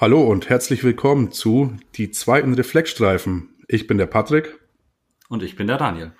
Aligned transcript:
Hallo 0.00 0.22
und 0.22 0.48
herzlich 0.48 0.84
willkommen 0.84 1.32
zu 1.32 1.72
Die 1.96 2.12
zweiten 2.12 2.54
Reflexstreifen. 2.54 3.48
Ich 3.66 3.88
bin 3.88 3.98
der 3.98 4.06
Patrick. 4.06 4.56
Und 5.28 5.42
ich 5.42 5.56
bin 5.56 5.66
der 5.66 5.76
Daniel. 5.76 6.12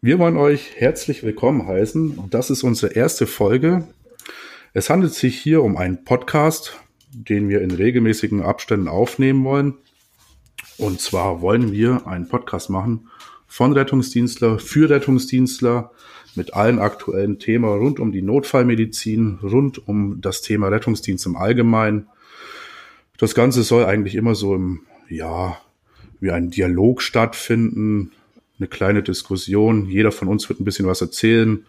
Wir 0.00 0.18
wollen 0.18 0.38
euch 0.38 0.76
herzlich 0.76 1.22
willkommen 1.22 1.68
heißen. 1.68 2.30
Das 2.30 2.48
ist 2.48 2.62
unsere 2.62 2.94
erste 2.94 3.26
Folge. 3.26 3.86
Es 4.72 4.88
handelt 4.88 5.12
sich 5.12 5.38
hier 5.38 5.62
um 5.62 5.76
einen 5.76 6.04
Podcast, 6.04 6.80
den 7.12 7.50
wir 7.50 7.60
in 7.60 7.70
regelmäßigen 7.70 8.40
Abständen 8.40 8.88
aufnehmen 8.88 9.44
wollen. 9.44 9.74
Und 10.78 11.02
zwar 11.02 11.42
wollen 11.42 11.70
wir 11.70 12.06
einen 12.06 12.28
Podcast 12.28 12.70
machen 12.70 13.10
von 13.46 13.74
Rettungsdienstler 13.74 14.58
für 14.58 14.88
Rettungsdienstler 14.88 15.92
mit 16.34 16.54
allen 16.54 16.78
aktuellen 16.78 17.38
Themen 17.38 17.66
rund 17.66 18.00
um 18.00 18.10
die 18.10 18.22
Notfallmedizin, 18.22 19.40
rund 19.42 19.86
um 19.86 20.22
das 20.22 20.40
Thema 20.40 20.68
Rettungsdienst 20.68 21.26
im 21.26 21.36
Allgemeinen 21.36 22.06
das 23.18 23.34
Ganze 23.34 23.62
soll 23.64 23.84
eigentlich 23.84 24.14
immer 24.14 24.34
so 24.34 24.54
im, 24.54 24.82
ja, 25.08 25.58
wie 26.20 26.30
ein 26.30 26.50
Dialog 26.50 27.02
stattfinden, 27.02 28.12
eine 28.58 28.68
kleine 28.68 29.02
Diskussion. 29.02 29.86
Jeder 29.86 30.12
von 30.12 30.28
uns 30.28 30.48
wird 30.48 30.60
ein 30.60 30.64
bisschen 30.64 30.86
was 30.86 31.00
erzählen. 31.00 31.66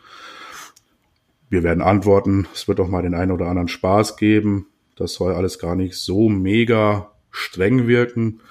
Wir 1.50 1.64
werden 1.64 1.82
antworten. 1.82 2.48
Es 2.54 2.68
wird 2.68 2.80
auch 2.80 2.88
mal 2.88 3.02
den 3.02 3.16
einen 3.16 3.32
oder 3.32 3.48
anderen 3.48 3.68
Spaß 3.68 4.18
geben. 4.18 4.68
Das 4.96 5.14
soll 5.14 5.34
alles 5.34 5.60
gar 5.60 5.76
nicht 5.76 5.96
so 5.96 6.30
mega 6.30 7.12
streng 7.32 7.88
wirken. 7.88 8.42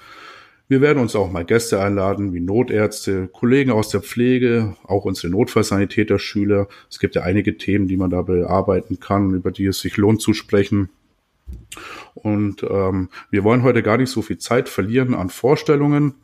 Wir 0.67 0.81
werden 0.81 0.99
uns 0.99 1.15
auch 1.15 1.31
mal 1.31 1.45
Gäste 1.45 1.81
einladen, 1.81 2.33
wie 2.33 2.41
Notärzte, 2.41 3.27
Kollegen 3.27 3.71
aus 3.71 3.89
der 3.89 4.01
Pflege, 4.01 4.75
auch 4.83 5.05
unsere 5.05 5.31
Notfallsanitäter-Schüler. 5.31 6.67
Es 6.89 6.99
gibt 6.99 7.15
ja 7.15 7.23
einige 7.23 7.57
Themen, 7.57 7.87
die 7.87 7.97
man 7.97 8.11
da 8.11 8.21
bearbeiten 8.21 8.99
kann, 8.99 9.33
über 9.33 9.51
die 9.51 9.65
es 9.65 9.79
sich 9.79 9.97
lohnt 9.97 10.21
zu 10.21 10.33
sprechen. 10.33 10.89
Und 12.15 12.63
ähm, 12.63 13.09
wir 13.29 13.43
wollen 13.43 13.63
heute 13.63 13.83
gar 13.83 13.97
nicht 13.97 14.09
so 14.09 14.21
viel 14.21 14.37
Zeit 14.37 14.69
verlieren 14.69 15.13
an 15.13 15.29
Vorstellungen, 15.29 16.15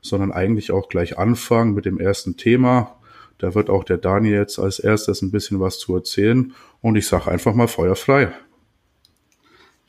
sondern 0.00 0.32
eigentlich 0.32 0.72
auch 0.72 0.88
gleich 0.88 1.18
anfangen 1.18 1.74
mit 1.74 1.84
dem 1.84 1.98
ersten 1.98 2.36
Thema. 2.36 2.96
Da 3.38 3.54
wird 3.54 3.70
auch 3.70 3.84
der 3.84 3.98
Daniel 3.98 4.34
jetzt 4.34 4.58
als 4.58 4.78
erstes 4.78 5.22
ein 5.22 5.30
bisschen 5.30 5.60
was 5.60 5.78
zu 5.78 5.94
erzählen. 5.94 6.52
Und 6.82 6.96
ich 6.96 7.06
sage 7.06 7.30
einfach 7.30 7.54
mal 7.54 7.68
Feuer 7.68 7.96
frei. 7.96 8.32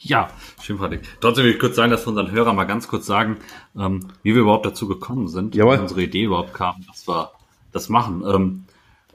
Ja, 0.04 0.32
schön, 0.62 0.78
Patrick. 0.78 1.02
Trotzdem 1.20 1.46
will 1.46 1.52
ich 1.52 1.60
kurz 1.60 1.76
sagen, 1.76 1.92
dass 1.92 2.06
wir 2.06 2.10
unseren 2.10 2.32
Hörern 2.32 2.56
mal 2.56 2.64
ganz 2.64 2.88
kurz 2.88 3.06
sagen, 3.06 3.38
ähm, 3.78 4.00
wie 4.24 4.34
wir 4.34 4.42
überhaupt 4.42 4.66
dazu 4.66 4.88
gekommen 4.88 5.28
sind, 5.28 5.54
Jawohl. 5.54 5.78
wie 5.78 5.82
unsere 5.82 6.02
Idee 6.02 6.24
überhaupt 6.24 6.56
kam, 6.56 6.84
dass 6.88 7.08
wir 7.08 7.32
das 7.72 7.88
machen. 7.88 8.24
Ähm, 8.26 8.64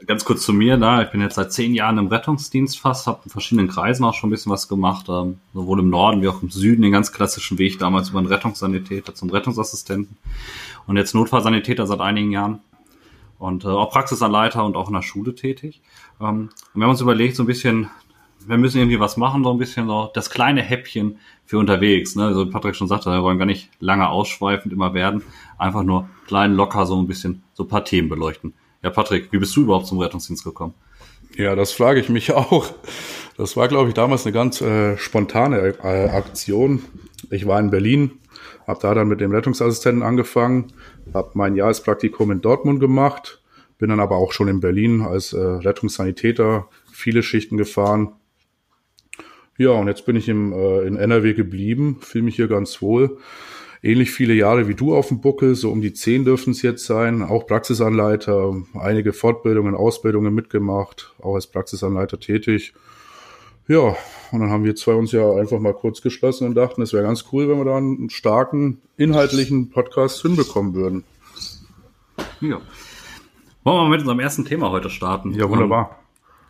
ganz 0.07 0.25
kurz 0.25 0.43
zu 0.43 0.53
mir, 0.53 0.77
da. 0.77 1.03
Ich 1.03 1.11
bin 1.11 1.21
jetzt 1.21 1.35
seit 1.35 1.53
zehn 1.53 1.75
Jahren 1.75 1.99
im 1.99 2.07
Rettungsdienst 2.09 2.79
fast, 2.79 3.07
habe 3.07 3.21
in 3.25 3.31
verschiedenen 3.31 3.69
Kreisen 3.69 4.05
auch 4.05 4.15
schon 4.15 4.29
ein 4.29 4.31
bisschen 4.31 4.53
was 4.53 4.69
gemacht, 4.69 5.07
ähm, 5.09 5.39
sowohl 5.53 5.81
im 5.81 5.91
Norden 5.91 6.23
wie 6.23 6.29
auch 6.29 6.43
im 6.43 6.51
Süden, 6.51 6.83
den 6.83 6.93
ganz 6.93 7.13
klassischen 7.13 7.59
Weg 7.59 7.79
damals 7.79 8.11
über 8.11 8.19
einen 8.19 8.29
Rettungssanitäter 8.29 9.15
zum 9.15 9.31
Rettungsassistenten 9.31 10.17
und 10.87 10.97
jetzt 10.97 11.15
Notfallsanitäter 11.15 11.87
seit 11.87 12.01
einigen 12.01 12.31
Jahren 12.31 12.61
und 13.39 13.65
äh, 13.65 13.69
auch 13.69 13.91
Praxisanleiter 13.91 14.65
und 14.65 14.77
auch 14.77 14.89
in 14.89 14.95
der 14.95 15.03
Schule 15.03 15.35
tätig. 15.35 15.81
Ähm, 16.21 16.51
und 16.75 16.81
wir 16.81 16.85
haben 16.85 16.91
uns 16.91 17.01
überlegt, 17.01 17.37
so 17.37 17.43
ein 17.43 17.47
bisschen, 17.47 17.91
wir 18.47 18.59
müssen 18.59 18.79
irgendwie 18.79 19.01
was 19.01 19.17
machen, 19.17 19.43
so 19.43 19.51
ein 19.51 19.59
bisschen 19.59 19.87
so 19.89 20.11
das 20.15 20.31
kleine 20.31 20.63
Häppchen 20.63 21.19
für 21.45 21.59
unterwegs. 21.59 22.17
Ne? 22.17 22.25
Also 22.25 22.49
Patrick 22.49 22.77
schon 22.77 22.89
sagte, 22.89 23.11
wir 23.11 23.23
wollen 23.23 23.39
gar 23.39 23.47
nicht 23.47 23.71
lange 23.81 24.09
ausschweifend 24.09 24.73
immer 24.73 24.95
werden, 24.95 25.23
einfach 25.59 25.83
nur 25.83 26.09
klein, 26.27 26.55
locker 26.55 26.87
so 26.87 27.01
ein 27.01 27.07
bisschen 27.07 27.43
so 27.55 27.65
ein 27.65 27.69
paar 27.69 27.85
Themen 27.85 28.09
beleuchten. 28.09 28.55
Ja, 28.87 28.91
Patrick, 28.91 29.33
wie 29.33 29.39
bist 29.39 29.57
du 29.57 29.63
überhaupt 29.63 29.89
zum 29.89 29.99
Rettungsdienst 29.99 30.45
gekommen? 30.45 30.73
Ja, 31.35 31.57
das 31.57 31.73
frage 31.73 31.99
ich 31.99 32.09
mich 32.09 32.33
auch. 32.35 32.73
Das 33.37 33.57
war, 33.57 33.67
glaube 33.67 33.89
ich, 33.89 33.95
damals 33.95 34.25
eine 34.25 34.33
ganz 34.33 34.61
äh, 34.61 34.97
spontane 34.97 35.75
äh, 35.83 36.09
Aktion. 36.09 36.85
Ich 37.31 37.49
war 37.49 37.59
in 37.59 37.71
Berlin, 37.71 38.13
habe 38.65 38.79
da 38.81 38.95
dann 38.95 39.09
mit 39.09 39.21
dem 39.21 39.33
Rettungsassistenten 39.33 40.05
angefangen, 40.05 40.73
habe 41.13 41.31
mein 41.35 41.57
Jahrespraktikum 41.57 42.31
in 42.31 42.43
Dortmund 42.43 42.79
gemacht, 42.79 43.43
bin 43.77 43.89
dann 43.89 43.99
aber 43.99 44.19
auch 44.19 44.31
schon 44.31 44.47
in 44.47 44.61
Berlin 44.61 45.01
als 45.01 45.33
äh, 45.33 45.41
Rettungssanitäter 45.41 46.69
viele 46.93 47.25
Schichten 47.25 47.57
gefahren. 47.57 48.13
Ja, 49.59 49.71
und 49.71 49.89
jetzt 49.89 50.07
bin 50.07 50.15
ich 50.15 50.29
im, 50.29 50.53
äh, 50.53 50.83
in 50.83 50.95
NRW 50.95 51.35
geblieben, 51.35 51.99
fühle 52.03 52.27
mich 52.27 52.37
hier 52.37 52.47
ganz 52.47 52.81
wohl 52.81 53.19
ähnlich 53.87 54.11
viele 54.11 54.35
Jahre 54.35 54.69
wie 54.69 54.75
du 54.75 54.95
auf 54.95 55.09
dem 55.09 55.21
Buckel, 55.21 55.55
so 55.55 55.71
um 55.71 55.81
die 55.81 55.93
zehn 55.93 56.25
dürfen 56.25 56.51
es 56.51 56.63
jetzt 56.63 56.85
sein, 56.85 57.23
auch 57.23 57.47
Praxisanleiter, 57.47 58.55
einige 58.75 59.13
Fortbildungen, 59.13 59.75
Ausbildungen 59.75 60.35
mitgemacht, 60.35 61.15
auch 61.23 61.37
als 61.37 61.47
Praxisanleiter 61.47 62.19
tätig. 62.19 62.75
Ja, 63.69 63.97
und 64.33 64.41
dann 64.41 64.51
haben 64.51 64.65
wir 64.65 64.77
zwei 64.77 64.95
uns 64.95 65.13
ja 65.13 65.33
einfach 65.33 65.59
mal 65.59 65.75
kurz 65.75 66.01
geschlossen 66.03 66.47
und 66.47 66.55
dachten, 66.55 66.83
es 66.83 66.93
wäre 66.93 67.03
ganz 67.03 67.25
cool, 67.33 67.49
wenn 67.49 67.59
wir 67.59 67.65
da 67.65 67.77
einen 67.77 68.11
starken, 68.11 68.81
inhaltlichen 68.97 69.71
Podcast 69.71 70.23
hinbekommen 70.23 70.75
würden. 70.75 71.05
Ja. 72.41 72.61
Wollen 73.65 73.77
wir 73.77 73.83
mal 73.83 73.91
mit 73.91 74.01
unserem 74.01 74.21
ersten 74.21 74.45
Thema 74.45 74.71
heute 74.71 74.91
starten? 74.91 75.33
Ja, 75.35 75.49
wunderbar. 75.49 75.99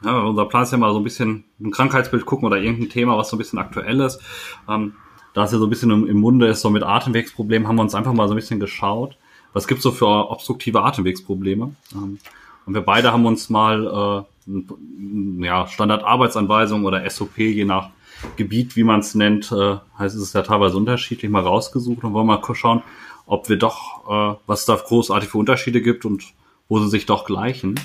Ja, 0.04 0.20
unser 0.20 0.44
Plan 0.44 0.64
ist 0.64 0.72
ja 0.72 0.78
mal 0.78 0.92
so 0.92 0.98
ein 0.98 1.04
bisschen 1.04 1.44
ein 1.58 1.70
Krankheitsbild 1.70 2.26
gucken 2.26 2.46
oder 2.46 2.58
irgendein 2.58 2.90
Thema, 2.90 3.16
was 3.16 3.30
so 3.30 3.36
ein 3.36 3.38
bisschen 3.38 3.58
aktuell 3.58 4.00
ist. 4.00 4.20
Ähm, 4.68 4.92
da 5.36 5.44
es 5.44 5.52
ja 5.52 5.58
so 5.58 5.66
ein 5.66 5.70
bisschen 5.70 5.90
im, 5.90 6.16
Munde 6.16 6.46
ist, 6.46 6.62
so 6.62 6.70
mit 6.70 6.82
Atemwegsproblemen, 6.82 7.68
haben 7.68 7.76
wir 7.76 7.82
uns 7.82 7.94
einfach 7.94 8.14
mal 8.14 8.26
so 8.26 8.32
ein 8.32 8.36
bisschen 8.36 8.58
geschaut, 8.58 9.18
was 9.52 9.68
gibt's 9.68 9.82
so 9.82 9.92
für 9.92 10.30
obstruktive 10.30 10.80
Atemwegsprobleme. 10.80 11.76
Ähm, 11.94 12.18
und 12.64 12.72
wir 12.72 12.80
beide 12.80 13.12
haben 13.12 13.26
uns 13.26 13.50
mal 13.50 14.26
äh, 14.48 15.44
ja, 15.44 15.66
Standardarbeitsanweisung 15.66 16.86
oder 16.86 17.08
SOP, 17.10 17.36
je 17.36 17.66
nach 17.66 17.90
Gebiet, 18.36 18.76
wie 18.76 18.82
man 18.82 19.00
es 19.00 19.14
nennt, 19.14 19.52
äh, 19.52 19.76
heißt 19.98 20.16
es 20.16 20.32
ja 20.32 20.40
teilweise 20.40 20.78
unterschiedlich, 20.78 21.30
mal 21.30 21.42
rausgesucht 21.42 22.02
und 22.02 22.14
wollen 22.14 22.26
mal 22.26 22.40
schauen, 22.54 22.82
ob 23.26 23.50
wir 23.50 23.58
doch, 23.58 24.08
äh, 24.08 24.38
was 24.46 24.64
da 24.64 24.74
großartig 24.74 25.28
für 25.28 25.36
Unterschiede 25.36 25.82
gibt 25.82 26.06
und 26.06 26.24
wo 26.70 26.78
sie 26.78 26.88
sich 26.88 27.04
doch 27.04 27.26
gleichen. 27.26 27.78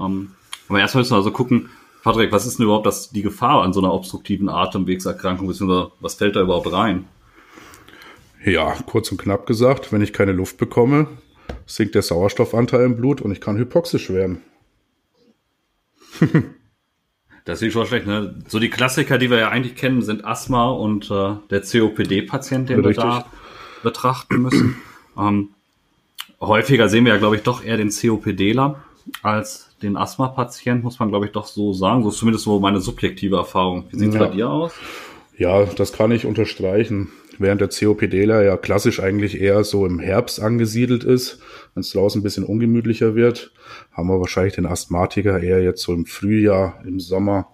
Ähm, 0.00 0.32
aber 0.68 0.80
erstmal 0.80 1.02
müssen 1.02 1.12
wir 1.12 1.18
also 1.18 1.30
gucken, 1.30 1.70
Patrick, 2.02 2.32
was 2.32 2.46
ist 2.46 2.58
denn 2.58 2.64
überhaupt 2.64 2.86
das, 2.86 3.10
die 3.10 3.22
Gefahr 3.22 3.62
an 3.62 3.72
so 3.72 3.80
einer 3.80 3.92
obstruktiven 3.92 4.48
Atemwegserkrankung, 4.48 5.46
beziehungsweise 5.48 5.92
was 6.00 6.14
fällt 6.14 6.36
da 6.36 6.42
überhaupt 6.42 6.72
rein? 6.72 7.06
Ja, 8.44 8.76
kurz 8.86 9.10
und 9.10 9.18
knapp 9.18 9.46
gesagt, 9.46 9.92
wenn 9.92 10.00
ich 10.00 10.12
keine 10.12 10.32
Luft 10.32 10.58
bekomme, 10.58 11.08
sinkt 11.66 11.94
der 11.94 12.02
Sauerstoffanteil 12.02 12.84
im 12.84 12.96
Blut 12.96 13.20
und 13.20 13.32
ich 13.32 13.40
kann 13.40 13.58
hypoxisch 13.58 14.10
werden. 14.10 14.42
das 17.44 17.62
ist 17.62 17.72
schon 17.72 17.86
schlecht, 17.86 18.06
ne? 18.06 18.42
So 18.46 18.58
die 18.58 18.70
Klassiker, 18.70 19.18
die 19.18 19.30
wir 19.30 19.38
ja 19.38 19.48
eigentlich 19.48 19.74
kennen, 19.74 20.02
sind 20.02 20.24
Asthma 20.24 20.70
und 20.70 21.10
äh, 21.10 21.34
der 21.50 21.62
COPD-Patient, 21.62 22.68
den 22.68 22.84
Richtig. 22.84 23.04
wir 23.04 23.10
da 23.10 23.26
betrachten 23.82 24.42
müssen. 24.42 24.76
ähm, 25.18 25.50
häufiger 26.40 26.88
sehen 26.88 27.04
wir 27.04 27.12
ja, 27.12 27.18
glaube 27.18 27.36
ich, 27.36 27.42
doch 27.42 27.64
eher 27.64 27.76
den 27.76 27.90
COPDler 27.90 28.82
als 29.22 29.67
den 29.82 29.96
Asthma-Patient, 29.96 30.82
muss 30.82 30.98
man 30.98 31.08
glaube 31.08 31.26
ich 31.26 31.32
doch 31.32 31.46
so 31.46 31.72
sagen. 31.72 32.02
So 32.02 32.10
ist 32.10 32.18
zumindest 32.18 32.44
so 32.44 32.60
meine 32.60 32.80
subjektive 32.80 33.36
Erfahrung. 33.36 33.84
Wie 33.90 33.98
sieht 33.98 34.08
es 34.08 34.14
ja. 34.14 34.24
bei 34.24 34.30
dir 34.30 34.50
aus? 34.50 34.72
Ja, 35.36 35.64
das 35.64 35.92
kann 35.92 36.10
ich 36.10 36.26
unterstreichen. 36.26 37.08
Während 37.38 37.60
der 37.60 37.68
COPDler 37.68 38.42
ja 38.42 38.56
klassisch 38.56 39.00
eigentlich 39.00 39.40
eher 39.40 39.62
so 39.62 39.86
im 39.86 40.00
Herbst 40.00 40.40
angesiedelt 40.40 41.04
ist, 41.04 41.40
wenn 41.74 41.82
es 41.82 41.92
draußen 41.92 42.20
ein 42.20 42.24
bisschen 42.24 42.42
ungemütlicher 42.42 43.14
wird, 43.14 43.52
haben 43.92 44.08
wir 44.08 44.18
wahrscheinlich 44.18 44.54
den 44.54 44.66
Asthmatiker 44.66 45.40
eher 45.40 45.62
jetzt 45.62 45.82
so 45.82 45.94
im 45.94 46.06
Frühjahr, 46.06 46.82
im 46.84 46.98
Sommer. 46.98 47.46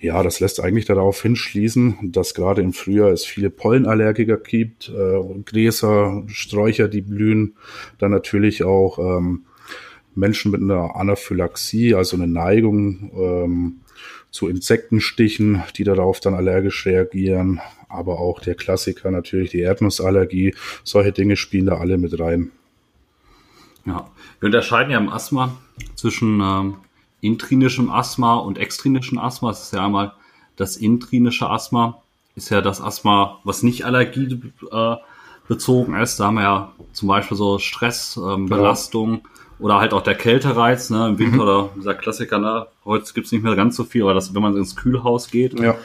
Ja, 0.00 0.22
das 0.24 0.40
lässt 0.40 0.60
eigentlich 0.60 0.86
darauf 0.86 1.22
hinschließen, 1.22 2.10
dass 2.10 2.34
gerade 2.34 2.62
im 2.62 2.72
Frühjahr 2.72 3.10
es 3.10 3.24
viele 3.24 3.50
Pollenallergiker 3.50 4.38
gibt, 4.38 4.88
äh, 4.88 5.42
Gräser, 5.44 6.24
Sträucher, 6.26 6.88
die 6.88 7.02
blühen, 7.02 7.56
dann 7.98 8.10
natürlich 8.10 8.64
auch 8.64 8.98
ähm, 8.98 9.44
Menschen 10.14 10.50
mit 10.50 10.60
einer 10.60 10.96
Anaphylaxie, 10.96 11.94
also 11.94 12.16
eine 12.16 12.26
Neigung 12.26 13.10
ähm, 13.14 13.80
zu 14.30 14.48
Insektenstichen, 14.48 15.62
die 15.76 15.84
darauf 15.84 16.20
dann 16.20 16.34
allergisch 16.34 16.86
reagieren, 16.86 17.60
aber 17.88 18.20
auch 18.20 18.40
der 18.40 18.54
Klassiker 18.54 19.10
natürlich 19.10 19.50
die 19.50 19.60
Erdnussallergie. 19.60 20.54
Solche 20.84 21.12
Dinge 21.12 21.36
spielen 21.36 21.66
da 21.66 21.78
alle 21.78 21.98
mit 21.98 22.18
rein. 22.18 22.52
Ja, 23.84 24.10
wir 24.38 24.46
unterscheiden 24.46 24.92
ja 24.92 24.98
im 24.98 25.08
Asthma 25.08 25.56
zwischen 25.94 26.40
ähm, 26.40 26.76
intrinischem 27.20 27.90
Asthma 27.90 28.36
und 28.36 28.58
extrinischem 28.58 29.18
Asthma. 29.18 29.50
Das 29.50 29.64
ist 29.64 29.72
ja 29.72 29.84
einmal 29.84 30.12
das 30.56 30.76
intrinische 30.76 31.48
Asthma, 31.48 32.02
ist 32.36 32.50
ja 32.50 32.60
das 32.60 32.80
Asthma, 32.80 33.38
was 33.44 33.62
nicht 33.62 33.84
allergiebezogen 33.84 35.94
äh, 35.94 36.02
ist. 36.02 36.20
Da 36.20 36.26
haben 36.26 36.34
wir 36.34 36.42
ja 36.42 36.72
zum 36.92 37.08
Beispiel 37.08 37.36
so 37.36 37.58
Stress, 37.58 38.20
ähm, 38.22 38.46
Belastung. 38.46 39.22
Ja 39.60 39.64
oder 39.64 39.78
halt 39.78 39.92
auch 39.92 40.02
der 40.02 40.14
Kältereiz, 40.14 40.90
ne, 40.90 41.08
im 41.08 41.18
Winter 41.18 41.34
mhm. 41.34 41.40
oder 41.40 41.70
dieser 41.76 41.94
Klassiker, 41.94 42.38
ne, 42.38 42.66
heute 42.84 43.12
gibt's 43.12 43.30
nicht 43.32 43.42
mehr 43.42 43.56
ganz 43.56 43.76
so 43.76 43.84
viel, 43.84 44.02
aber 44.02 44.14
das, 44.14 44.34
wenn 44.34 44.42
man 44.42 44.56
ins 44.56 44.74
Kühlhaus 44.74 45.30
geht. 45.30 45.58
Ja. 45.60 45.76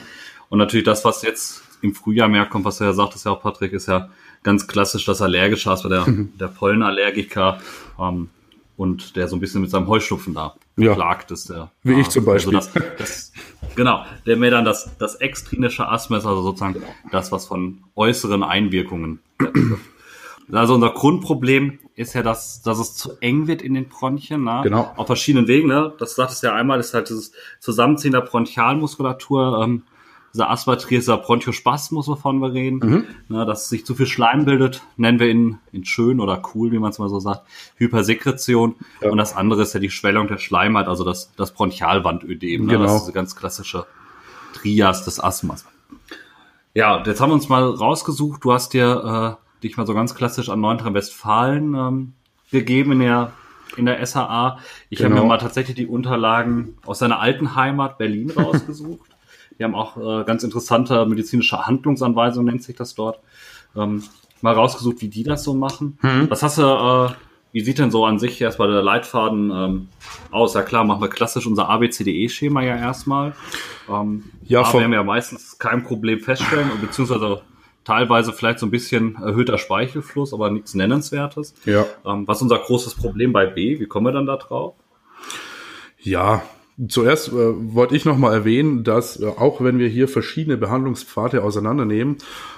Und 0.49 0.59
natürlich 0.59 0.85
das, 0.85 1.03
was 1.05 1.21
jetzt 1.21 1.61
im 1.81 1.93
Frühjahr 1.93 2.27
mehr 2.27 2.45
kommt, 2.45 2.65
was 2.65 2.77
du 2.77 2.85
ja 2.85 2.93
sagtest 2.93 3.25
ja 3.25 3.31
auch, 3.31 3.41
Patrick, 3.41 3.73
ist 3.73 3.87
ja 3.87 4.09
ganz 4.43 4.67
klassisch 4.67 5.05
das 5.05 5.21
allergische 5.21 5.69
Asthma, 5.69 5.89
der, 5.89 6.07
mhm. 6.07 6.33
der 6.37 6.47
Pollenallergiker 6.47 7.59
ähm, 7.99 8.29
und 8.77 9.15
der 9.15 9.27
so 9.27 9.35
ein 9.35 9.39
bisschen 9.39 9.61
mit 9.61 9.71
seinem 9.71 9.87
Heuschnupfen 9.87 10.33
da 10.33 10.55
beklagt 10.75 11.31
ist. 11.31 11.49
Der, 11.49 11.71
Wie 11.83 11.99
ich 11.99 12.09
zum 12.09 12.27
also 12.29 12.51
Beispiel. 12.51 12.53
das, 12.53 12.71
das, 12.97 13.33
genau, 13.75 14.05
der 14.25 14.37
mir 14.37 14.51
dann 14.51 14.65
das, 14.65 14.89
das 14.97 15.15
extrinsische 15.15 15.87
Asthma 15.87 16.17
ist, 16.17 16.25
also 16.25 16.41
sozusagen 16.41 16.81
das, 17.11 17.31
was 17.31 17.45
von 17.45 17.79
äußeren 17.95 18.43
Einwirkungen. 18.43 19.19
Also 20.51 20.75
unser 20.75 20.91
Grundproblem 20.91 21.79
ist 21.95 22.13
ja, 22.13 22.23
dass, 22.23 22.61
dass 22.61 22.77
es 22.79 22.95
zu 22.95 23.13
eng 23.21 23.47
wird 23.47 23.61
in 23.61 23.73
den 23.73 23.87
Bronchien, 23.87 24.43
ne? 24.43 24.61
Genau. 24.63 24.91
Auf 24.97 25.07
verschiedenen 25.07 25.47
Wegen, 25.47 25.67
ne? 25.69 25.93
Das 25.97 26.15
sagtest 26.15 26.43
du 26.43 26.47
ja 26.47 26.53
einmal, 26.53 26.79
ist 26.79 26.93
halt 26.93 27.09
dieses 27.09 27.31
Zusammenziehen 27.59 28.11
der 28.11 28.21
Bronchialmuskulatur, 28.21 29.61
ähm, 29.63 29.83
dieser 30.33 30.49
Asthmatrier, 30.49 30.99
dieser 30.99 31.17
Bronchospasmus, 31.17 32.09
wovon 32.09 32.39
wir 32.39 32.51
reden, 32.51 32.79
Mhm. 32.79 33.05
ne, 33.29 33.45
dass 33.45 33.69
sich 33.69 33.85
zu 33.85 33.95
viel 33.95 34.05
Schleim 34.07 34.43
bildet, 34.43 34.81
nennen 34.97 35.17
wir 35.19 35.29
ihn 35.29 35.59
in 35.71 35.85
schön 35.85 36.19
oder 36.19 36.41
cool, 36.53 36.73
wie 36.73 36.79
man 36.79 36.89
es 36.91 36.99
mal 36.99 37.07
so 37.07 37.21
sagt, 37.21 37.43
Hypersekretion. 37.77 38.75
Ja. 38.99 39.11
Und 39.11 39.17
das 39.17 39.33
andere 39.33 39.61
ist 39.61 39.73
ja 39.73 39.79
die 39.79 39.89
Schwellung 39.89 40.27
der 40.27 40.37
Schleimhaut, 40.37 40.87
also 40.89 41.05
das, 41.05 41.31
das 41.37 41.51
Bronchialwandödem, 41.53 42.65
ne? 42.65 42.73
Genau. 42.73 42.83
Das 42.83 42.95
ist 42.95 43.01
diese 43.03 43.13
ganz 43.13 43.37
klassische 43.37 43.85
Trias 44.53 45.05
des 45.05 45.21
Asthmas. 45.21 45.65
Ja, 46.73 47.01
jetzt 47.05 47.21
haben 47.21 47.29
wir 47.29 47.35
uns 47.35 47.47
mal 47.47 47.63
rausgesucht. 47.63 48.43
Du 48.43 48.51
hast 48.51 48.73
dir 48.73 49.37
äh, 49.39 49.44
dich 49.65 49.77
mal 49.77 49.85
so 49.85 49.93
ganz 49.93 50.15
klassisch 50.15 50.49
an 50.49 50.61
Nordrhein-Westfalen 50.61 51.73
ähm, 51.75 52.13
gegeben 52.51 52.93
in 52.93 52.99
der 52.99 53.33
in 53.77 53.85
der 53.87 54.05
SAA. 54.05 54.59
Ich 54.89 54.99
habe 54.99 55.09
Genau. 55.09 55.23
mir 55.23 55.27
mal 55.29 55.37
tatsächlich 55.37 55.75
die 55.75 55.87
Unterlagen 55.87 56.77
aus 56.85 56.99
seiner 56.99 57.19
alten 57.19 57.55
Heimat 57.55 57.97
Berlin 57.97 58.31
rausgesucht. 58.31 59.09
Die 59.59 59.63
haben 59.65 59.75
auch 59.75 59.97
äh, 59.97 60.23
ganz 60.23 60.43
interessante 60.43 61.05
medizinische 61.05 61.65
Handlungsanweisungen, 61.65 62.45
nennt 62.53 62.63
sich 62.63 62.75
das 62.77 62.95
dort. 62.95 63.19
Ähm, 63.75 64.03
mal 64.41 64.53
rausgesucht, 64.53 65.01
wie 65.01 65.09
die 65.09 65.23
das 65.23 65.43
so 65.43 65.53
machen. 65.53 65.97
Mhm. 66.01 66.29
Was 66.29 66.41
hast 66.43 66.57
du, 66.57 66.61
äh, 66.61 67.09
wie 67.51 67.61
sieht 67.61 67.79
denn 67.79 67.91
so 67.91 68.05
an 68.05 68.19
sich 68.19 68.39
erstmal 68.39 68.71
der 68.71 68.81
Leitfaden 68.83 69.51
ähm, 69.51 69.87
aus? 70.31 70.53
Ja 70.53 70.61
klar, 70.61 70.85
machen 70.85 71.01
wir 71.01 71.09
klassisch 71.09 71.45
unser 71.47 71.67
ABCDE-Schema 71.69 72.61
ja 72.61 72.77
erstmal. 72.77 73.33
Ähm, 73.89 74.23
Ja, 74.43 74.61
A 74.61 74.63
vom- 74.65 74.79
werden 74.81 74.91
wir 74.91 74.99
ja 74.99 75.03
meistens 75.03 75.57
kein 75.57 75.83
Problem 75.83 76.19
feststellen, 76.19 76.69
beziehungsweise 76.79 77.41
teilweise 77.85 78.33
vielleicht 78.33 78.59
so 78.59 78.65
ein 78.65 78.71
bisschen 78.71 79.15
erhöhter 79.15 79.57
Speichelfluss, 79.57 80.33
aber 80.33 80.49
nichts 80.49 80.73
Nennenswertes. 80.73 81.53
Ja. 81.63 81.85
Ähm, 82.05 82.27
was 82.27 82.39
ist 82.39 82.43
unser 82.43 82.59
großes 82.59 82.95
Problem 82.95 83.31
bei 83.31 83.45
B? 83.45 83.79
Wie 83.79 83.85
kommen 83.85 84.07
wir 84.07 84.11
dann 84.11 84.25
da 84.25 84.35
drauf? 84.35 84.75
Ja, 85.99 86.43
zuerst 86.87 87.29
äh, 87.29 87.33
wollte 87.33 87.95
ich 87.95 88.05
noch 88.05 88.17
mal 88.17 88.33
erwähnen, 88.33 88.83
dass 88.83 89.21
äh, 89.21 89.27
auch 89.27 89.61
wenn 89.61 89.79
wir 89.79 89.87
hier 89.87 90.07
verschiedene 90.07 90.57
Behandlungspfade 90.57 91.43
auseinandernehmen, 91.43 92.17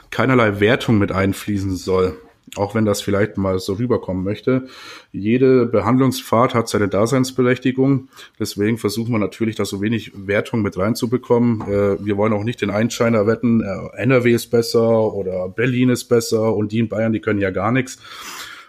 keinerlei 0.10 0.60
Wertung 0.60 0.98
mit 0.98 1.12
einfließen 1.12 1.76
soll. 1.76 2.18
Auch 2.56 2.76
wenn 2.76 2.86
das 2.86 3.02
vielleicht 3.02 3.38
mal 3.38 3.60
so 3.60 3.74
rüberkommen 3.74 4.24
möchte. 4.24 4.68
Jede 5.12 5.66
Behandlungspfad 5.66 6.54
hat 6.54 6.70
seine 6.70 6.88
Daseinsberechtigung. 6.88 8.08
Deswegen 8.40 8.78
versuchen 8.78 9.12
wir 9.12 9.20
natürlich, 9.20 9.56
da 9.56 9.66
so 9.66 9.82
wenig 9.82 10.12
Wertung 10.16 10.62
mit 10.62 10.78
reinzubekommen. 10.78 11.62
Äh, 11.62 12.06
wir 12.06 12.16
wollen 12.16 12.34
auch 12.34 12.44
nicht 12.44 12.62
den 12.62 12.70
Einscheiner 12.70 13.28
wetten, 13.28 13.62
äh, 13.62 14.02
NRW 14.02 14.32
ist 14.32 14.48
besser 14.48 15.14
oder 15.14 15.50
Berlin 15.50 15.90
ist 15.90 16.06
besser 16.06 16.56
und 16.56 16.72
die 16.72 16.80
in 16.80 16.88
Bayern, 16.90 17.12
die 17.12 17.20
können 17.20 17.42
ja 17.42 17.52
gar 17.52 17.72
nichts. 17.72 18.00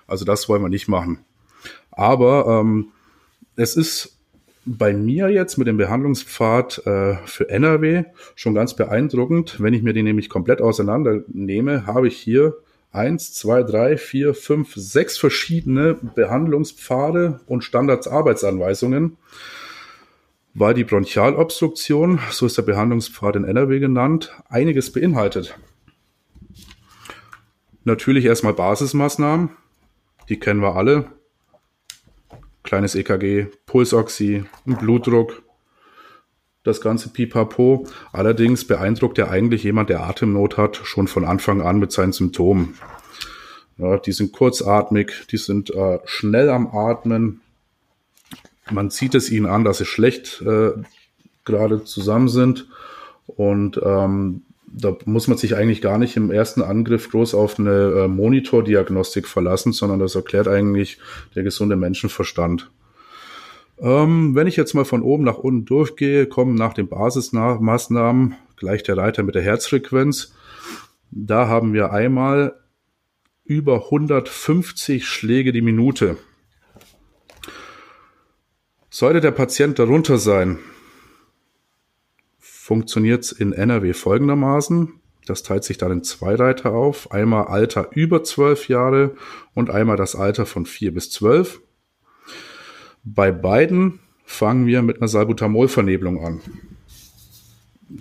Also 0.07 0.25
das 0.25 0.49
wollen 0.49 0.63
wir 0.63 0.69
nicht 0.69 0.89
machen. 0.89 1.21
Aber 1.93 2.61
ähm, 2.61 2.89
es 3.57 3.77
ist 3.77 4.19
bei 4.65 4.93
mir 4.93 5.29
jetzt 5.31 5.57
mit 5.57 5.67
dem 5.67 5.79
Behandlungspfad 5.79 6.87
äh, 6.87 7.17
für 7.25 7.49
NRW 7.49 8.05
schon 8.35 8.55
ganz 8.55 8.75
beeindruckend. 8.75 9.61
Wenn 9.61 9.73
ich 9.73 9.83
mir 9.83 9.95
den 9.95 10.05
nämlich 10.05 10.29
komplett 10.29 10.61
auseinander 10.61 11.23
nehme, 11.29 11.87
habe 11.87 12.09
ich 12.09 12.17
hier 12.17 12.57
eins, 12.91 13.35
zwei, 13.35 13.63
drei, 13.63 13.97
vier, 13.97 14.35
fünf, 14.35 14.75
sechs 14.75 15.19
verschiedene 15.19 15.95
Behandlungspfade 15.95 17.41
und 17.47 17.63
Standardsarbeitsanweisungen, 17.63 19.17
weil 20.55 20.75
die 20.75 20.85
Bronchialobstruktion, 20.85 22.21
so 22.31 22.47
ist 22.47 22.57
der 22.57 22.63
Behandlungspfad 22.63 23.37
in 23.37 23.45
NRW 23.45 23.79
genannt, 23.79 24.35
einiges 24.49 24.93
beinhaltet. 24.93 25.59
Natürlich 27.85 28.25
erstmal 28.25 28.55
Basismaßnahmen, 28.55 29.51
die 30.29 30.39
kennen 30.39 30.61
wir 30.61 30.77
alle. 30.77 31.13
Kleines 32.63 32.95
EKG, 32.95 33.47
Pulsoxy, 33.65 34.45
Blutdruck, 34.67 35.43
das 36.69 36.81
ganze 36.81 37.09
Pipapo. 37.09 37.87
Allerdings 38.13 38.67
beeindruckt 38.67 39.19
ja 39.19 39.29
eigentlich 39.29 39.65
jemand, 39.65 39.91
der 39.91 40.05
Atemnot 40.05 40.57
hat, 40.57 40.77
schon 40.77 41.09
von 41.09 41.25
Anfang 41.25 41.63
an 41.63 41.79
mit 41.79 41.93
seinen 41.93 42.13
Symptomen. 42.13 42.75
Ja, 43.79 43.97
die 43.97 44.13
sind 44.13 44.33
kurzatmig, 44.33 45.27
die 45.31 45.37
sind 45.37 45.71
äh, 45.71 46.01
schnell 46.05 46.51
am 46.51 46.67
Atmen. 46.67 47.41
Man 48.71 48.91
sieht 48.91 49.15
es 49.15 49.31
ihnen 49.31 49.47
an, 49.47 49.65
dass 49.65 49.79
sie 49.79 49.85
schlecht 49.85 50.43
äh, 50.43 50.73
gerade 51.45 51.85
zusammen 51.85 52.29
sind. 52.29 52.69
Und 53.27 53.81
ähm, 53.83 54.43
da 54.67 54.97
muss 55.05 55.29
man 55.29 55.39
sich 55.39 55.57
eigentlich 55.57 55.81
gar 55.81 55.99
nicht 55.99 56.17
im 56.17 56.31
ersten 56.31 56.63
Angriff 56.63 57.11
groß 57.11 57.35
auf 57.35 57.59
eine 57.59 58.05
äh, 58.05 58.09
Monitordiagnostik 58.09 59.27
verlassen, 59.27 59.73
sondern 59.73 59.99
das 59.99 60.15
erklärt 60.15 60.49
eigentlich 60.49 60.99
der 61.35 61.43
gesunde 61.43 61.77
Menschenverstand. 61.77 62.71
Ähm, 63.81 64.35
wenn 64.35 64.47
ich 64.47 64.57
jetzt 64.57 64.75
mal 64.75 64.85
von 64.85 65.03
oben 65.03 65.25
nach 65.25 65.39
unten 65.39 65.65
durchgehe, 65.65 66.27
kommen 66.27 66.55
nach 66.55 66.75
den 66.75 66.89
Basismaßnahmen 66.89 68.35
gleich 68.57 68.83
der 68.83 68.97
Reiter 68.97 69.23
mit 69.23 69.35
der 69.35 69.43
Herzfrequenz. 69.43 70.35
Da 71.11 71.49
haben 71.49 71.73
wir 71.73 71.93
einmal 71.93 72.59
über 73.45 73.85
150 73.85 75.07
Schläge 75.07 75.53
die 75.53 75.63
Minute. 75.63 76.17
Sollte 78.91 79.21
der 79.21 79.31
Patient 79.31 79.79
darunter 79.79 80.19
sein, 80.19 80.59
funktioniert 82.39 83.25
es 83.25 83.33
in 83.33 83.53
NRW 83.53 83.95
folgendermaßen. 83.95 85.01
Das 85.25 85.43
teilt 85.43 85.63
sich 85.63 85.79
dann 85.79 85.93
in 85.93 86.05
zwei 86.05 86.35
Reiter 86.35 86.73
auf. 86.73 87.13
Einmal 87.13 87.45
Alter 87.45 87.91
über 87.93 88.25
12 88.25 88.69
Jahre 88.69 89.15
und 89.55 89.71
einmal 89.71 89.97
das 89.97 90.17
Alter 90.17 90.47
von 90.47 90.67
4 90.67 90.93
bis 90.93 91.11
12. 91.11 91.61
Bei 93.05 93.33
beiden 93.33 94.01
fangen 94.25 94.67
wir 94.67 94.83
mit 94.83 94.99
einer 94.99 95.09
Salbutamol-Vernebelung 95.09 96.25
an. 96.25 96.41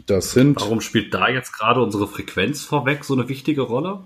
Das 0.05 0.31
sind 0.31 0.59
Warum 0.59 0.81
spielt 0.81 1.13
da 1.13 1.29
jetzt 1.29 1.53
gerade 1.53 1.81
unsere 1.81 2.07
Frequenz 2.07 2.63
vorweg 2.63 3.05
so 3.05 3.13
eine 3.13 3.29
wichtige 3.29 3.61
Rolle? 3.61 4.01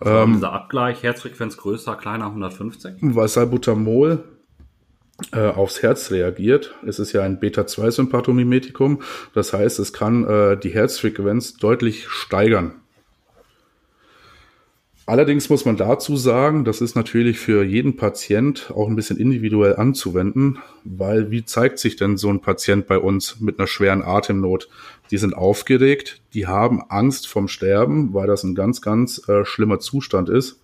Also 0.00 0.26
dieser 0.32 0.52
Abgleich, 0.52 1.02
Herzfrequenz 1.02 1.56
größer, 1.56 1.96
kleiner 1.96 2.26
150? 2.26 2.94
weil 3.00 3.26
Salbutamol 3.28 4.24
äh, 5.32 5.48
aufs 5.48 5.82
Herz 5.82 6.10
reagiert. 6.10 6.74
Es 6.86 6.98
ist 6.98 7.12
ja 7.12 7.22
ein 7.22 7.40
Beta-2-Sympathomimetikum. 7.40 9.02
Das 9.34 9.52
heißt, 9.52 9.80
es 9.80 9.92
kann 9.92 10.24
äh, 10.24 10.56
die 10.56 10.70
Herzfrequenz 10.70 11.56
deutlich 11.56 12.08
steigern. 12.08 12.74
Allerdings 15.08 15.48
muss 15.48 15.64
man 15.64 15.78
dazu 15.78 16.18
sagen, 16.18 16.66
das 16.66 16.82
ist 16.82 16.94
natürlich 16.94 17.38
für 17.38 17.64
jeden 17.64 17.96
Patient 17.96 18.70
auch 18.76 18.88
ein 18.88 18.94
bisschen 18.94 19.16
individuell 19.16 19.76
anzuwenden, 19.76 20.58
weil 20.84 21.30
wie 21.30 21.46
zeigt 21.46 21.78
sich 21.78 21.96
denn 21.96 22.18
so 22.18 22.28
ein 22.28 22.42
Patient 22.42 22.86
bei 22.86 22.98
uns 22.98 23.40
mit 23.40 23.58
einer 23.58 23.66
schweren 23.66 24.02
Atemnot? 24.02 24.68
Die 25.10 25.16
sind 25.16 25.32
aufgeregt, 25.32 26.20
die 26.34 26.46
haben 26.46 26.82
Angst 26.90 27.26
vom 27.26 27.48
Sterben, 27.48 28.12
weil 28.12 28.26
das 28.26 28.44
ein 28.44 28.54
ganz, 28.54 28.82
ganz 28.82 29.26
äh, 29.30 29.46
schlimmer 29.46 29.80
Zustand 29.80 30.28
ist. 30.28 30.60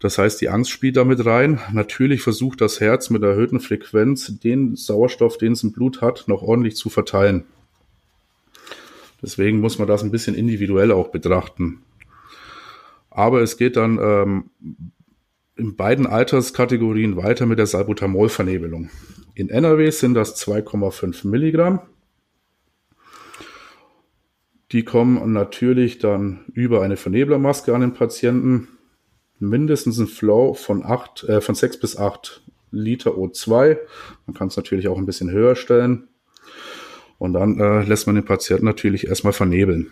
Das 0.00 0.18
heißt, 0.18 0.40
die 0.40 0.48
Angst 0.48 0.72
spielt 0.72 0.96
damit 0.96 1.24
rein. 1.24 1.60
Natürlich 1.72 2.22
versucht 2.22 2.60
das 2.60 2.80
Herz 2.80 3.08
mit 3.08 3.22
erhöhten 3.22 3.60
Frequenz 3.60 4.36
den 4.40 4.74
Sauerstoff, 4.74 5.38
den 5.38 5.52
es 5.52 5.62
im 5.62 5.70
Blut 5.70 6.02
hat, 6.02 6.24
noch 6.26 6.42
ordentlich 6.42 6.74
zu 6.74 6.90
verteilen. 6.90 7.44
Deswegen 9.22 9.60
muss 9.60 9.78
man 9.78 9.86
das 9.86 10.02
ein 10.02 10.10
bisschen 10.10 10.34
individuell 10.34 10.90
auch 10.90 11.10
betrachten. 11.10 11.82
Aber 13.18 13.40
es 13.42 13.56
geht 13.56 13.74
dann 13.74 13.98
ähm, 14.00 14.50
in 15.56 15.74
beiden 15.74 16.06
Alterskategorien 16.06 17.16
weiter 17.16 17.46
mit 17.46 17.58
der 17.58 17.66
Salbutamol-Vernebelung. 17.66 18.90
In 19.34 19.48
NRW 19.48 19.90
sind 19.90 20.14
das 20.14 20.40
2,5 20.40 21.26
Milligramm. 21.26 21.80
Die 24.70 24.84
kommen 24.84 25.32
natürlich 25.32 25.98
dann 25.98 26.44
über 26.52 26.82
eine 26.82 26.96
Verneblermaske 26.96 27.74
an 27.74 27.80
den 27.80 27.92
Patienten 27.92 28.68
mindestens 29.40 29.98
ein 29.98 30.06
Flow 30.06 30.54
von, 30.54 30.84
acht, 30.84 31.24
äh, 31.24 31.40
von 31.40 31.56
6 31.56 31.80
bis 31.80 31.96
8 31.96 32.44
Liter 32.70 33.14
O2. 33.16 33.78
Man 34.26 34.34
kann 34.34 34.46
es 34.46 34.56
natürlich 34.56 34.86
auch 34.86 34.96
ein 34.96 35.06
bisschen 35.06 35.32
höher 35.32 35.56
stellen. 35.56 36.06
Und 37.18 37.32
dann 37.32 37.58
äh, 37.58 37.82
lässt 37.82 38.06
man 38.06 38.14
den 38.14 38.24
Patienten 38.24 38.64
natürlich 38.64 39.08
erstmal 39.08 39.32
vernebeln. 39.32 39.90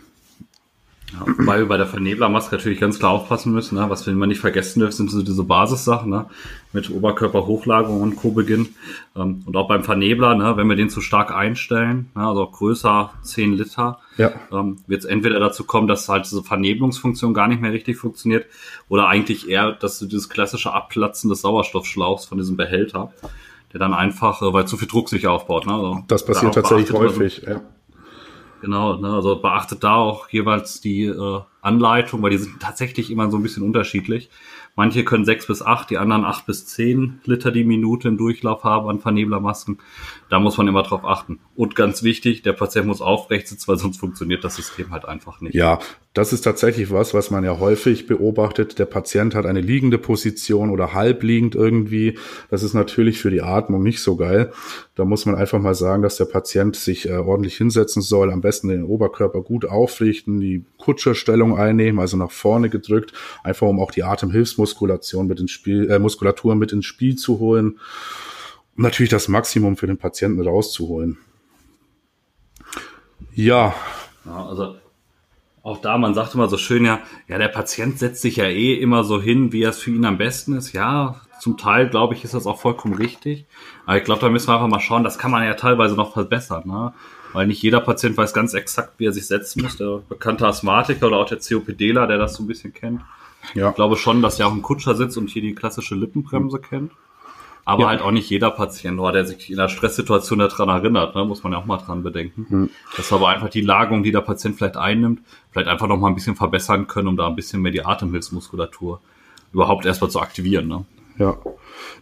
Ja, 1.12 1.20
wobei 1.38 1.58
wir 1.58 1.66
bei 1.66 1.76
der 1.76 1.86
Verneblermaske 1.86 2.56
natürlich 2.56 2.80
ganz 2.80 2.98
klar 2.98 3.12
aufpassen 3.12 3.52
müssen. 3.52 3.76
Ne? 3.76 3.88
Was 3.88 4.04
wir 4.06 4.12
immer 4.12 4.26
nicht 4.26 4.40
vergessen 4.40 4.80
dürfen, 4.80 4.92
sind 4.96 5.10
so 5.10 5.22
diese 5.22 5.44
Basissachen 5.44 6.10
ne? 6.10 6.26
mit 6.72 6.90
Oberkörperhochlagerung 6.90 8.00
und 8.02 8.16
Co. 8.16 8.32
Beginn. 8.32 8.74
Ähm, 9.14 9.42
und 9.46 9.56
auch 9.56 9.68
beim 9.68 9.84
Vernebler, 9.84 10.34
ne? 10.34 10.56
wenn 10.56 10.66
wir 10.68 10.74
den 10.74 10.90
zu 10.90 11.00
stark 11.00 11.32
einstellen, 11.32 12.10
ne? 12.16 12.26
also 12.26 12.44
größer 12.46 13.12
10 13.22 13.52
Liter, 13.52 14.00
Ja. 14.16 14.32
ähm, 14.52 14.78
wird 14.88 15.00
es 15.00 15.04
entweder 15.06 15.38
dazu 15.38 15.62
kommen, 15.64 15.86
dass 15.86 16.08
halt 16.08 16.26
diese 16.26 16.42
Vernebelungsfunktion 16.42 17.34
gar 17.34 17.46
nicht 17.46 17.60
mehr 17.62 17.72
richtig 17.72 17.96
funktioniert 17.98 18.46
oder 18.88 19.06
eigentlich 19.08 19.48
eher, 19.48 19.72
dass 19.72 20.00
du 20.00 20.06
dieses 20.06 20.28
klassische 20.28 20.72
Abplatzen 20.72 21.30
des 21.30 21.40
Sauerstoffschlauchs 21.42 22.24
von 22.26 22.36
diesem 22.38 22.56
Behälter, 22.56 23.12
der 23.72 23.78
dann 23.78 23.94
einfach, 23.94 24.42
äh, 24.42 24.52
weil 24.52 24.66
zu 24.66 24.76
viel 24.76 24.88
Druck 24.88 25.08
sich 25.08 25.28
aufbaut. 25.28 25.66
Ne? 25.66 25.72
Also, 25.74 26.04
das 26.08 26.24
passiert 26.24 26.54
tatsächlich 26.54 26.92
häufig, 26.92 27.42
ja. 27.46 27.60
Genau, 28.62 28.96
ne, 28.96 29.08
also 29.12 29.36
beachtet 29.36 29.84
da 29.84 29.96
auch 29.96 30.30
jeweils 30.30 30.80
die 30.80 31.04
äh, 31.04 31.40
Anleitung, 31.60 32.22
weil 32.22 32.30
die 32.30 32.38
sind 32.38 32.60
tatsächlich 32.60 33.10
immer 33.10 33.30
so 33.30 33.36
ein 33.36 33.42
bisschen 33.42 33.62
unterschiedlich. 33.62 34.30
Manche 34.76 35.04
können 35.04 35.24
sechs 35.24 35.46
bis 35.46 35.62
acht, 35.62 35.90
die 35.90 35.98
anderen 35.98 36.24
acht 36.24 36.46
bis 36.46 36.66
zehn 36.66 37.20
Liter 37.24 37.50
die 37.50 37.64
Minute 37.64 38.08
im 38.08 38.16
Durchlauf 38.16 38.64
haben 38.64 38.88
an 38.88 39.00
Verneblermasken. 39.00 39.78
Da 40.28 40.40
muss 40.40 40.58
man 40.58 40.66
immer 40.66 40.82
drauf 40.82 41.04
achten. 41.04 41.38
Und 41.54 41.76
ganz 41.76 42.02
wichtig, 42.02 42.42
der 42.42 42.52
Patient 42.52 42.86
muss 42.86 43.00
aufrecht 43.00 43.46
sitzen, 43.46 43.68
weil 43.68 43.78
sonst 43.78 43.98
funktioniert 43.98 44.42
das 44.42 44.56
System 44.56 44.90
halt 44.90 45.04
einfach 45.04 45.40
nicht. 45.40 45.54
Ja, 45.54 45.78
das 46.14 46.32
ist 46.32 46.40
tatsächlich 46.40 46.90
was, 46.90 47.14
was 47.14 47.30
man 47.30 47.44
ja 47.44 47.58
häufig 47.60 48.06
beobachtet. 48.06 48.78
Der 48.78 48.86
Patient 48.86 49.34
hat 49.34 49.46
eine 49.46 49.60
liegende 49.60 49.98
Position 49.98 50.70
oder 50.70 50.94
halbliegend 50.94 51.54
irgendwie. 51.54 52.18
Das 52.50 52.62
ist 52.62 52.74
natürlich 52.74 53.18
für 53.18 53.30
die 53.30 53.42
Atmung 53.42 53.82
nicht 53.82 54.00
so 54.00 54.16
geil. 54.16 54.50
Da 54.96 55.04
muss 55.04 55.26
man 55.26 55.36
einfach 55.36 55.60
mal 55.60 55.74
sagen, 55.74 56.02
dass 56.02 56.16
der 56.16 56.24
Patient 56.24 56.74
sich 56.74 57.08
äh, 57.08 57.12
ordentlich 57.12 57.56
hinsetzen 57.56 58.02
soll, 58.02 58.32
am 58.32 58.40
besten 58.40 58.68
den 58.68 58.84
Oberkörper 58.84 59.42
gut 59.42 59.66
aufrichten, 59.66 60.40
die 60.40 60.64
Kutscherstellung 60.78 61.56
einnehmen, 61.56 62.00
also 62.00 62.16
nach 62.16 62.30
vorne 62.30 62.70
gedrückt, 62.70 63.12
einfach 63.44 63.68
um 63.68 63.78
auch 63.78 63.90
die 63.90 64.02
Atemhilfsmuskulation 64.02 65.26
mit 65.26 65.38
ins 65.38 65.50
Spiel, 65.50 65.90
äh, 65.90 65.98
Muskulatur 65.98 66.54
mit 66.56 66.72
ins 66.72 66.86
Spiel 66.86 67.16
zu 67.16 67.38
holen, 67.38 67.78
um 68.76 68.82
natürlich 68.82 69.10
das 69.10 69.28
Maximum 69.28 69.76
für 69.76 69.86
den 69.86 69.98
Patienten 69.98 70.40
rauszuholen. 70.40 71.18
Ja. 73.34 73.74
ja 74.24 74.46
also 74.46 74.76
auch 75.62 75.80
da, 75.80 75.98
man 75.98 76.14
sagt 76.14 76.34
immer 76.34 76.48
so 76.48 76.58
schön 76.58 76.84
ja, 76.84 77.00
ja, 77.26 77.38
der 77.38 77.48
Patient 77.48 77.98
setzt 77.98 78.22
sich 78.22 78.36
ja 78.36 78.44
eh 78.44 78.74
immer 78.74 79.02
so 79.02 79.20
hin, 79.20 79.52
wie 79.52 79.64
es 79.64 79.78
für 79.78 79.90
ihn 79.90 80.04
am 80.04 80.18
besten 80.18 80.56
ist. 80.56 80.72
Ja, 80.72 81.20
zum 81.40 81.58
Teil, 81.58 81.88
glaube 81.88 82.14
ich, 82.14 82.24
ist 82.24 82.34
das 82.34 82.46
auch 82.46 82.60
vollkommen 82.60 82.94
richtig. 82.94 83.46
Aber 83.84 83.98
ich 83.98 84.04
glaube, 84.04 84.20
da 84.20 84.28
müssen 84.28 84.48
wir 84.48 84.54
einfach 84.54 84.68
mal 84.68 84.80
schauen, 84.80 85.04
das 85.04 85.18
kann 85.18 85.30
man 85.30 85.44
ja 85.44 85.54
teilweise 85.54 85.94
noch 85.94 86.12
verbessern. 86.12 86.62
Ne? 86.66 86.92
weil 87.36 87.46
nicht 87.46 87.62
jeder 87.62 87.80
Patient 87.80 88.16
weiß 88.16 88.32
ganz 88.32 88.54
exakt, 88.54 88.94
wie 88.96 89.04
er 89.04 89.12
sich 89.12 89.26
setzen 89.26 89.62
muss. 89.62 89.76
Der 89.76 90.00
bekannte 90.08 90.46
Asthmatiker 90.46 91.08
oder 91.08 91.18
auch 91.18 91.28
der 91.28 91.38
COPDler, 91.38 92.06
der 92.06 92.16
das 92.16 92.34
so 92.34 92.42
ein 92.42 92.46
bisschen 92.46 92.72
kennt. 92.72 93.02
Ja. 93.52 93.68
Ich 93.68 93.74
glaube 93.74 93.98
schon, 93.98 94.22
dass 94.22 94.40
er 94.40 94.46
auch 94.46 94.52
im 94.52 94.62
Kutscher 94.62 94.94
sitzt 94.94 95.18
und 95.18 95.28
hier 95.28 95.42
die 95.42 95.54
klassische 95.54 95.94
Lippenbremse 95.94 96.60
kennt. 96.60 96.92
Aber 97.66 97.82
ja. 97.82 97.88
halt 97.88 98.00
auch 98.00 98.12
nicht 98.12 98.30
jeder 98.30 98.52
Patient, 98.52 98.98
oder 99.00 99.12
der 99.12 99.26
sich 99.26 99.50
in 99.50 99.58
einer 99.58 99.68
Stresssituation 99.68 100.38
daran 100.38 100.68
erinnert, 100.68 101.16
ne, 101.16 101.24
muss 101.24 101.42
man 101.42 101.52
ja 101.52 101.58
auch 101.58 101.66
mal 101.66 101.78
dran 101.78 102.04
bedenken. 102.04 102.46
Mhm. 102.48 102.70
Dass 102.96 103.10
wir 103.10 103.16
aber 103.16 103.28
einfach 103.28 103.50
die 103.50 103.60
Lagerung, 103.60 104.04
die 104.04 104.12
der 104.12 104.20
Patient 104.20 104.56
vielleicht 104.56 104.76
einnimmt, 104.76 105.20
vielleicht 105.50 105.68
einfach 105.68 105.88
noch 105.88 105.98
mal 105.98 106.06
ein 106.06 106.14
bisschen 106.14 106.36
verbessern 106.36 106.86
können, 106.86 107.08
um 107.08 107.16
da 107.16 107.26
ein 107.26 107.34
bisschen 107.34 107.60
mehr 107.60 107.72
die 107.72 107.84
Atemhilfsmuskulatur 107.84 109.00
überhaupt 109.52 109.84
erstmal 109.84 110.10
zu 110.10 110.20
aktivieren. 110.20 110.68
Ne? 110.68 110.84
Ja, 111.18 111.36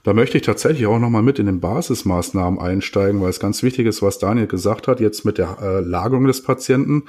da 0.02 0.12
möchte 0.12 0.36
ich 0.36 0.44
tatsächlich 0.44 0.86
auch 0.86 0.98
nochmal 0.98 1.22
mit 1.22 1.38
in 1.38 1.46
den 1.46 1.60
Basismaßnahmen 1.60 2.60
einsteigen, 2.60 3.22
weil 3.22 3.30
es 3.30 3.40
ganz 3.40 3.62
wichtig 3.62 3.86
ist, 3.86 4.02
was 4.02 4.18
Daniel 4.18 4.46
gesagt 4.46 4.86
hat, 4.86 5.00
jetzt 5.00 5.24
mit 5.24 5.38
der 5.38 5.56
äh, 5.62 5.80
Lagerung 5.80 6.26
des 6.26 6.42
Patienten. 6.42 7.04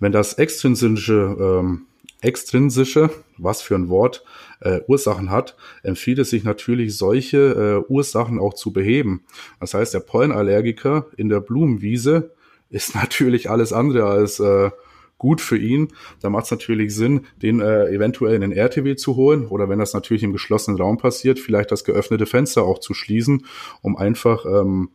Wenn 0.00 0.12
das 0.12 0.34
extrinsische, 0.34 1.36
ähm, 1.40 1.86
extrinsische, 2.26 3.10
was 3.38 3.62
für 3.62 3.76
ein 3.76 3.88
Wort, 3.88 4.24
äh, 4.60 4.80
Ursachen 4.86 5.30
hat, 5.30 5.56
empfiehlt 5.82 6.18
es 6.18 6.30
sich 6.30 6.44
natürlich, 6.44 6.96
solche 6.96 7.84
äh, 7.88 7.92
Ursachen 7.92 8.38
auch 8.38 8.54
zu 8.54 8.72
beheben. 8.72 9.24
Das 9.60 9.74
heißt, 9.74 9.94
der 9.94 10.00
Pollenallergiker 10.00 11.06
in 11.16 11.28
der 11.28 11.40
Blumenwiese 11.40 12.32
ist 12.70 12.94
natürlich 12.94 13.48
alles 13.48 13.72
andere 13.72 14.06
als 14.06 14.40
äh, 14.40 14.70
gut 15.18 15.40
für 15.40 15.56
ihn. 15.56 15.88
Da 16.20 16.28
macht 16.28 16.46
es 16.46 16.50
natürlich 16.50 16.94
Sinn, 16.94 17.22
den 17.40 17.60
äh, 17.60 17.86
eventuell 17.86 18.34
in 18.34 18.40
den 18.42 18.52
RTW 18.52 18.96
zu 18.96 19.16
holen 19.16 19.46
oder 19.46 19.68
wenn 19.68 19.78
das 19.78 19.94
natürlich 19.94 20.22
im 20.24 20.32
geschlossenen 20.32 20.80
Raum 20.80 20.98
passiert, 20.98 21.38
vielleicht 21.38 21.70
das 21.70 21.84
geöffnete 21.84 22.26
Fenster 22.26 22.64
auch 22.64 22.80
zu 22.80 22.92
schließen, 22.92 23.46
um 23.82 23.96
einfach 23.96 24.44
ähm, 24.44 24.90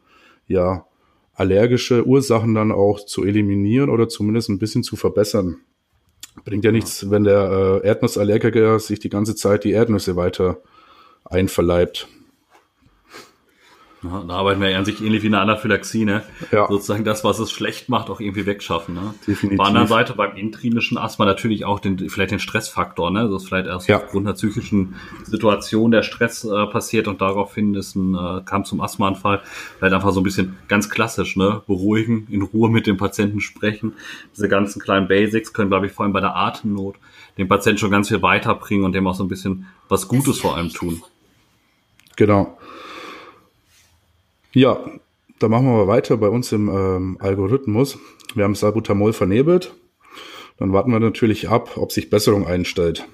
ja 0.47 0.85
allergische 1.33 2.05
Ursachen 2.05 2.53
dann 2.53 2.71
auch 2.71 3.03
zu 3.03 3.23
eliminieren 3.23 3.89
oder 3.89 4.09
zumindest 4.09 4.49
ein 4.49 4.59
bisschen 4.59 4.83
zu 4.83 4.95
verbessern. 4.95 5.57
Bringt 6.43 6.65
ja 6.65 6.71
nichts, 6.71 7.09
wenn 7.09 7.23
der 7.23 7.81
äh, 7.83 7.87
Erdnussallergiker 7.87 8.79
sich 8.79 8.99
die 8.99 9.09
ganze 9.09 9.35
Zeit 9.35 9.63
die 9.63 9.71
Erdnüsse 9.71 10.15
weiter 10.15 10.57
einverleibt. 11.25 12.07
Ja, 14.03 14.23
da 14.27 14.33
arbeiten 14.33 14.59
wir 14.61 14.69
ja 14.69 14.79
an 14.79 14.85
sich 14.85 14.99
ähnlich 15.01 15.21
wie 15.21 15.27
eine 15.27 15.39
Anaphylaxie, 15.39 16.05
ne? 16.05 16.23
Ja. 16.51 16.67
Sozusagen 16.67 17.03
das, 17.03 17.23
was 17.23 17.37
es 17.37 17.51
schlecht 17.51 17.87
macht, 17.87 18.09
auch 18.09 18.19
irgendwie 18.19 18.47
wegschaffen, 18.47 18.95
ne? 18.95 19.13
Definitiv. 19.27 19.59
Auf 19.59 19.65
der 19.65 19.65
anderen 19.67 19.87
Seite 19.87 20.13
beim 20.13 20.35
intrinischen 20.35 20.97
Asthma 20.97 21.25
natürlich 21.25 21.65
auch 21.65 21.79
den, 21.79 22.09
vielleicht 22.09 22.31
den 22.31 22.39
Stressfaktor, 22.39 23.11
ne? 23.11 23.29
Das 23.29 23.43
ist 23.43 23.47
vielleicht 23.47 23.67
erst 23.67 23.87
ja. 23.87 23.97
aufgrund 23.97 24.25
einer 24.25 24.33
psychischen 24.33 24.95
Situation 25.23 25.91
der 25.91 26.01
Stress 26.01 26.43
äh, 26.43 26.65
passiert 26.65 27.07
und 27.07 27.21
daraufhin 27.21 27.75
ist 27.75 27.95
ein, 27.95 28.15
äh, 28.15 28.41
kam 28.43 28.65
zum 28.65 28.81
Asthmaanfall. 28.81 29.41
Vielleicht 29.77 29.93
einfach 29.93 30.11
so 30.13 30.21
ein 30.21 30.23
bisschen 30.23 30.57
ganz 30.67 30.89
klassisch, 30.89 31.35
ne? 31.35 31.61
Beruhigen, 31.67 32.27
in 32.31 32.41
Ruhe 32.41 32.71
mit 32.71 32.87
dem 32.87 32.97
Patienten 32.97 33.39
sprechen. 33.39 33.93
Diese 34.35 34.49
ganzen 34.49 34.81
kleinen 34.81 35.07
Basics 35.07 35.53
können, 35.53 35.69
glaube 35.69 35.85
ich, 35.85 35.91
vor 35.91 36.05
allem 36.05 36.13
bei 36.13 36.21
der 36.21 36.35
Atemnot 36.35 36.95
dem 37.37 37.47
Patienten 37.47 37.77
schon 37.77 37.91
ganz 37.91 38.07
viel 38.07 38.21
weiterbringen 38.21 38.85
und 38.85 38.93
dem 38.93 39.07
auch 39.07 39.15
so 39.15 39.23
ein 39.23 39.29
bisschen 39.29 39.67
was 39.89 40.07
Gutes 40.07 40.39
vor 40.39 40.55
allem 40.55 40.69
tun. 40.69 41.01
Genau. 42.15 42.57
Ja, 44.53 44.85
da 45.39 45.47
machen 45.47 45.65
wir 45.65 45.77
mal 45.77 45.87
weiter 45.87 46.17
bei 46.17 46.27
uns 46.27 46.51
im 46.51 46.69
ähm, 46.69 47.17
Algorithmus. 47.19 47.97
Wir 48.35 48.43
haben 48.43 48.55
Salbutamol 48.55 49.13
vernebelt. 49.13 49.73
Dann 50.57 50.73
warten 50.73 50.91
wir 50.91 50.99
natürlich 50.99 51.49
ab, 51.49 51.77
ob 51.77 51.91
sich 51.91 52.09
Besserung 52.09 52.45
einstellt. 52.45 53.07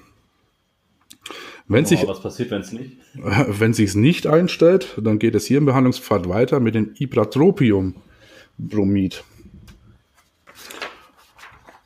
Wenn 1.68 1.84
oh, 1.84 1.86
sich, 1.86 2.06
was 2.06 2.20
passiert, 2.20 2.50
wenn 2.54 2.62
es 2.62 2.72
nicht? 2.72 2.96
Wenn 3.14 3.72
sich 3.72 3.90
es 3.90 3.94
nicht 3.94 4.26
einstellt, 4.26 4.98
dann 5.00 5.18
geht 5.18 5.34
es 5.34 5.46
hier 5.46 5.58
im 5.58 5.66
Behandlungspfad 5.66 6.28
weiter 6.28 6.60
mit 6.60 6.74
dem 6.74 6.94
Ipratropiumbromid. 6.98 9.24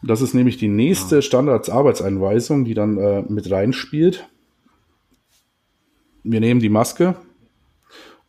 Das 0.02 0.20
ist 0.20 0.34
nämlich 0.34 0.56
die 0.56 0.68
nächste 0.68 1.18
ah. 1.18 1.22
Standardsarbeitseinweisung, 1.22 2.64
die 2.64 2.74
dann 2.74 2.98
äh, 2.98 3.22
mit 3.22 3.50
reinspielt. 3.50 4.28
Wir 6.24 6.40
nehmen 6.40 6.60
die 6.60 6.68
Maske, 6.68 7.16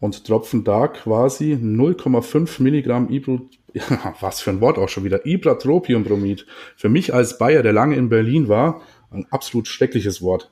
und 0.03 0.25
tropfen 0.25 0.65
da 0.65 0.89
quasi 0.89 1.53
0,5 1.53 2.62
Milligramm 2.62 3.10
Ibro, 3.10 3.48
was 4.19 4.41
für 4.41 4.50
ein 4.50 4.60
Wort 4.60 4.77
auch 4.77 4.89
schon 4.89 5.05
wieder, 5.05 5.25
Ipratropiumbromid. 5.25 6.45
Für 6.75 6.89
mich 6.89 7.13
als 7.13 7.38
Bayer, 7.38 7.63
der 7.63 7.72
lange 7.72 7.95
in 7.95 8.10
Berlin 8.10 8.50
war, 8.50 8.81
ein 9.12 9.25
absolut 9.29 9.69
schreckliches 9.69 10.22
Wort. 10.22 10.51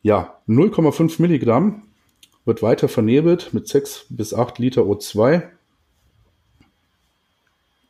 Ja, 0.00 0.38
0,5 0.48 1.20
Milligramm 1.20 1.82
wird 2.46 2.62
weiter 2.62 2.88
vernebelt 2.88 3.52
mit 3.52 3.68
6 3.68 4.06
bis 4.08 4.32
8 4.32 4.58
Liter 4.58 4.84
O2. 4.84 5.42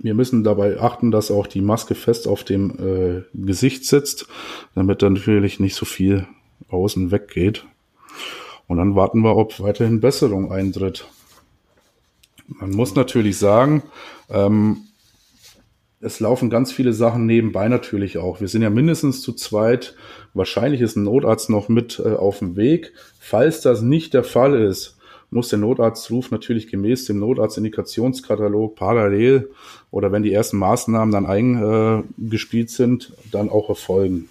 Wir 0.00 0.14
müssen 0.14 0.42
dabei 0.42 0.80
achten, 0.80 1.12
dass 1.12 1.30
auch 1.30 1.46
die 1.46 1.60
Maske 1.60 1.94
fest 1.94 2.26
auf 2.26 2.42
dem 2.42 2.70
äh, 2.80 3.22
Gesicht 3.32 3.86
sitzt, 3.86 4.26
damit 4.74 5.02
dann 5.02 5.12
natürlich 5.12 5.60
nicht 5.60 5.76
so 5.76 5.86
viel 5.86 6.26
außen 6.68 7.12
weggeht. 7.12 7.64
Und 8.70 8.76
dann 8.76 8.94
warten 8.94 9.22
wir, 9.22 9.34
ob 9.34 9.58
weiterhin 9.58 9.98
Besserung 9.98 10.52
eintritt. 10.52 11.08
Man 12.46 12.70
muss 12.70 12.94
natürlich 12.94 13.36
sagen, 13.36 13.82
ähm, 14.28 14.82
es 15.98 16.20
laufen 16.20 16.50
ganz 16.50 16.70
viele 16.70 16.92
Sachen 16.92 17.26
nebenbei 17.26 17.66
natürlich 17.66 18.18
auch. 18.18 18.40
Wir 18.40 18.46
sind 18.46 18.62
ja 18.62 18.70
mindestens 18.70 19.22
zu 19.22 19.32
zweit. 19.32 19.96
Wahrscheinlich 20.34 20.82
ist 20.82 20.94
ein 20.94 21.02
Notarzt 21.02 21.50
noch 21.50 21.68
mit 21.68 21.98
äh, 21.98 22.12
auf 22.12 22.38
dem 22.38 22.54
Weg. 22.54 22.92
Falls 23.18 23.60
das 23.60 23.82
nicht 23.82 24.14
der 24.14 24.22
Fall 24.22 24.54
ist, 24.54 24.96
muss 25.30 25.48
der 25.48 25.58
Notarztruf 25.58 26.30
natürlich 26.30 26.68
gemäß 26.68 27.06
dem 27.06 27.18
Notarztindikationskatalog 27.18 28.76
parallel 28.76 29.50
oder 29.90 30.12
wenn 30.12 30.22
die 30.22 30.32
ersten 30.32 30.58
Maßnahmen 30.58 31.10
dann 31.10 31.26
eingespielt 31.26 32.70
sind, 32.70 33.14
dann 33.32 33.50
auch 33.50 33.68
erfolgen. 33.68 34.28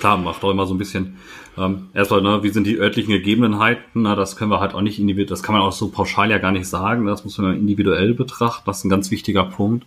Klar, 0.00 0.18
macht 0.18 0.44
auch 0.44 0.50
immer 0.50 0.66
so 0.66 0.74
ein 0.74 0.78
bisschen 0.78 1.16
ähm, 1.58 1.88
erstmal, 1.92 2.22
ne, 2.22 2.42
wie 2.42 2.50
sind 2.50 2.66
die 2.66 2.78
örtlichen 2.78 3.12
Gegebenheiten? 3.12 4.02
Na, 4.02 4.14
das 4.14 4.36
können 4.36 4.50
wir 4.50 4.60
halt 4.60 4.74
auch 4.74 4.80
nicht 4.80 4.98
individuell, 4.98 5.26
das 5.28 5.42
kann 5.42 5.54
man 5.54 5.62
auch 5.62 5.72
so 5.72 5.88
pauschal 5.88 6.30
ja 6.30 6.38
gar 6.38 6.52
nicht 6.52 6.68
sagen. 6.68 7.06
Das 7.06 7.24
muss 7.24 7.38
man 7.38 7.56
individuell 7.56 8.14
betrachten. 8.14 8.62
Das 8.66 8.78
ist 8.78 8.84
ein 8.84 8.90
ganz 8.90 9.10
wichtiger 9.10 9.44
Punkt. 9.44 9.84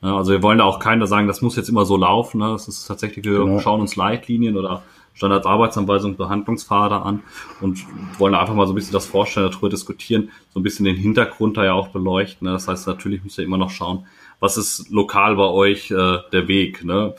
Ja, 0.00 0.16
also 0.16 0.30
wir 0.30 0.42
wollen 0.42 0.58
da 0.58 0.64
auch 0.64 0.78
keiner 0.78 1.08
sagen, 1.08 1.26
das 1.26 1.42
muss 1.42 1.56
jetzt 1.56 1.68
immer 1.68 1.84
so 1.84 1.96
laufen. 1.96 2.38
Ne? 2.38 2.50
Das 2.50 2.68
ist 2.68 2.86
tatsächlich, 2.86 3.24
wir 3.24 3.38
genau. 3.40 3.58
schauen 3.58 3.80
uns 3.80 3.96
Leitlinien 3.96 4.56
oder 4.56 4.82
Standardarbeitsanweisungen, 5.14 6.16
Behandlungspfade 6.16 6.94
an 7.02 7.22
und 7.60 7.84
wollen 8.20 8.36
einfach 8.36 8.54
mal 8.54 8.68
so 8.68 8.72
ein 8.72 8.76
bisschen 8.76 8.92
das 8.92 9.06
Vorstellen 9.06 9.50
darüber 9.50 9.68
diskutieren, 9.68 10.30
so 10.54 10.60
ein 10.60 10.62
bisschen 10.62 10.84
den 10.84 10.94
Hintergrund 10.94 11.56
da 11.56 11.64
ja 11.64 11.72
auch 11.72 11.88
beleuchten. 11.88 12.46
Ne? 12.46 12.52
Das 12.52 12.68
heißt, 12.68 12.86
natürlich 12.86 13.24
müsst 13.24 13.38
ihr 13.38 13.44
immer 13.44 13.58
noch 13.58 13.70
schauen, 13.70 14.06
was 14.38 14.56
ist 14.56 14.88
lokal 14.90 15.34
bei 15.34 15.46
euch 15.46 15.90
äh, 15.90 16.18
der 16.32 16.46
Weg. 16.46 16.84
Ne? 16.84 17.14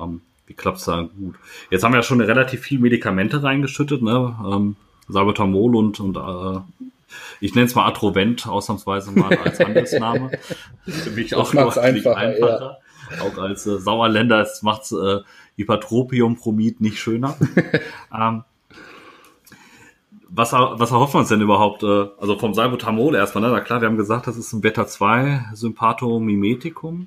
Ähm, 0.00 0.22
wie 0.52 0.56
klappt's 0.56 0.84
da 0.84 1.08
gut? 1.18 1.36
Jetzt 1.70 1.82
haben 1.82 1.92
wir 1.92 1.98
ja 1.98 2.02
schon 2.02 2.20
relativ 2.20 2.60
viel 2.60 2.78
Medikamente 2.78 3.42
reingeschüttet, 3.42 4.02
ne? 4.02 4.36
Ähm, 4.46 4.76
Salbutamol 5.08 5.74
und, 5.76 5.98
und 5.98 6.16
äh, 6.16 6.60
ich 7.40 7.54
nenne 7.54 7.66
es 7.66 7.74
mal 7.74 7.88
Atrovent 7.88 8.46
ausnahmsweise 8.46 9.12
mal 9.12 9.34
als 9.38 9.58
Handelsname. 9.60 10.30
Für 10.86 11.10
mich 11.10 11.34
auch 11.34 11.54
noch 11.54 11.76
einfacher. 11.78 12.16
einfacher. 12.16 12.78
Ja. 13.10 13.22
Auch 13.22 13.38
als 13.38 13.66
äh, 13.66 13.78
Sauerländer 13.78 14.46
macht 14.60 14.92
äh, 14.92 15.20
Hypertropiumbromid 15.56 16.82
nicht 16.82 16.98
schöner. 16.98 17.36
ähm, 18.14 18.44
was, 20.34 20.52
was 20.52 20.90
erhoffen 20.90 21.14
wir 21.14 21.20
uns 21.20 21.28
denn 21.28 21.42
überhaupt? 21.42 21.82
Äh, 21.82 22.06
also 22.18 22.38
vom 22.38 22.54
Salbutamol 22.54 23.14
erstmal, 23.14 23.44
ne? 23.44 23.50
Na 23.50 23.60
klar, 23.60 23.82
wir 23.82 23.88
haben 23.88 23.98
gesagt, 23.98 24.26
das 24.26 24.36
ist 24.36 24.52
ein 24.52 24.60
Beta-2-Sympathomimetikum. 24.62 27.06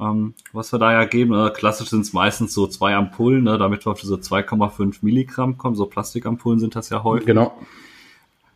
Ähm, 0.00 0.34
was 0.52 0.72
wir 0.72 0.78
da 0.78 0.92
ja 0.92 1.04
geben, 1.04 1.34
äh, 1.34 1.50
klassisch 1.50 1.88
sind 1.88 2.02
es 2.02 2.12
meistens 2.12 2.54
so 2.54 2.68
zwei 2.68 2.94
Ampullen, 2.94 3.42
ne, 3.44 3.56
damit 3.58 3.86
wir 3.86 3.92
auf 3.92 4.00
diese 4.00 4.16
2,5 4.16 4.98
Milligramm 5.02 5.56
kommen. 5.58 5.74
So 5.74 5.86
Plastikampullen 5.86 6.60
sind 6.60 6.76
das 6.76 6.90
ja 6.90 7.02
häufig. 7.02 7.26
Genau. 7.26 7.58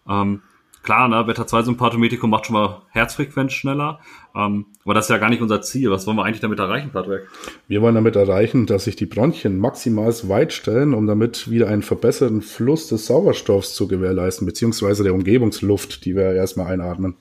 Ähm, 0.09 0.43
klar, 0.85 1.09
ne, 1.09 1.25
Beta-2-Sympathometikum 1.25 2.31
macht 2.31 2.47
schon 2.47 2.55
mal 2.55 2.83
Herzfrequenz 2.91 3.53
schneller, 3.53 3.99
ähm, 4.37 4.67
aber 4.85 4.95
das 4.95 5.07
ist 5.07 5.11
ja 5.11 5.19
gar 5.19 5.31
nicht 5.31 5.43
unser 5.43 5.63
Ziel. 5.63 5.91
Was 5.91 6.07
wollen 6.07 6.17
wir 6.17 6.25
eigentlich 6.25 6.41
damit 6.41 6.61
erreichen, 6.61 6.91
Patrick? 6.93 7.23
Wir 7.67 7.83
wollen 7.83 7.97
damit 7.97 8.15
erreichen, 8.15 8.67
dass 8.67 8.85
sich 8.85 8.95
die 8.95 9.07
Bronchien 9.07 9.59
maximal 9.59 10.13
weit 10.29 10.53
stellen, 10.53 10.95
um 10.95 11.07
damit 11.07 11.51
wieder 11.51 11.69
einen 11.69 11.83
verbesserten 11.83 12.43
Fluss 12.43 12.89
des 12.89 13.07
Sauerstoffs 13.07 13.75
zu 13.75 13.89
gewährleisten, 13.89 14.47
beziehungsweise 14.47 15.03
der 15.03 15.15
Umgebungsluft, 15.15 16.05
die 16.05 16.15
wir 16.15 16.33
erstmal 16.33 16.73
einatmen. 16.73 17.17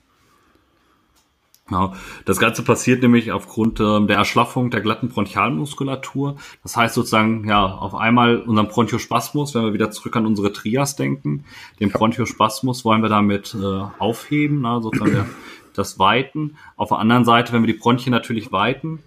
Genau. 1.66 1.94
Das 2.26 2.38
Ganze 2.38 2.62
passiert 2.62 3.00
nämlich 3.02 3.32
aufgrund 3.32 3.80
ähm, 3.80 4.06
der 4.06 4.18
Erschlaffung 4.18 4.70
der 4.70 4.82
glatten 4.82 5.08
Bronchialmuskulatur. 5.08 6.36
Das 6.62 6.76
heißt 6.76 6.94
sozusagen, 6.94 7.48
ja, 7.48 7.64
auf 7.64 7.94
einmal 7.94 8.42
unseren 8.42 8.68
Bronchospasmus, 8.68 9.54
wenn 9.54 9.64
wir 9.64 9.72
wieder 9.72 9.90
zurück 9.90 10.14
an 10.16 10.26
unsere 10.26 10.52
Trias 10.52 10.94
denken, 10.96 11.44
den 11.80 11.90
Bronchospasmus 11.90 12.84
wollen 12.84 13.00
wir 13.00 13.08
damit 13.08 13.56
äh, 13.58 13.82
aufheben, 13.98 14.60
na, 14.60 14.82
sozusagen 14.82 15.12
der, 15.12 15.26
das 15.72 15.98
Weiten. 15.98 16.56
Auf 16.76 16.90
der 16.90 16.98
anderen 16.98 17.24
Seite, 17.24 17.54
wenn 17.54 17.62
wir 17.62 17.72
die 17.72 17.78
Bronchien 17.78 18.12
natürlich 18.12 18.52
weiten, 18.52 19.02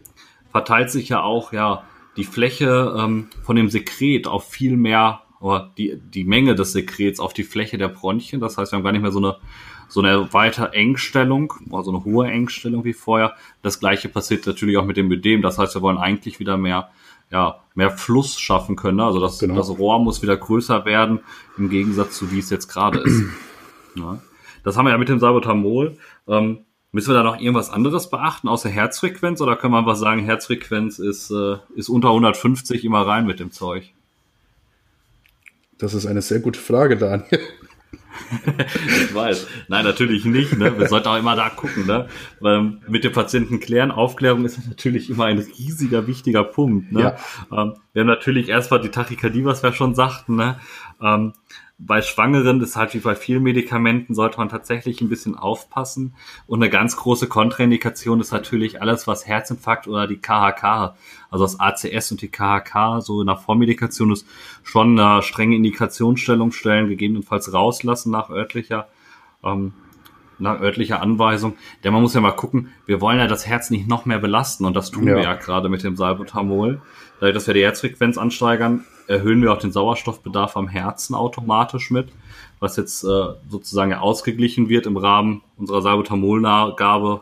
verteilt 0.51 0.89
sich 0.89 1.09
ja 1.09 1.21
auch, 1.21 1.53
ja, 1.53 1.83
die 2.17 2.23
Fläche 2.23 2.95
ähm, 2.97 3.27
von 3.43 3.55
dem 3.55 3.69
Sekret 3.69 4.25
auf 4.27 4.49
viel 4.49 4.77
mehr, 4.77 5.21
oder 5.39 5.71
die, 5.77 5.99
die 6.03 6.23
Menge 6.23 6.55
des 6.55 6.71
Sekrets 6.71 7.19
auf 7.19 7.33
die 7.33 7.43
Fläche 7.43 7.77
der 7.77 7.89
Bronchien. 7.89 8.41
Das 8.41 8.57
heißt, 8.57 8.71
wir 8.71 8.77
haben 8.77 8.83
gar 8.83 8.91
nicht 8.91 9.03
mehr 9.03 9.11
so 9.11 9.19
eine 9.19 9.37
so 9.87 10.01
eine 10.01 10.33
weiter 10.33 10.73
Engstellung, 10.73 11.53
also 11.71 11.91
eine 11.91 12.03
hohe 12.03 12.27
Engstellung 12.27 12.83
wie 12.83 12.93
vorher. 12.93 13.35
Das 13.61 13.79
gleiche 13.79 14.09
passiert 14.09 14.45
natürlich 14.45 14.77
auch 14.77 14.85
mit 14.85 14.97
dem 14.97 15.11
Ödem. 15.11 15.41
Das 15.41 15.57
heißt, 15.57 15.75
wir 15.75 15.81
wollen 15.81 15.97
eigentlich 15.97 16.39
wieder 16.39 16.57
mehr, 16.57 16.89
ja, 17.31 17.59
mehr 17.73 17.91
Fluss 17.91 18.39
schaffen 18.39 18.75
können. 18.75 18.99
Also 18.99 19.19
das, 19.19 19.39
genau. 19.39 19.55
das 19.55 19.69
Rohr 19.69 19.99
muss 19.99 20.21
wieder 20.21 20.35
größer 20.35 20.85
werden, 20.85 21.19
im 21.57 21.69
Gegensatz 21.69 22.17
zu 22.17 22.31
wie 22.31 22.39
es 22.39 22.49
jetzt 22.49 22.67
gerade 22.67 22.99
ist. 22.99 23.23
Ja. 23.95 24.19
Das 24.63 24.77
haben 24.77 24.85
wir 24.85 24.91
ja 24.91 24.97
mit 24.99 25.09
dem 25.09 25.19
Salbutamol. 25.19 25.97
Ähm, 26.27 26.59
müssen 26.91 27.09
wir 27.09 27.15
da 27.15 27.23
noch 27.23 27.39
irgendwas 27.39 27.71
anderes 27.71 28.11
beachten, 28.11 28.47
außer 28.47 28.69
Herzfrequenz? 28.69 29.41
Oder 29.41 29.55
können 29.55 29.73
wir 29.73 29.79
einfach 29.79 29.95
sagen, 29.95 30.23
Herzfrequenz 30.23 30.99
ist, 30.99 31.31
äh, 31.31 31.55
ist 31.75 31.89
unter 31.89 32.09
150 32.09 32.85
immer 32.85 33.07
rein 33.07 33.25
mit 33.25 33.39
dem 33.39 33.49
Zeug? 33.49 33.91
Das 35.79 35.95
ist 35.95 36.05
eine 36.05 36.21
sehr 36.21 36.41
gute 36.41 36.59
Frage, 36.59 36.95
Daniel 36.95 37.39
ich 38.87 39.13
weiß. 39.13 39.47
Nein, 39.67 39.85
natürlich 39.85 40.25
nicht. 40.25 40.57
Ne? 40.57 40.77
Wir 40.77 40.87
sollten 40.87 41.07
auch 41.07 41.17
immer 41.17 41.35
da 41.35 41.49
gucken. 41.49 41.85
Ne? 41.85 42.07
Weil 42.39 42.77
mit 42.87 43.03
dem 43.03 43.13
Patienten 43.13 43.59
klären. 43.59 43.91
Aufklärung 43.91 44.45
ist 44.45 44.59
natürlich 44.67 45.09
immer 45.09 45.25
ein 45.25 45.39
riesiger, 45.39 46.07
wichtiger 46.07 46.43
Punkt. 46.43 46.91
Ne? 46.91 47.01
Ja. 47.01 47.15
Ähm, 47.51 47.73
wir 47.93 48.01
haben 48.01 48.07
natürlich 48.07 48.49
erstmal 48.49 48.81
die 48.81 48.89
Tachykardie, 48.89 49.45
was 49.45 49.63
wir 49.63 49.73
schon 49.73 49.95
sagten. 49.95 50.35
Ne? 50.35 50.59
Bei 51.79 52.01
Schwangeren 52.01 52.59
ist 52.61 52.75
halt 52.75 52.95
wie 52.95 52.99
bei 52.99 53.15
vielen 53.15 53.43
Medikamenten, 53.43 54.15
sollte 54.15 54.39
man 54.39 54.49
tatsächlich 54.49 54.99
ein 54.99 55.09
bisschen 55.09 55.35
aufpassen. 55.35 56.15
Und 56.47 56.63
eine 56.63 56.71
ganz 56.71 56.97
große 56.97 57.27
Kontraindikation 57.27 58.19
ist 58.19 58.31
natürlich 58.31 58.81
alles, 58.81 59.05
was 59.05 59.27
Herzinfarkt 59.27 59.87
oder 59.87 60.07
die 60.07 60.17
KHK, 60.17 60.95
also 61.29 61.43
das 61.43 61.59
ACS 61.59 62.11
und 62.11 62.21
die 62.23 62.29
KHK, 62.29 63.01
so 63.01 63.23
nach 63.23 63.41
Vormedikation 63.41 64.11
ist 64.11 64.25
schon 64.63 64.99
eine 64.99 65.21
strenge 65.21 65.55
Indikationsstellung 65.55 66.51
stellen, 66.51 66.89
gegebenenfalls 66.89 67.53
rauslassen 67.53 68.11
nach 68.11 68.31
örtlicher, 68.31 68.87
ähm, 69.43 69.73
nach 70.39 70.59
örtlicher 70.59 70.99
Anweisung. 70.99 71.57
Denn 71.83 71.93
man 71.93 72.01
muss 72.01 72.15
ja 72.15 72.21
mal 72.21 72.31
gucken, 72.31 72.71
wir 72.87 73.01
wollen 73.01 73.19
ja 73.19 73.27
das 73.27 73.45
Herz 73.45 73.69
nicht 73.69 73.87
noch 73.87 74.05
mehr 74.05 74.19
belasten 74.19 74.65
und 74.65 74.75
das 74.75 74.89
tun 74.89 75.07
ja. 75.07 75.15
wir 75.15 75.21
ja 75.21 75.35
gerade 75.35 75.69
mit 75.69 75.83
dem 75.83 75.95
Salbutamol. 75.95 76.81
Dadurch, 77.19 77.33
dass 77.33 77.47
wir 77.47 77.53
die 77.53 77.63
Herzfrequenz 77.63 78.17
ansteigern, 78.17 78.85
erhöhen 79.07 79.41
wir 79.41 79.51
auch 79.51 79.57
den 79.57 79.71
Sauerstoffbedarf 79.71 80.55
am 80.55 80.67
Herzen 80.67 81.15
automatisch 81.15 81.89
mit, 81.89 82.09
was 82.59 82.77
jetzt 82.77 83.03
äh, 83.03 83.33
sozusagen 83.49 83.93
ausgeglichen 83.93 84.69
wird 84.69 84.85
im 84.85 84.97
Rahmen 84.97 85.41
unserer 85.57 85.81
Salbutamolgabe 85.81 87.21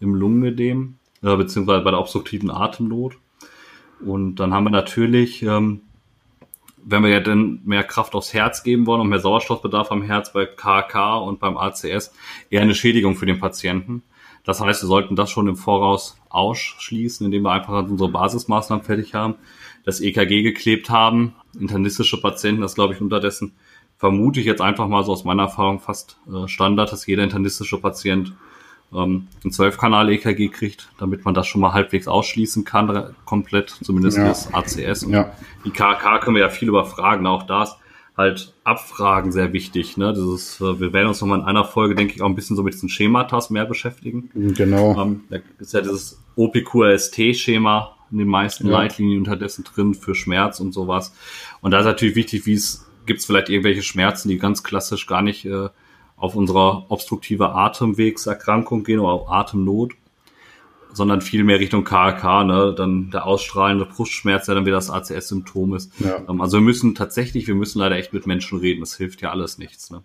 im 0.00 0.14
Lungenödem, 0.14 0.96
äh, 1.22 1.36
beziehungsweise 1.36 1.84
bei 1.84 1.90
der 1.90 2.00
obstruktiven 2.00 2.50
Atemnot. 2.50 3.16
Und 4.04 4.36
dann 4.36 4.52
haben 4.52 4.64
wir 4.64 4.70
natürlich, 4.70 5.42
ähm, 5.42 5.82
wenn 6.84 7.02
wir 7.02 7.10
ja 7.10 7.20
dann 7.20 7.60
mehr 7.64 7.84
Kraft 7.84 8.14
aufs 8.14 8.32
Herz 8.32 8.62
geben 8.62 8.86
wollen 8.86 9.00
und 9.00 9.08
mehr 9.08 9.20
Sauerstoffbedarf 9.20 9.90
am 9.90 10.02
Herz 10.02 10.32
bei 10.32 10.46
KK 10.46 11.18
und 11.18 11.40
beim 11.40 11.56
ACS, 11.56 12.12
eher 12.50 12.62
eine 12.62 12.74
Schädigung 12.74 13.16
für 13.16 13.26
den 13.26 13.38
Patienten. 13.38 14.02
Das 14.46 14.60
heißt, 14.60 14.82
wir 14.82 14.88
sollten 14.88 15.16
das 15.16 15.30
schon 15.30 15.48
im 15.48 15.56
Voraus 15.56 16.18
ausschließen, 16.30 17.26
indem 17.26 17.42
wir 17.42 17.52
einfach 17.52 17.86
unsere 17.86 18.10
Basismaßnahmen 18.10 18.84
fertig 18.84 19.12
haben, 19.12 19.34
das 19.84 20.00
EKG 20.00 20.42
geklebt 20.42 20.88
haben, 20.88 21.34
internistische 21.58 22.20
Patienten, 22.20 22.62
das 22.62 22.74
glaube 22.74 22.94
ich 22.94 23.00
unterdessen 23.00 23.52
vermute 23.98 24.40
ich 24.40 24.46
jetzt 24.46 24.60
einfach 24.60 24.88
mal 24.88 25.04
so 25.04 25.12
aus 25.12 25.24
meiner 25.24 25.44
Erfahrung 25.44 25.80
fast 25.80 26.18
äh, 26.32 26.48
Standard, 26.48 26.92
dass 26.92 27.06
jeder 27.06 27.24
internistische 27.24 27.78
Patient 27.78 28.34
ähm, 28.92 29.28
ein 29.44 29.50
12-Kanal-EKG 29.50 30.48
kriegt, 30.48 30.88
damit 30.98 31.24
man 31.24 31.34
das 31.34 31.46
schon 31.46 31.60
mal 31.60 31.72
halbwegs 31.72 32.06
ausschließen 32.06 32.64
kann, 32.64 33.14
komplett, 33.24 33.70
zumindest 33.82 34.18
ja. 34.18 34.28
das 34.28 34.52
ACS. 34.52 35.04
Und 35.04 35.12
ja. 35.12 35.32
Die 35.64 35.70
KK 35.70 36.20
können 36.20 36.36
wir 36.36 36.42
ja 36.42 36.50
viel 36.50 36.68
überfragen, 36.68 37.26
auch 37.26 37.44
das 37.44 37.76
halt 38.16 38.54
Abfragen 38.64 39.30
sehr 39.30 39.52
wichtig. 39.52 39.96
Ne? 39.96 40.12
Dieses, 40.14 40.60
äh, 40.60 40.80
wir 40.80 40.92
werden 40.92 41.08
uns 41.08 41.20
nochmal 41.20 41.40
in 41.40 41.44
einer 41.44 41.64
Folge, 41.64 41.94
denke 41.94 42.14
ich, 42.14 42.22
auch 42.22 42.26
ein 42.26 42.34
bisschen 42.34 42.56
so 42.56 42.62
mit 42.62 42.74
diesen 42.74 42.88
Schematas 42.88 43.50
mehr 43.50 43.66
beschäftigen. 43.66 44.30
Genau. 44.34 45.00
Ähm, 45.00 45.24
da 45.28 45.38
ist 45.58 45.74
ja 45.74 45.82
dieses 45.82 46.22
OPQRST-Schema 46.36 47.96
in 48.10 48.18
den 48.18 48.28
meisten 48.28 48.68
ja. 48.68 48.72
Leitlinien 48.72 49.18
unterdessen 49.18 49.64
drin 49.64 49.94
für 49.94 50.14
Schmerz 50.14 50.60
und 50.60 50.72
sowas. 50.72 51.12
Und 51.60 51.72
da 51.72 51.80
ist 51.80 51.86
natürlich 51.86 52.14
wichtig, 52.14 52.46
wie 52.46 52.54
es, 52.54 52.86
gibt 53.04 53.20
es 53.20 53.26
vielleicht 53.26 53.48
irgendwelche 53.48 53.82
Schmerzen, 53.82 54.28
die 54.28 54.38
ganz 54.38 54.62
klassisch 54.62 55.06
gar 55.06 55.22
nicht 55.22 55.44
äh, 55.44 55.68
auf 56.16 56.34
unserer 56.34 56.86
obstruktive 56.90 57.50
Atemwegserkrankung 57.50 58.84
gehen 58.84 59.00
oder 59.00 59.12
auch 59.12 59.30
Atemnot 59.30 59.92
sondern 60.96 61.20
viel 61.20 61.44
mehr 61.44 61.60
Richtung 61.60 61.84
KRK, 61.84 62.44
ne? 62.44 62.74
dann 62.76 63.10
der 63.10 63.26
ausstrahlende 63.26 63.84
Brustschmerz, 63.84 64.46
der 64.46 64.54
dann 64.54 64.64
wieder 64.64 64.76
das 64.76 64.90
ACS-Symptom 64.90 65.74
ist. 65.74 65.92
Ja. 66.00 66.24
Ähm, 66.28 66.40
also 66.40 66.56
wir 66.56 66.62
müssen 66.62 66.94
tatsächlich, 66.94 67.46
wir 67.46 67.54
müssen 67.54 67.78
leider 67.78 67.96
echt 67.96 68.12
mit 68.12 68.26
Menschen 68.26 68.58
reden, 68.58 68.80
das 68.80 68.96
hilft 68.96 69.20
ja 69.20 69.30
alles 69.30 69.58
nichts. 69.58 69.90
Ne? 69.90 70.02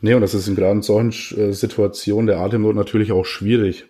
Nee, 0.00 0.14
und 0.14 0.20
das 0.20 0.34
ist 0.34 0.48
in 0.48 0.56
gerade 0.56 0.72
in 0.72 0.82
solchen 0.82 1.38
äh, 1.38 1.52
Situationen 1.52 2.26
der 2.26 2.40
Atemnot 2.40 2.74
natürlich 2.74 3.12
auch 3.12 3.24
schwierig. 3.24 3.86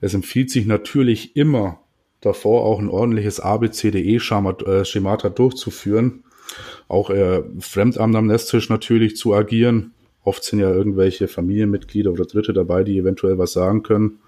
Es 0.00 0.14
empfiehlt 0.14 0.50
sich 0.50 0.66
natürlich 0.66 1.36
immer 1.36 1.80
davor 2.22 2.64
auch 2.64 2.78
ein 2.78 2.88
ordentliches 2.88 3.38
ABCDE-Schemata 3.40 5.28
äh, 5.28 5.30
durchzuführen, 5.30 6.24
auch 6.88 7.10
äh, 7.10 7.42
Fremdamt 7.60 8.16
am 8.16 8.26
Nesstisch 8.26 8.68
natürlich 8.70 9.16
zu 9.16 9.34
agieren. 9.34 9.92
Oft 10.24 10.44
sind 10.44 10.60
ja 10.60 10.70
irgendwelche 10.70 11.28
Familienmitglieder 11.28 12.10
oder 12.10 12.24
Dritte 12.24 12.52
dabei, 12.52 12.84
die 12.84 12.96
eventuell 12.96 13.38
was 13.38 13.52
sagen 13.52 13.82
können. 13.82 14.20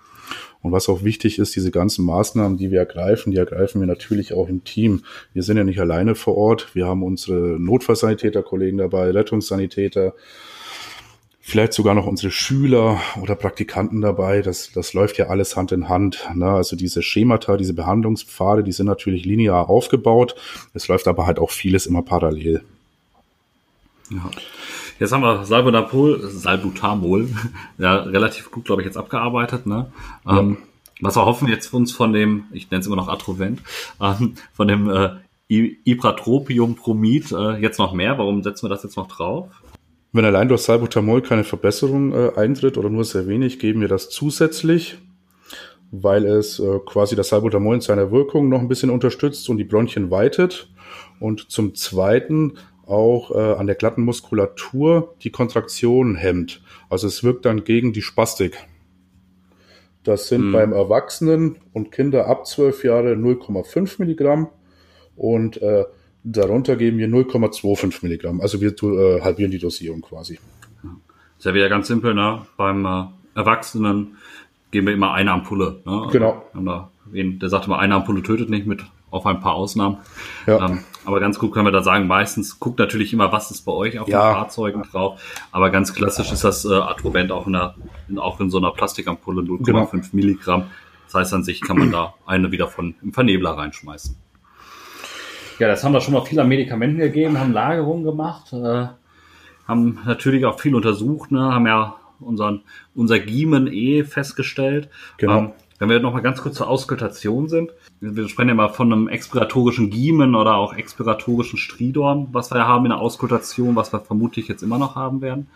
Und 0.62 0.72
was 0.72 0.88
auch 0.88 1.04
wichtig 1.04 1.38
ist, 1.38 1.54
diese 1.56 1.70
ganzen 1.70 2.04
Maßnahmen, 2.06 2.56
die 2.56 2.70
wir 2.70 2.78
ergreifen, 2.78 3.32
die 3.32 3.38
ergreifen 3.38 3.80
wir 3.80 3.86
natürlich 3.86 4.32
auch 4.32 4.48
im 4.48 4.64
Team. 4.64 5.02
Wir 5.32 5.42
sind 5.42 5.56
ja 5.58 5.64
nicht 5.64 5.80
alleine 5.80 6.14
vor 6.14 6.36
Ort. 6.36 6.74
Wir 6.74 6.86
haben 6.86 7.02
unsere 7.02 7.60
Notfallsanitäter-Kollegen 7.60 8.78
dabei, 8.78 9.10
Rettungssanitäter, 9.10 10.14
vielleicht 11.40 11.74
sogar 11.74 11.94
noch 11.94 12.06
unsere 12.06 12.30
Schüler 12.30 12.98
oder 13.20 13.34
Praktikanten 13.34 14.00
dabei. 14.00 14.40
Das, 14.40 14.72
das 14.72 14.94
läuft 14.94 15.18
ja 15.18 15.28
alles 15.28 15.54
Hand 15.54 15.72
in 15.72 15.90
Hand. 15.90 16.26
Ne? 16.34 16.46
Also 16.46 16.76
diese 16.76 17.02
Schemata, 17.02 17.58
diese 17.58 17.74
Behandlungspfade, 17.74 18.64
die 18.64 18.72
sind 18.72 18.86
natürlich 18.86 19.26
linear 19.26 19.68
aufgebaut. 19.68 20.34
Es 20.72 20.88
läuft 20.88 21.06
aber 21.06 21.26
halt 21.26 21.38
auch 21.38 21.50
vieles 21.50 21.84
immer 21.84 22.00
parallel. 22.00 22.62
Ja. 24.10 24.30
Jetzt 24.98 25.12
haben 25.12 25.22
wir 25.22 25.44
Salbutamol, 25.44 26.20
Salbutamol, 26.30 27.28
ja, 27.78 27.96
relativ 27.96 28.50
gut, 28.50 28.64
glaube 28.64 28.82
ich, 28.82 28.86
jetzt 28.86 28.96
abgearbeitet. 28.96 29.66
Ne? 29.66 29.92
Ja. 30.24 30.38
Ähm, 30.38 30.58
was 31.00 31.16
erhoffen 31.16 31.48
wir 31.48 31.54
jetzt 31.54 31.72
uns 31.74 31.92
von 31.92 32.12
dem, 32.12 32.44
ich 32.52 32.70
nenne 32.70 32.80
es 32.80 32.86
immer 32.86 32.96
noch 32.96 33.08
Atrovent, 33.08 33.60
ähm, 34.00 34.34
von 34.52 34.68
dem 34.68 34.88
äh, 34.88 35.10
Ipratropiumbromid 35.48 37.32
äh, 37.32 37.56
jetzt 37.56 37.78
noch 37.78 37.92
mehr? 37.92 38.18
Warum 38.18 38.42
setzen 38.42 38.66
wir 38.66 38.70
das 38.70 38.84
jetzt 38.84 38.96
noch 38.96 39.08
drauf? 39.08 39.48
Wenn 40.12 40.24
allein 40.24 40.48
durch 40.48 40.62
Salbutamol 40.62 41.22
keine 41.22 41.42
Verbesserung 41.42 42.12
äh, 42.12 42.32
eintritt 42.36 42.78
oder 42.78 42.88
nur 42.88 43.04
sehr 43.04 43.26
wenig, 43.26 43.58
geben 43.58 43.80
wir 43.80 43.88
das 43.88 44.10
zusätzlich, 44.10 44.98
weil 45.90 46.24
es 46.24 46.60
äh, 46.60 46.78
quasi 46.86 47.16
das 47.16 47.30
Salbutamol 47.30 47.74
in 47.74 47.80
seiner 47.80 48.12
Wirkung 48.12 48.48
noch 48.48 48.60
ein 48.60 48.68
bisschen 48.68 48.90
unterstützt 48.90 49.48
und 49.48 49.56
die 49.56 49.64
Bronchien 49.64 50.12
weitet. 50.12 50.68
Und 51.18 51.50
zum 51.50 51.74
Zweiten 51.74 52.54
auch 52.86 53.30
äh, 53.30 53.54
an 53.54 53.66
der 53.66 53.76
glatten 53.76 54.02
Muskulatur 54.02 55.14
die 55.22 55.30
Kontraktion 55.30 56.16
hemmt. 56.16 56.62
Also 56.90 57.06
es 57.06 57.24
wirkt 57.24 57.44
dann 57.44 57.64
gegen 57.64 57.92
die 57.92 58.02
Spastik. 58.02 58.58
Das 60.02 60.28
sind 60.28 60.48
mhm. 60.48 60.52
beim 60.52 60.72
Erwachsenen 60.72 61.56
und 61.72 61.90
Kinder 61.90 62.26
ab 62.26 62.46
12 62.46 62.84
Jahre 62.84 63.12
0,5 63.14 63.96
Milligramm 63.98 64.48
und 65.16 65.60
äh, 65.62 65.84
Darunter 66.26 66.76
geben 66.76 66.96
wir 66.96 67.08
0,25 67.08 67.98
Milligramm. 68.02 68.40
Also 68.40 68.60
wir 68.60 68.70
äh, 68.70 69.20
halbieren 69.20 69.50
die 69.50 69.58
Dosierung 69.58 70.00
quasi. 70.00 70.38
Ist 71.38 71.44
ja 71.44 71.52
wieder 71.52 71.68
ganz 71.68 71.88
simpel, 71.88 72.14
ne? 72.14 72.46
Beim 72.56 72.86
äh, 72.86 73.04
Erwachsenen 73.34 74.16
geben 74.70 74.86
wir 74.86 74.94
immer 74.94 75.12
eine 75.12 75.32
Ampulle. 75.32 75.82
Ne? 75.84 76.08
Genau. 76.10 76.42
Da, 76.54 76.90
der 77.12 77.48
sagt 77.50 77.66
immer, 77.66 77.78
eine 77.78 77.94
Ampulle 77.94 78.22
tötet 78.22 78.48
nicht 78.48 78.66
mit 78.66 78.82
auf 79.10 79.26
ein 79.26 79.40
paar 79.40 79.54
Ausnahmen. 79.54 79.98
Ja. 80.46 80.66
Ähm, 80.66 80.80
aber 81.04 81.20
ganz 81.20 81.38
gut 81.38 81.52
können 81.52 81.66
wir 81.66 81.72
da 81.72 81.82
sagen, 81.82 82.06
meistens 82.06 82.58
guckt 82.60 82.78
natürlich 82.78 83.12
immer, 83.12 83.30
was 83.32 83.50
ist 83.50 83.62
bei 83.62 83.72
euch 83.72 83.98
auf 83.98 84.08
Ja. 84.08 84.28
den 84.30 84.34
Fahrzeugen 84.34 84.82
drauf. 84.82 85.20
Aber 85.52 85.70
ganz 85.70 85.92
klassisch 85.94 86.32
ist 86.32 86.44
das 86.44 86.64
äh, 86.64 86.72
Atrovent 86.74 87.30
auch 87.32 87.46
in, 87.46 87.54
einer, 87.54 87.74
in, 88.08 88.18
auch 88.18 88.40
in 88.40 88.50
so 88.50 88.58
einer 88.58 88.70
Plastikampulle 88.72 89.42
0,5 89.42 89.64
Genau. 89.64 89.88
Milligramm. 90.12 90.64
Das 91.06 91.14
heißt, 91.14 91.34
an 91.34 91.44
sich 91.44 91.60
kann 91.60 91.78
man 91.78 91.90
da 91.92 92.14
eine 92.26 92.50
wieder 92.50 92.68
von 92.68 92.94
im 93.02 93.12
Vernebler 93.12 93.50
reinschmeißen. 93.50 94.16
Ja, 95.58 95.68
das 95.68 95.84
haben 95.84 95.92
wir 95.92 96.00
schon 96.00 96.14
mal 96.14 96.22
viel 96.24 96.40
an 96.40 96.48
Medikamenten 96.48 96.98
gegeben, 96.98 97.38
haben 97.38 97.52
Lagerungen 97.52 98.02
gemacht, 98.04 98.52
äh, 98.52 98.86
haben 99.68 100.00
natürlich 100.04 100.44
auch 100.46 100.58
viel 100.58 100.74
untersucht, 100.74 101.30
ne, 101.30 101.52
haben 101.54 101.66
ja 101.66 101.94
unseren, 102.20 102.62
unser 102.94 103.18
Giemen 103.20 103.66
eh 103.68 104.02
festgestellt. 104.04 104.88
Genau. 105.18 105.38
Ähm, 105.38 105.52
wenn 105.78 105.88
wir 105.88 106.00
noch 106.00 106.12
mal 106.12 106.20
ganz 106.20 106.40
kurz 106.40 106.56
zur 106.56 106.68
Auskultation 106.68 107.48
sind, 107.48 107.72
wir 108.00 108.28
sprechen 108.28 108.48
ja 108.48 108.54
mal 108.54 108.68
von 108.68 108.92
einem 108.92 109.08
expiratorischen 109.08 109.90
Giemen 109.90 110.34
oder 110.34 110.56
auch 110.56 110.74
expiratorischen 110.74 111.58
Stridorm, 111.58 112.28
was 112.32 112.50
wir 112.50 112.58
ja 112.58 112.68
haben 112.68 112.84
in 112.84 112.90
der 112.90 113.00
Auskultation, 113.00 113.76
was 113.76 113.92
wir 113.92 114.00
vermutlich 114.00 114.48
jetzt 114.48 114.62
immer 114.62 114.78
noch 114.78 114.94
haben 114.94 115.20
werden. 115.20 115.48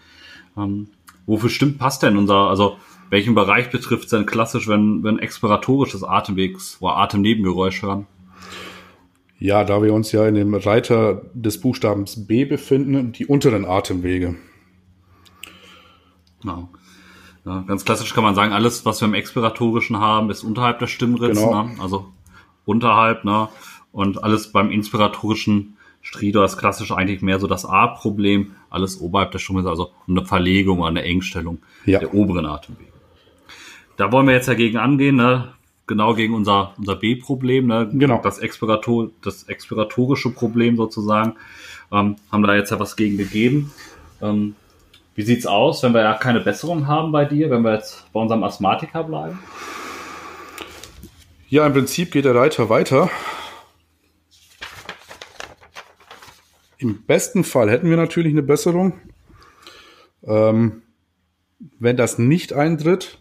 Ähm, 0.57 0.89
wofür 1.27 1.51
stimmt 1.51 1.79
passt 1.79 2.03
denn 2.03 2.17
unser, 2.17 2.49
also 2.49 2.77
welchen 3.11 3.35
Bereich 3.35 3.71
betrifft 3.71 4.05
es 4.05 4.11
denn 4.11 4.27
klassisch, 4.27 4.69
wenn, 4.69 5.03
wenn 5.03 5.19
expiratorisches 5.19 6.05
Atemwegs 6.05 6.79
oder 6.81 6.97
Atemnebengeräusch 6.97 7.83
hören? 7.83 8.07
Ja, 9.39 9.63
da 9.63 9.83
wir 9.83 9.95
uns 9.95 10.11
ja 10.11 10.27
in 10.27 10.35
dem 10.35 10.53
Reiter 10.55 11.23
des 11.33 11.61
Buchstabens 11.61 12.27
B 12.27 12.45
befinden, 12.45 13.13
die 13.13 13.25
unteren 13.27 13.65
Atemwege. 13.65 14.35
Genau. 16.43 16.69
Ja, 17.49 17.65
ganz 17.67 17.85
klassisch 17.87 18.13
kann 18.15 18.25
man 18.25 18.35
sagen, 18.35 18.53
alles, 18.53 18.85
was 18.85 19.01
wir 19.01 19.09
im 19.09 19.15
Expiratorischen 19.15 19.99
haben, 19.99 20.29
ist 20.29 20.45
unterhalb 20.45 20.81
der 20.81 20.87
Stimmritzen, 20.87 21.45
Genau. 21.49 21.63
ne? 21.65 21.77
also 21.81 22.07
unterhalb, 22.67 23.25
ne? 23.25 23.49
Und 23.91 24.23
alles 24.23 24.53
beim 24.53 24.71
inspiratorischen 24.71 25.79
Stridor 26.03 26.45
ist 26.45 26.59
klassisch 26.59 26.93
eigentlich 26.93 27.23
mehr 27.23 27.41
so 27.41 27.47
das 27.47 27.65
A-Problem, 27.65 28.53
alles 28.69 29.01
oberhalb 29.01 29.33
der 29.33 29.39
Stimmritze, 29.39 29.71
also 29.71 29.91
eine 30.07 30.27
Verlegung 30.27 30.81
oder 30.81 30.89
eine 30.89 31.03
Engstellung 31.05 31.59
Ja. 31.87 32.01
der 32.01 32.13
oberen 32.13 32.45
Atemwege. 32.45 32.93
Da 33.97 34.13
wollen 34.13 34.27
wir 34.27 34.35
jetzt 34.35 34.49
dagegen 34.49 34.77
angehen, 34.77 35.17
ne? 35.17 35.49
genau 35.87 36.13
gegen 36.15 36.35
unser, 36.35 36.75
unser 36.77 36.97
B-Problem, 36.97 37.67
ne? 37.67 37.89
Genau. 37.91 38.21
das, 38.23 38.39
Expirator, 38.39 39.09
das 39.23 39.45
expiratorische 39.45 40.29
Problem 40.31 40.77
sozusagen, 40.77 41.35
ähm, 41.91 42.17
haben 42.31 42.43
da 42.43 42.55
jetzt 42.55 42.71
ja 42.71 42.79
was 42.79 42.95
gegen 42.95 43.17
gegeben. 43.17 43.73
Ähm, 44.21 44.55
wie 45.19 45.25
sieht's 45.25 45.47
aus, 45.47 45.83
wenn 45.83 45.95
wir 45.95 46.03
ja 46.03 46.15
keine 46.15 46.39
Besserung 46.39 46.87
haben 46.87 47.11
bei 47.11 47.25
dir, 47.25 47.51
wenn 47.51 47.63
wir 47.63 47.75
jetzt 47.75 48.07
bei 48.13 48.21
unserem 48.21 48.45
Asthmatiker 48.45 49.03
bleiben? 49.03 49.41
Ja, 51.49 51.67
im 51.67 51.73
Prinzip 51.73 52.13
geht 52.13 52.25
der 52.25 52.37
Reiter 52.37 52.69
weiter. 52.69 53.11
Im 56.77 57.03
besten 57.03 57.43
Fall 57.43 57.69
hätten 57.69 57.91
wir 57.91 57.97
natürlich 57.97 58.33
eine 58.33 58.45
Besserung. 58.45 58.93
Ähm, 60.23 60.83
wenn 61.81 61.97
das 61.97 62.21
nicht 62.21 62.53
eintritt, 62.53 63.19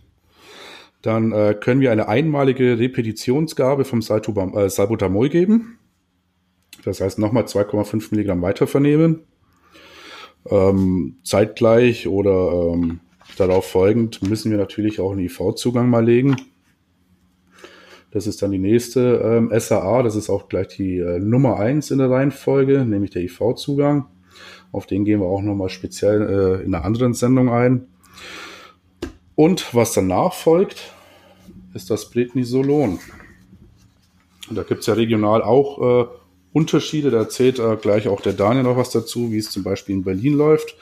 dann 1.01 1.31
äh, 1.31 1.55
können 1.59 1.81
wir 1.81 1.91
eine 1.91 2.07
einmalige 2.07 2.77
Repetitionsgabe 2.77 3.85
vom 3.85 4.01
äh, 4.01 4.69
Salbutamol 4.69 5.29
geben. 5.29 5.79
Das 6.85 7.01
heißt 7.01 7.17
nochmal 7.17 7.45
2,5 7.45 8.09
Milligramm 8.11 8.43
weiter 8.43 8.67
vernehmen. 8.67 9.23
Ähm, 10.49 11.17
zeitgleich 11.23 12.07
oder 12.07 12.73
ähm, 12.73 12.99
darauf 13.37 13.65
folgend 13.65 14.27
müssen 14.27 14.51
wir 14.51 14.57
natürlich 14.57 14.99
auch 14.99 15.11
einen 15.11 15.25
IV-Zugang 15.25 15.89
mal 15.89 16.05
legen. 16.05 16.37
Das 18.11 18.25
ist 18.25 18.41
dann 18.41 18.51
die 18.51 18.59
nächste 18.59 19.21
ähm, 19.23 19.51
SAA. 19.57 20.03
Das 20.03 20.15
ist 20.15 20.29
auch 20.29 20.47
gleich 20.47 20.69
die 20.69 20.97
äh, 20.97 21.19
Nummer 21.19 21.59
eins 21.59 21.91
in 21.91 21.99
der 21.99 22.09
Reihenfolge, 22.09 22.85
nämlich 22.85 23.11
der 23.11 23.23
IV-Zugang. 23.23 24.05
Auf 24.71 24.85
den 24.85 25.05
gehen 25.05 25.19
wir 25.19 25.27
auch 25.27 25.41
nochmal 25.41 25.69
speziell 25.69 26.21
äh, 26.21 26.63
in 26.63 26.73
einer 26.73 26.85
anderen 26.85 27.13
Sendung 27.13 27.49
ein. 27.49 27.87
Und 29.35 29.73
was 29.75 29.93
danach 29.93 30.33
folgt, 30.33 30.93
ist 31.73 31.89
das 31.89 32.09
Prednisolon. 32.09 32.99
Und 34.49 34.55
da 34.55 34.63
gibt 34.63 34.81
es 34.81 34.87
ja 34.87 34.93
regional 34.93 35.41
auch 35.41 36.05
äh, 36.05 36.07
Unterschiede. 36.53 37.11
Da 37.11 37.17
erzählt 37.17 37.59
äh, 37.59 37.77
gleich 37.81 38.07
auch 38.07 38.21
der 38.21 38.33
Daniel 38.33 38.63
noch 38.63 38.77
was 38.77 38.89
dazu, 38.89 39.31
wie 39.31 39.37
es 39.37 39.51
zum 39.51 39.63
Beispiel 39.63 39.95
in 39.95 40.03
Berlin 40.03 40.33
läuft. 40.33 40.75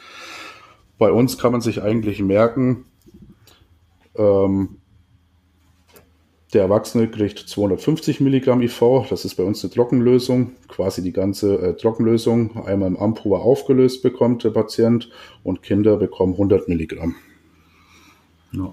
Bei 0.98 1.12
uns 1.12 1.38
kann 1.38 1.52
man 1.52 1.62
sich 1.62 1.82
eigentlich 1.82 2.22
merken, 2.22 2.86
ähm, 4.16 4.78
der 6.54 6.64
Erwachsene 6.64 7.10
kriegt 7.10 7.40
250 7.40 8.22
Milligramm 8.22 8.62
IV. 8.62 9.08
Das 9.10 9.26
ist 9.26 9.36
bei 9.36 9.44
uns 9.44 9.62
eine 9.62 9.74
Trockenlösung. 9.74 10.52
Quasi 10.70 11.04
die 11.04 11.12
ganze 11.12 11.58
äh, 11.58 11.76
Trockenlösung 11.76 12.66
einmal 12.66 12.88
im 12.88 12.96
Ampulla 12.96 13.40
aufgelöst 13.40 14.02
bekommt 14.04 14.46
der 14.46 14.52
Patient. 14.52 15.10
Und 15.44 15.64
Kinder 15.64 15.98
bekommen 15.98 16.32
100 16.32 16.70
Milligramm. 16.70 17.16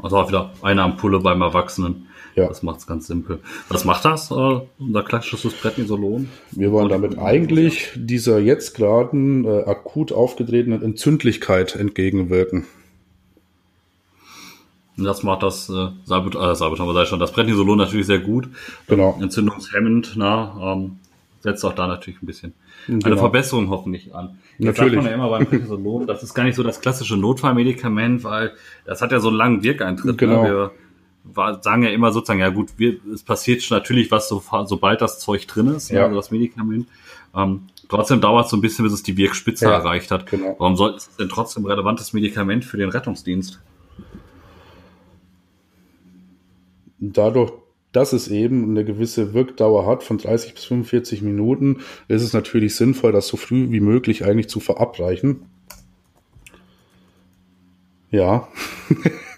Also 0.03 0.17
auch 0.17 0.29
wieder 0.29 0.53
eine 0.63 0.83
Ampulle 0.85 1.19
beim 1.19 1.43
Erwachsenen. 1.43 2.07
Ja. 2.35 2.49
Das 2.49 2.63
macht's 2.63 2.87
ganz 2.87 3.07
simpel. 3.07 3.41
Was 3.69 3.85
macht 3.85 4.05
das, 4.05 4.31
äh, 4.31 4.61
unser 4.79 5.03
klassisches 5.03 5.53
Prednisolon? 5.55 6.29
Wir 6.51 6.73
wollen 6.73 6.89
damit 6.89 7.19
eigentlich 7.19 7.91
dieser 7.95 8.39
jetzt 8.39 8.75
gerade 8.75 9.17
äh, 9.17 9.65
akut 9.69 10.13
aufgetretenen 10.13 10.83
Entzündlichkeit 10.83 11.77
entgegenwirken. 11.77 12.65
Das 14.97 15.23
macht 15.23 15.43
das 15.43 15.69
äh, 15.71 15.89
Salbut, 16.05 16.35
äh, 16.35 16.55
Salbutamol, 16.55 16.95
sag 16.95 17.05
ich 17.05 17.09
schon, 17.09 17.21
das 17.21 17.33
Prednisolon 17.33 17.79
natürlich 17.79 18.07
sehr 18.07 18.19
gut. 18.19 18.49
Genau. 18.89 19.19
Entzündungshemmend, 19.21 20.15
na, 20.17 20.75
ähm, 20.75 20.99
setzt 21.41 21.65
auch 21.65 21.75
da 21.75 21.87
natürlich 21.87 22.23
ein 22.23 22.27
bisschen 22.27 22.55
eine 22.89 22.99
Genau. 22.99 23.17
Verbesserung 23.17 23.71
hoffentlich 23.71 24.15
an. 24.15 24.39
Jetzt 24.59 24.79
Natürlich. 24.79 24.95
sagt 24.95 25.05
man 25.05 25.07
ja 25.07 25.15
immer 25.15 25.29
beim 25.31 25.47
Prednisolon, 25.47 26.07
das 26.07 26.23
ist 26.23 26.35
gar 26.35 26.45
nicht 26.45 26.55
so 26.55 26.63
das 26.63 26.81
klassische 26.81 27.17
Notfallmedikament, 27.17 28.23
weil 28.25 28.53
das 28.85 29.03
hat 29.03 29.13
ja 29.13 29.21
so 29.21 29.29
einen 29.29 29.37
langen 29.37 29.63
Wirkeintritt. 29.63 30.19
Genau. 30.19 30.43
Ne? 30.43 30.49
Wir 30.49 30.71
war, 31.25 31.63
sagen 31.63 31.83
ja 31.85 31.91
immer 31.91 32.13
sozusagen, 32.13 32.41
ja 32.41 32.49
gut, 32.51 32.71
wir, 32.77 32.97
es 33.13 33.23
passiert 33.23 33.65
natürlich 33.71 34.11
was, 34.11 34.29
so, 34.29 34.43
sobald 34.67 35.01
das 35.01 35.19
Zeug 35.21 35.47
drin 35.47 35.69
ist, 35.69 35.91
ne, 35.91 35.99
Ja. 35.99 36.05
also 36.05 36.17
das 36.17 36.31
Medikament. 36.31 36.87
Ähm, 37.35 37.63
trotzdem 37.89 38.21
dauert 38.21 38.47
es 38.47 38.51
so 38.51 38.57
ein 38.57 38.61
bisschen, 38.61 38.85
bis 38.85 38.93
es 38.93 39.03
die 39.03 39.17
Wirkspitze 39.17 39.65
Ja, 39.67 39.73
erreicht 39.73 40.11
hat. 40.11 40.27
genau. 40.27 40.57
Warum 40.59 40.77
soll 40.77 40.95
es 40.95 41.15
denn 41.17 41.29
trotzdem 41.29 41.65
relevantes 41.65 42.13
Medikament 42.13 42.65
für 42.65 42.77
den 42.77 42.89
Rettungsdienst? 42.91 43.61
dadurch, 47.05 47.53
dass 47.91 48.13
es 48.13 48.29
eben 48.29 48.71
eine 48.71 48.85
gewisse 48.85 49.35
Wirkdauer 49.35 49.87
hat 49.87 50.03
von 50.05 50.19
30 50.19 50.55
bis 50.55 50.65
45 50.65 51.21
Minuten, 51.23 51.81
ist 52.09 52.23
es 52.23 52.33
natürlich 52.33 52.77
sinnvoll, 52.77 53.13
das 53.13 53.27
so 53.27 53.37
früh 53.37 53.71
wie 53.71 53.81
möglich 53.81 54.25
eigentlich 54.25 54.49
zu 54.49 54.61
verabreichen. 54.61 55.43
Ja, 58.11 58.47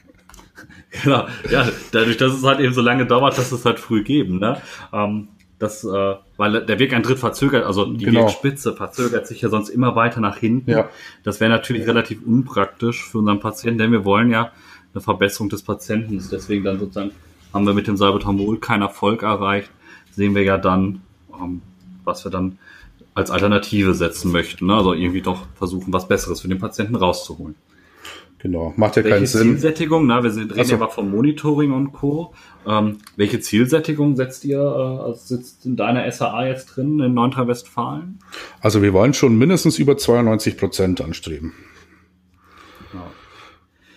Genau, 1.03 1.27
ja, 1.51 1.69
dadurch, 1.93 2.17
dass 2.17 2.33
es 2.33 2.45
halt 2.45 2.61
eben 2.61 2.73
so 2.73 2.81
lange 2.81 3.07
dauert, 3.07 3.37
dass 3.37 3.51
es 3.53 3.65
halt 3.65 3.81
früh 3.81 4.03
geben, 4.05 4.39
ne? 4.39 4.61
Ähm, 4.93 5.29
das, 5.59 5.85
äh, 5.85 6.15
weil 6.37 6.65
der 6.67 6.79
Wirkeintritt 6.79 7.19
verzögert, 7.19 7.65
also 7.65 7.87
die 7.87 8.05
Genau. 8.05 8.21
Wirkspitze 8.23 8.75
verzögert 8.75 9.27
sich 9.27 9.41
ja 9.41 9.49
sonst 9.49 9.69
immer 9.71 9.97
weiter 9.97 10.21
nach 10.21 10.37
hinten. 10.37 10.71
Ja. 10.71 10.89
Das 11.23 11.41
wäre 11.41 11.51
natürlich 11.51 11.87
relativ 11.87 12.21
unpraktisch 12.25 13.05
für 13.05 13.19
unseren 13.19 13.41
Patienten, 13.41 13.79
denn 13.79 13.93
wir 13.93 14.05
wollen 14.05 14.31
ja 14.31 14.51
eine 14.93 15.01
Verbesserung 15.01 15.49
des 15.49 15.63
Patienten. 15.63 16.23
Deswegen 16.31 16.65
dann 16.65 16.79
sozusagen 16.79 17.13
haben 17.53 17.67
wir 17.67 17.75
mit 17.75 17.87
dem 17.87 17.97
Salbutamol 17.97 18.59
keinen 18.59 18.83
Erfolg 18.83 19.23
erreicht. 19.23 19.71
Sehen 20.11 20.35
wir 20.35 20.43
ja 20.43 20.59
dann, 20.59 21.03
ähm, 21.41 21.63
was 22.05 22.25
wir 22.25 22.31
dann 22.31 22.59
als 23.15 23.31
Alternative 23.31 23.95
setzen 23.95 24.33
möchten. 24.33 24.67
Ne? 24.67 24.75
Also 24.75 24.93
irgendwie 24.93 25.23
doch 25.23 25.47
versuchen, 25.55 25.93
was 25.93 26.09
Besseres 26.09 26.41
für 26.41 26.49
den 26.49 26.59
Patienten 26.59 26.97
rauszuholen. 26.97 27.55
Genau. 28.45 28.75
Macht 28.77 28.95
ja 28.95 29.03
keinen 29.03 29.13
Welche 29.13 29.27
Sinn. 29.27 29.49
Zielsättigung, 29.53 30.07
na, 30.07 30.23
wir 30.23 30.31
sind, 30.31 30.55
reden 30.55 30.69
so. 30.69 30.77
ja 30.77 30.87
vom 30.87 31.11
Monitoring 31.11 31.73
und 31.73 31.93
Co. 31.93 32.33
Ähm, 32.67 32.99
welche 33.17 33.41
Zielsättigung 33.41 34.15
setzt 34.15 34.45
ihr, 34.45 34.59
äh, 34.59 35.03
also 35.03 35.15
sitzt 35.15 35.67
in 35.67 35.75
deiner 35.77 36.11
SAA 36.11 36.47
jetzt 36.47 36.67
drin 36.67 37.01
in 37.01 37.15
Nordrhein-Westfalen? 37.15 38.21
Also 38.61 38.83
wir 38.83 38.93
wollen 38.93 39.15
schon 39.15 39.37
mindestens 39.37 39.79
über 39.79 39.97
92 39.97 40.57
Prozent 40.57 41.01
anstreben. 41.01 41.55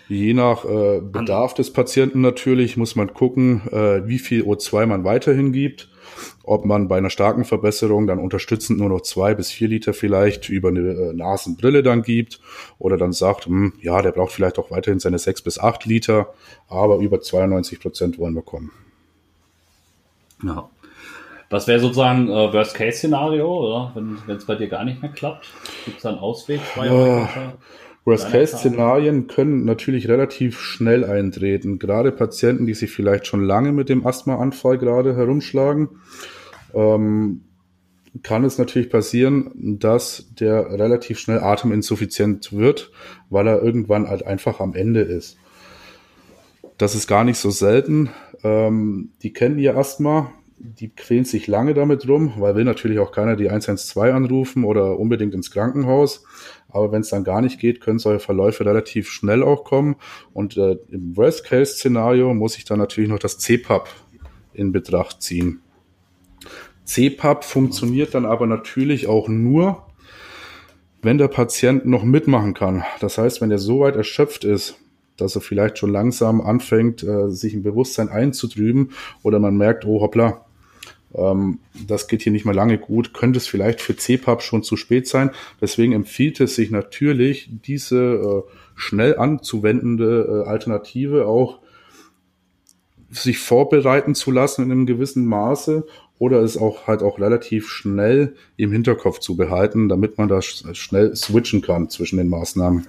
Je 0.10 0.34
nach 0.34 0.64
äh, 0.64 1.02
Bedarf 1.02 1.54
des 1.54 1.74
Patienten 1.74 2.22
natürlich 2.22 2.78
muss 2.78 2.96
man 2.96 3.14
gucken, 3.14 3.62
äh, 3.72 4.08
wie 4.08 4.20
viel 4.20 4.44
O2 4.44 4.86
man 4.86 5.04
weiterhin 5.04 5.52
gibt. 5.52 5.90
Ob 6.44 6.66
man 6.66 6.88
bei 6.88 6.98
einer 6.98 7.10
starken 7.10 7.44
Verbesserung 7.44 8.08
dann 8.08 8.20
unterstützend 8.20 8.80
nur 8.80 8.90
noch 8.90 9.02
zwei 9.02 9.36
bis 9.36 9.52
vier 9.52 9.68
Liter 9.68 9.94
vielleicht 9.94 10.50
über 10.50 10.70
eine 10.70 10.80
äh, 10.80 11.14
Nasenbrille 11.14 11.84
dann 11.84 12.04
gibt 12.04 12.40
oder 12.80 12.98
dann 12.98 13.12
sagt, 13.12 13.48
hm, 13.48 13.74
ja, 13.82 14.02
der 14.02 14.14
braucht 14.14 14.32
vielleicht 14.32 14.58
auch 14.58 14.72
weiterhin 14.72 15.00
seine 15.00 15.20
sechs 15.20 15.42
bis 15.42 15.60
acht 15.60 15.86
Liter, 15.86 16.34
aber 16.70 16.98
über 16.98 17.20
92 17.20 17.80
Prozent 17.80 18.18
wollen 18.18 18.34
wir 18.34 18.42
kommen. 18.42 18.72
Ja. 20.44 20.70
Was 21.50 21.68
wäre 21.68 21.80
sozusagen 21.80 22.30
äh, 22.30 22.54
Worst-Case-Szenario, 22.54 23.46
oder? 23.48 23.92
Wenn 23.96 24.36
es 24.36 24.46
bei 24.46 24.56
dir 24.56 24.68
gar 24.68 24.84
nicht 24.84 25.02
mehr 25.02 25.12
klappt? 25.12 25.50
Gibt 25.86 25.98
es 25.98 26.04
da 26.04 26.10
einen 26.10 26.20
Ausweg? 26.20 26.62
Ja. 26.76 27.54
Worst-Case-Szenarien 28.08 29.28
können 29.28 29.66
natürlich 29.66 30.08
relativ 30.08 30.62
schnell 30.62 31.04
eintreten. 31.04 31.78
Gerade 31.78 32.14
Patienten, 32.14 32.66
die 32.66 32.74
sich 32.74 32.90
vielleicht 32.90 33.28
schon 33.28 33.44
lange 33.44 33.74
mit 33.74 33.90
dem 33.90 34.08
Asthma-Anfall 34.08 34.78
gerade 34.78 35.16
herumschlagen, 35.18 35.90
ähm, 36.74 37.42
kann 38.24 38.46
es 38.46 38.58
natürlich 38.58 38.90
passieren, 38.90 39.78
dass 39.80 40.30
der 40.40 40.72
relativ 40.72 41.20
schnell 41.20 41.40
ateminsuffizient 41.40 42.54
wird, 42.54 42.92
weil 43.30 43.46
er 43.46 43.62
irgendwann 43.62 44.08
halt 44.08 44.26
einfach 44.26 44.62
am 44.62 44.74
Ende 44.74 45.02
ist. 45.02 45.38
Das 46.78 46.96
ist 46.96 47.08
gar 47.08 47.26
nicht 47.26 47.38
so 47.38 47.50
selten. 47.50 48.10
Ähm, 48.42 49.12
die 49.22 49.34
kennen 49.34 49.60
ihr 49.60 49.76
Asthma, 49.76 50.32
die 50.60 50.90
quälen 50.90 51.26
sich 51.26 51.48
lange 51.48 51.74
damit 51.74 52.08
rum, 52.08 52.34
weil 52.38 52.56
will 52.56 52.64
natürlich 52.64 53.00
auch 53.00 53.12
keiner 53.12 53.36
die 53.36 53.50
112 53.50 54.14
anrufen 54.14 54.64
oder 54.64 54.98
unbedingt 54.98 55.34
ins 55.34 55.52
Krankenhaus. 55.52 56.24
Aber 56.70 56.92
wenn 56.92 57.02
es 57.02 57.10
dann 57.10 57.24
gar 57.24 57.42
nicht 57.42 57.60
geht, 57.60 57.82
können 57.82 58.00
solche 58.00 58.20
Verläufe 58.20 58.66
relativ 58.66 59.10
schnell 59.10 59.44
auch 59.44 59.64
kommen. 59.64 59.96
Und 60.34 60.58
äh, 60.58 60.78
im 60.90 61.16
Worst-Case-Szenario 61.16 62.34
muss 62.34 62.58
ich 62.58 62.66
dann 62.66 62.80
natürlich 62.80 63.10
noch 63.10 63.20
das 63.20 63.38
CPAP 63.38 63.90
in 64.54 64.72
Betracht 64.72 65.22
ziehen. 65.22 65.62
CPAP 66.86 67.44
funktioniert 67.44 68.14
dann 68.14 68.26
aber 68.26 68.48
natürlich 68.48 69.08
auch 69.08 69.28
nur, 69.28 69.86
wenn 71.02 71.18
der 71.18 71.28
Patient 71.28 71.86
noch 71.86 72.04
mitmachen 72.04 72.54
kann. 72.54 72.84
Das 73.00 73.18
heißt, 73.18 73.42
wenn 73.42 73.52
er 73.52 73.60
so 73.60 73.82
weit 73.82 73.96
erschöpft 73.96 74.44
ist, 74.44 74.80
dass 75.16 75.36
er 75.36 75.42
vielleicht 75.42 75.78
schon 75.78 75.92
langsam 75.92 76.42
anfängt, 76.42 77.04
äh, 77.04 77.30
sich 77.30 77.54
im 77.54 77.64
Bewusstsein 77.64 78.10
einzutrüben 78.10 78.92
oder 79.24 79.40
man 79.40 79.58
merkt, 79.58 79.86
oh 79.86 80.02
hoppla, 80.02 80.46
ähm, 81.14 81.60
das 81.88 82.08
geht 82.08 82.22
hier 82.22 82.32
nicht 82.32 82.46
mehr 82.46 82.54
lange 82.54 82.78
gut, 82.78 83.14
könnte 83.14 83.38
es 83.38 83.48
vielleicht 83.48 83.82
für 83.82 83.96
CPAP 83.96 84.42
schon 84.42 84.64
zu 84.64 84.76
spät 84.78 85.08
sein. 85.08 85.32
Deswegen 85.62 85.94
empfiehlt 85.94 86.40
es 86.40 86.56
sich 86.56 86.72
natürlich, 86.72 87.50
diese 87.66 87.98
äh, 88.48 88.52
schnell 88.76 89.18
anzuwendende 89.18 90.44
äh, 90.46 90.50
Alternative 90.50 91.28
auch 91.28 91.60
sich 93.10 93.40
vorbereiten 93.40 94.16
zu 94.16 94.32
lassen 94.32 94.64
in 94.64 94.72
einem 94.72 94.86
gewissen 94.86 95.26
Maße 95.26 95.86
oder 96.20 96.42
es 96.42 96.58
auch 96.58 96.88
halt 96.88 97.04
auch 97.04 97.20
relativ 97.20 97.70
schnell 97.70 98.36
im 98.58 98.72
Hinterkopf 98.72 99.20
zu 99.20 99.38
behalten, 99.38 99.88
damit 99.88 100.18
man 100.18 100.28
da 100.28 100.42
schnell 100.42 101.16
switchen 101.16 101.62
kann 101.62 101.90
zwischen 101.90 102.18
den 102.18 102.28
Maßnahmen. 102.28 102.88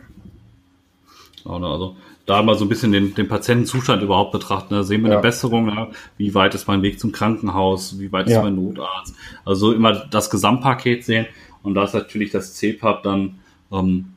Also 1.44 1.96
da 2.28 2.42
mal 2.42 2.56
so 2.56 2.66
ein 2.66 2.68
bisschen 2.68 2.92
den, 2.92 3.14
den 3.14 3.26
Patientenzustand 3.26 4.02
überhaupt 4.02 4.32
betrachten. 4.32 4.74
Da 4.74 4.82
sehen 4.82 5.02
wir 5.02 5.08
ja. 5.08 5.14
eine 5.16 5.22
Besserung, 5.22 5.66
ne? 5.66 5.88
wie 6.18 6.34
weit 6.34 6.54
ist 6.54 6.68
mein 6.68 6.82
Weg 6.82 7.00
zum 7.00 7.10
Krankenhaus, 7.10 7.98
wie 7.98 8.12
weit 8.12 8.28
ja. 8.28 8.38
ist 8.38 8.42
mein 8.44 8.54
Notarzt. 8.54 9.14
Also 9.46 9.72
immer 9.72 9.94
das 9.94 10.28
Gesamtpaket 10.28 11.04
sehen. 11.04 11.26
Und 11.62 11.74
da 11.74 11.84
ist 11.84 11.94
natürlich 11.94 12.30
das 12.30 12.54
CPAP 12.54 13.02
dann 13.02 13.38
ähm, 13.72 14.12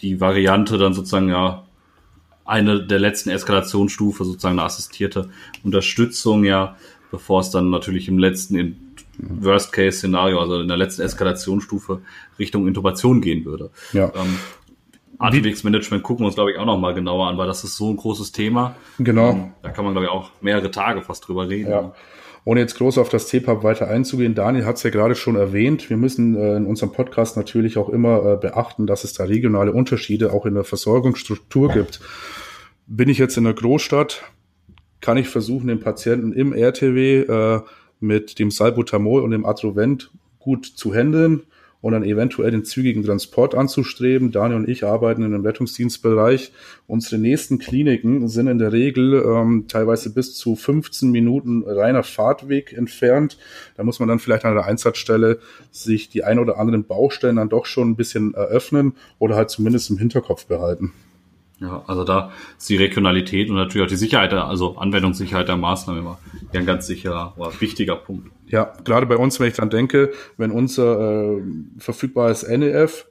die 0.00 0.20
Variante 0.20 0.78
dann 0.78 0.94
sozusagen 0.94 1.28
ja 1.28 1.64
eine 2.46 2.82
der 2.84 2.98
letzten 2.98 3.28
Eskalationsstufe, 3.28 4.24
sozusagen 4.24 4.58
eine 4.58 4.64
assistierte 4.66 5.28
Unterstützung, 5.62 6.44
ja, 6.44 6.76
bevor 7.10 7.40
es 7.40 7.50
dann 7.50 7.70
natürlich 7.70 8.08
im 8.08 8.18
letzten 8.18 8.56
in 8.56 8.90
Worst-Case-Szenario, 9.18 10.40
also 10.40 10.60
in 10.60 10.68
der 10.68 10.76
letzten 10.76 11.02
Eskalationsstufe 11.02 12.00
Richtung 12.38 12.66
Intubation 12.66 13.20
gehen 13.20 13.44
würde. 13.44 13.70
Ja. 13.92 14.12
Ähm, 14.14 14.38
Atemwegsmanagement 15.18 16.02
gucken 16.02 16.24
wir 16.24 16.26
uns, 16.26 16.34
glaube 16.34 16.52
ich, 16.52 16.58
auch 16.58 16.64
noch 16.64 16.78
mal 16.78 16.94
genauer 16.94 17.28
an, 17.28 17.36
weil 17.36 17.46
das 17.46 17.64
ist 17.64 17.76
so 17.76 17.90
ein 17.90 17.96
großes 17.96 18.32
Thema. 18.32 18.74
Genau. 18.98 19.30
Ähm, 19.30 19.52
da 19.62 19.70
kann 19.70 19.84
man, 19.84 19.94
glaube 19.94 20.06
ich, 20.06 20.10
auch 20.10 20.30
mehrere 20.40 20.70
Tage 20.70 21.02
fast 21.02 21.26
drüber 21.26 21.48
reden. 21.48 21.70
Ja. 21.70 21.92
Ohne 22.44 22.60
jetzt 22.60 22.76
groß 22.76 22.96
auf 22.96 23.10
das 23.10 23.28
CPAP 23.28 23.62
weiter 23.62 23.88
einzugehen, 23.88 24.34
Daniel 24.34 24.64
hat 24.64 24.76
es 24.76 24.82
ja 24.82 24.90
gerade 24.90 25.14
schon 25.14 25.36
erwähnt, 25.36 25.90
wir 25.90 25.98
müssen 25.98 26.36
äh, 26.36 26.56
in 26.56 26.64
unserem 26.64 26.92
Podcast 26.92 27.36
natürlich 27.36 27.76
auch 27.76 27.90
immer 27.90 28.24
äh, 28.24 28.36
beachten, 28.36 28.86
dass 28.86 29.04
es 29.04 29.12
da 29.12 29.24
regionale 29.24 29.72
Unterschiede 29.72 30.32
auch 30.32 30.46
in 30.46 30.54
der 30.54 30.64
Versorgungsstruktur 30.64 31.68
gibt. 31.68 32.00
Bin 32.86 33.10
ich 33.10 33.18
jetzt 33.18 33.36
in 33.36 33.46
einer 33.46 33.54
Großstadt, 33.54 34.22
kann 35.02 35.18
ich 35.18 35.28
versuchen, 35.28 35.68
den 35.68 35.80
Patienten 35.80 36.32
im 36.32 36.54
RTW 36.54 37.20
äh, 37.20 37.60
mit 38.00 38.38
dem 38.38 38.50
Salbutamol 38.50 39.22
und 39.22 39.32
dem 39.32 39.44
Atrovent 39.44 40.10
gut 40.38 40.64
zu 40.64 40.94
handeln 40.94 41.42
und 41.80 41.92
dann 41.92 42.04
eventuell 42.04 42.50
den 42.50 42.64
zügigen 42.64 43.02
Transport 43.04 43.54
anzustreben. 43.54 44.32
Daniel 44.32 44.60
und 44.60 44.68
ich 44.68 44.84
arbeiten 44.84 45.22
in 45.22 45.34
einem 45.34 45.44
Rettungsdienstbereich. 45.44 46.52
Unsere 46.86 47.20
nächsten 47.20 47.58
Kliniken 47.58 48.28
sind 48.28 48.48
in 48.48 48.58
der 48.58 48.72
Regel 48.72 49.14
ähm, 49.24 49.64
teilweise 49.68 50.12
bis 50.12 50.34
zu 50.34 50.56
15 50.56 51.10
Minuten 51.10 51.62
reiner 51.66 52.02
Fahrtweg 52.02 52.72
entfernt. 52.72 53.38
Da 53.76 53.82
muss 53.82 53.98
man 53.98 54.08
dann 54.08 54.18
vielleicht 54.18 54.44
an 54.44 54.54
der 54.54 54.66
Einsatzstelle 54.66 55.38
sich 55.70 56.08
die 56.10 56.24
ein 56.24 56.38
oder 56.38 56.58
anderen 56.58 56.84
Baustellen 56.84 57.36
dann 57.36 57.48
doch 57.48 57.66
schon 57.66 57.90
ein 57.90 57.96
bisschen 57.96 58.34
eröffnen 58.34 58.94
oder 59.18 59.36
halt 59.36 59.50
zumindest 59.50 59.90
im 59.90 59.98
Hinterkopf 59.98 60.46
behalten. 60.46 60.92
Ja, 61.60 61.84
also 61.86 62.04
da 62.04 62.32
ist 62.56 62.70
die 62.70 62.76
Regionalität 62.76 63.50
und 63.50 63.56
natürlich 63.56 63.84
auch 63.84 63.90
die 63.90 63.96
Sicherheit, 63.96 64.32
also 64.32 64.78
Anwendungssicherheit 64.78 65.46
der 65.46 65.56
Maßnahmen 65.56 66.02
immer 66.02 66.18
ein 66.54 66.64
ganz 66.64 66.86
sicherer 66.86 67.34
oder 67.36 67.52
wichtiger 67.60 67.96
Punkt. 67.96 68.30
Ja, 68.46 68.72
gerade 68.84 69.04
bei 69.04 69.16
uns, 69.16 69.38
wenn 69.40 69.48
ich 69.48 69.54
dann 69.54 69.68
denke, 69.68 70.12
wenn 70.38 70.52
unser 70.52 71.36
äh, 71.36 71.42
verfügbares 71.78 72.48
NEF 72.48 73.06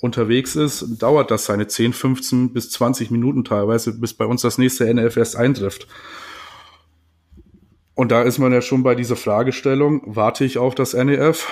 unterwegs 0.00 0.54
ist, 0.54 1.02
dauert 1.02 1.30
das 1.30 1.46
seine 1.46 1.66
10, 1.66 1.94
15 1.94 2.52
bis 2.52 2.70
20 2.70 3.10
Minuten 3.10 3.44
teilweise, 3.44 3.98
bis 3.98 4.12
bei 4.12 4.26
uns 4.26 4.42
das 4.42 4.58
nächste 4.58 4.92
NEF 4.92 5.16
erst 5.16 5.36
eintrifft. 5.36 5.88
Und 7.94 8.12
da 8.12 8.22
ist 8.22 8.38
man 8.38 8.52
ja 8.52 8.60
schon 8.60 8.82
bei 8.82 8.94
dieser 8.94 9.16
Fragestellung, 9.16 10.02
warte 10.04 10.44
ich 10.44 10.58
auf 10.58 10.74
das 10.74 10.92
NEF 10.92 11.46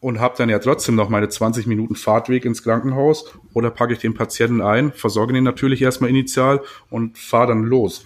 und 0.00 0.20
habe 0.20 0.34
dann 0.38 0.48
ja 0.48 0.58
trotzdem 0.58 0.94
noch 0.94 1.08
meine 1.08 1.28
20 1.28 1.66
Minuten 1.66 1.96
Fahrtweg 1.96 2.44
ins 2.44 2.62
Krankenhaus 2.62 3.32
oder 3.54 3.70
packe 3.70 3.94
ich 3.94 3.98
den 3.98 4.14
Patienten 4.14 4.60
ein, 4.60 4.92
versorge 4.92 5.36
ihn 5.36 5.44
natürlich 5.44 5.82
erstmal 5.82 6.10
initial 6.10 6.62
und 6.90 7.18
fahre 7.18 7.48
dann 7.48 7.64
los. 7.64 8.04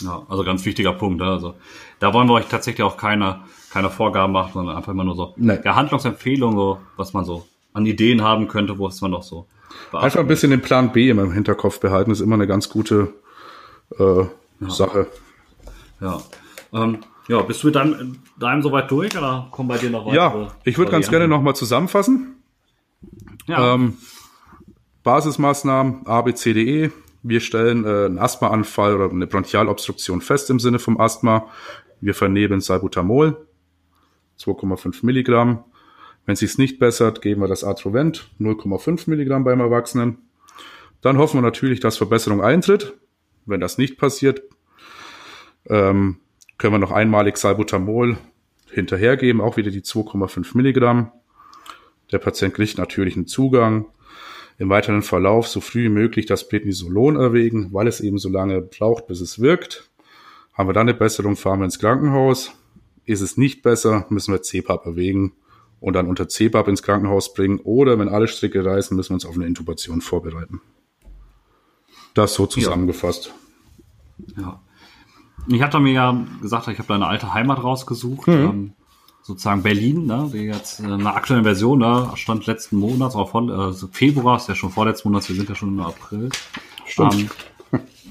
Ja, 0.00 0.22
also 0.28 0.44
ganz 0.44 0.64
wichtiger 0.64 0.92
Punkt. 0.92 1.20
Ne? 1.20 1.26
Also 1.26 1.54
da 1.98 2.12
wollen 2.14 2.28
wir 2.28 2.34
euch 2.34 2.46
tatsächlich 2.46 2.84
auch 2.84 2.96
keine, 2.96 3.40
keine 3.70 3.90
Vorgaben 3.90 4.32
machen, 4.32 4.52
sondern 4.54 4.76
einfach 4.76 4.92
immer 4.92 5.04
nur 5.04 5.16
so 5.16 5.34
nee. 5.36 5.58
ja, 5.64 5.74
Handlungsempfehlungen, 5.74 6.56
so, 6.56 6.78
was 6.96 7.12
man 7.12 7.24
so 7.24 7.46
an 7.72 7.86
Ideen 7.86 8.22
haben 8.22 8.48
könnte, 8.48 8.78
wo 8.78 8.86
es 8.86 9.00
man 9.00 9.10
noch 9.10 9.22
so 9.22 9.46
Einfach 9.92 10.20
ein 10.20 10.26
bisschen 10.26 10.50
den 10.50 10.62
Plan 10.62 10.92
B 10.92 11.08
im 11.10 11.32
Hinterkopf 11.32 11.80
behalten, 11.80 12.10
ist 12.10 12.20
immer 12.20 12.34
eine 12.34 12.46
ganz 12.46 12.68
gute 12.68 13.14
äh, 13.98 14.20
ja. 14.22 14.70
Sache. 14.70 15.06
Ja. 16.00 16.20
Ähm, 16.72 16.98
ja, 17.28 17.42
bist 17.42 17.62
du 17.62 17.68
mit 17.68 17.76
deinem, 17.76 18.18
deinem 18.38 18.62
soweit 18.62 18.90
durch 18.90 19.16
oder 19.16 19.48
kommen 19.50 19.68
bei 19.68 19.78
dir 19.78 19.90
noch 19.90 20.06
weitere? 20.06 20.16
Ja, 20.16 20.48
ich 20.64 20.78
würde 20.78 20.90
ganz 20.90 21.10
gerne 21.10 21.28
nochmal 21.28 21.54
zusammenfassen. 21.54 22.42
Ja. 23.46 23.74
Ähm, 23.74 23.98
Basismaßnahmen 25.02 26.06
A, 26.06 26.22
B, 26.22 26.34
C, 26.34 26.52
D, 26.54 26.84
E. 26.84 26.90
Wir 27.22 27.40
stellen 27.40 27.84
äh, 27.84 28.06
einen 28.06 28.18
Asthmaanfall 28.18 28.94
oder 28.94 29.10
eine 29.10 29.26
Bronchialobstruktion 29.26 30.20
fest 30.20 30.50
im 30.50 30.58
Sinne 30.58 30.78
vom 30.78 30.98
Asthma. 30.98 31.48
Wir 32.00 32.14
vernebeln 32.14 32.60
Salbutamol, 32.60 33.46
2,5 34.38 35.04
Milligramm. 35.04 35.64
Wenn 36.24 36.34
es 36.34 36.40
sich 36.40 36.58
nicht 36.58 36.78
bessert, 36.78 37.22
geben 37.22 37.40
wir 37.40 37.48
das 37.48 37.64
Atrovent, 37.64 38.30
0,5 38.38 39.08
Milligramm 39.10 39.44
beim 39.44 39.60
Erwachsenen. 39.60 40.18
Dann 41.00 41.18
hoffen 41.18 41.38
wir 41.38 41.42
natürlich, 41.42 41.80
dass 41.80 41.96
Verbesserung 41.96 42.42
eintritt. 42.42 42.94
Wenn 43.46 43.60
das 43.60 43.78
nicht 43.78 43.98
passiert, 43.98 44.42
ähm, 45.68 46.18
können 46.58 46.74
wir 46.74 46.78
noch 46.78 46.92
einmalig 46.92 47.36
Salbutamol 47.36 48.18
hinterhergeben, 48.70 49.40
auch 49.40 49.56
wieder 49.56 49.70
die 49.70 49.82
2,5 49.82 50.56
Milligramm. 50.56 51.12
Der 52.12 52.18
Patient 52.18 52.54
kriegt 52.54 52.78
natürlich 52.78 53.16
einen 53.16 53.26
Zugang. 53.26 53.86
Im 54.58 54.68
weiteren 54.70 55.02
Verlauf 55.02 55.46
so 55.46 55.60
früh 55.60 55.84
wie 55.84 55.88
möglich 55.88 56.26
das 56.26 56.48
Prednisolon 56.48 57.16
erwägen, 57.16 57.68
weil 57.72 57.86
es 57.86 58.00
eben 58.00 58.18
so 58.18 58.28
lange 58.28 58.60
braucht, 58.60 59.06
bis 59.06 59.20
es 59.20 59.40
wirkt. 59.40 59.88
Haben 60.52 60.68
wir 60.68 60.72
dann 60.72 60.88
eine 60.88 60.98
Besserung, 60.98 61.36
fahren 61.36 61.60
wir 61.60 61.64
ins 61.64 61.78
Krankenhaus. 61.78 62.52
Ist 63.04 63.20
es 63.20 63.36
nicht 63.36 63.62
besser, 63.62 64.06
müssen 64.08 64.34
wir 64.34 64.42
CPAP 64.42 64.84
erwägen 64.84 65.32
und 65.78 65.94
dann 65.94 66.08
unter 66.08 66.28
CPAP 66.28 66.66
ins 66.66 66.82
Krankenhaus 66.82 67.34
bringen. 67.34 67.60
Oder 67.60 68.00
wenn 68.00 68.08
alle 68.08 68.26
Stricke 68.26 68.64
reißen, 68.64 68.96
müssen 68.96 69.10
wir 69.10 69.14
uns 69.14 69.26
auf 69.26 69.36
eine 69.36 69.46
Intubation 69.46 70.00
vorbereiten. 70.00 70.60
Das 72.14 72.34
so 72.34 72.46
zusammengefasst. 72.46 73.32
Ja. 74.36 74.42
ja. 74.42 74.60
Ich 75.46 75.62
hatte 75.62 75.80
mir 75.80 75.92
ja 75.92 76.16
gesagt, 76.42 76.68
ich 76.68 76.78
habe 76.78 76.88
da 76.88 76.94
eine 76.94 77.06
alte 77.06 77.32
Heimat 77.32 77.62
rausgesucht. 77.62 78.26
Mhm. 78.28 78.34
Ähm, 78.34 78.72
sozusagen 79.22 79.62
Berlin, 79.62 80.06
ne, 80.06 80.30
die 80.32 80.38
jetzt 80.38 80.80
äh, 80.80 80.84
eine 80.84 81.14
aktuelle 81.14 81.42
Version, 81.42 81.80
ne, 81.80 82.10
stand 82.14 82.46
letzten 82.46 82.78
Monat, 82.78 83.14
aber 83.14 83.26
von, 83.26 83.50
äh, 83.50 83.72
Februar, 83.92 84.38
ist 84.38 84.48
ja 84.48 84.54
schon 84.54 84.70
vorletzten 84.70 85.10
Monat, 85.10 85.28
wir 85.28 85.36
sind 85.36 85.48
ja 85.48 85.54
schon 85.54 85.68
im 85.68 85.80
April. 85.80 86.30
Stimmt. 86.86 87.14
Ähm, 87.14 87.30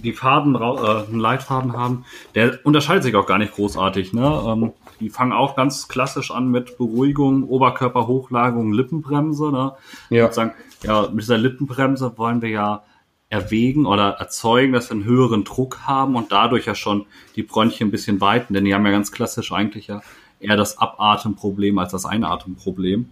die 0.04 0.14
Faden, 0.14 0.56
äh, 0.56 0.60
einen 0.60 1.20
Leitfaden 1.20 1.74
haben, 1.74 2.06
der 2.36 2.60
unterscheidet 2.64 3.04
sich 3.04 3.16
auch 3.16 3.26
gar 3.26 3.40
nicht 3.40 3.54
großartig. 3.54 4.14
Ne? 4.14 4.44
Ähm, 4.46 4.74
die 5.00 5.10
fangen 5.10 5.34
auch 5.34 5.56
ganz 5.56 5.88
klassisch 5.88 6.30
an 6.30 6.50
mit 6.50 6.78
Beruhigung, 6.78 7.44
Oberkörperhochlagerung, 7.44 8.74
Lippenbremse. 8.74 9.52
Ne? 9.52 9.74
Ja. 10.10 10.26
Sozusagen, 10.26 10.54
ja, 10.84 11.08
mit 11.10 11.22
dieser 11.24 11.40
Lippenbremse 11.40 12.16
wollen 12.18 12.42
wir 12.44 12.50
ja 12.50 12.84
erwägen 13.30 13.86
oder 13.86 14.12
erzeugen, 14.12 14.74
dass 14.74 14.90
wir 14.90 14.96
einen 14.96 15.06
höheren 15.06 15.44
Druck 15.44 15.82
haben 15.82 16.16
und 16.16 16.32
dadurch 16.32 16.66
ja 16.66 16.76
schon 16.76 17.06
die 17.36 17.44
Bronchien 17.44 17.90
ein 17.90 17.92
bisschen 17.92 18.22
weiten, 18.22 18.54
denn 18.54 18.66
die 18.66 18.74
haben 18.74 18.86
ja 18.86 18.92
ganz 18.92 19.12
klassisch 19.12 19.52
eigentlich 19.52 19.88
ja 19.88 20.02
eher 20.40 20.56
das 20.56 20.78
Abatemproblem 20.78 21.78
als 21.78 21.92
das 21.92 22.06
Einatemproblem. 22.06 23.10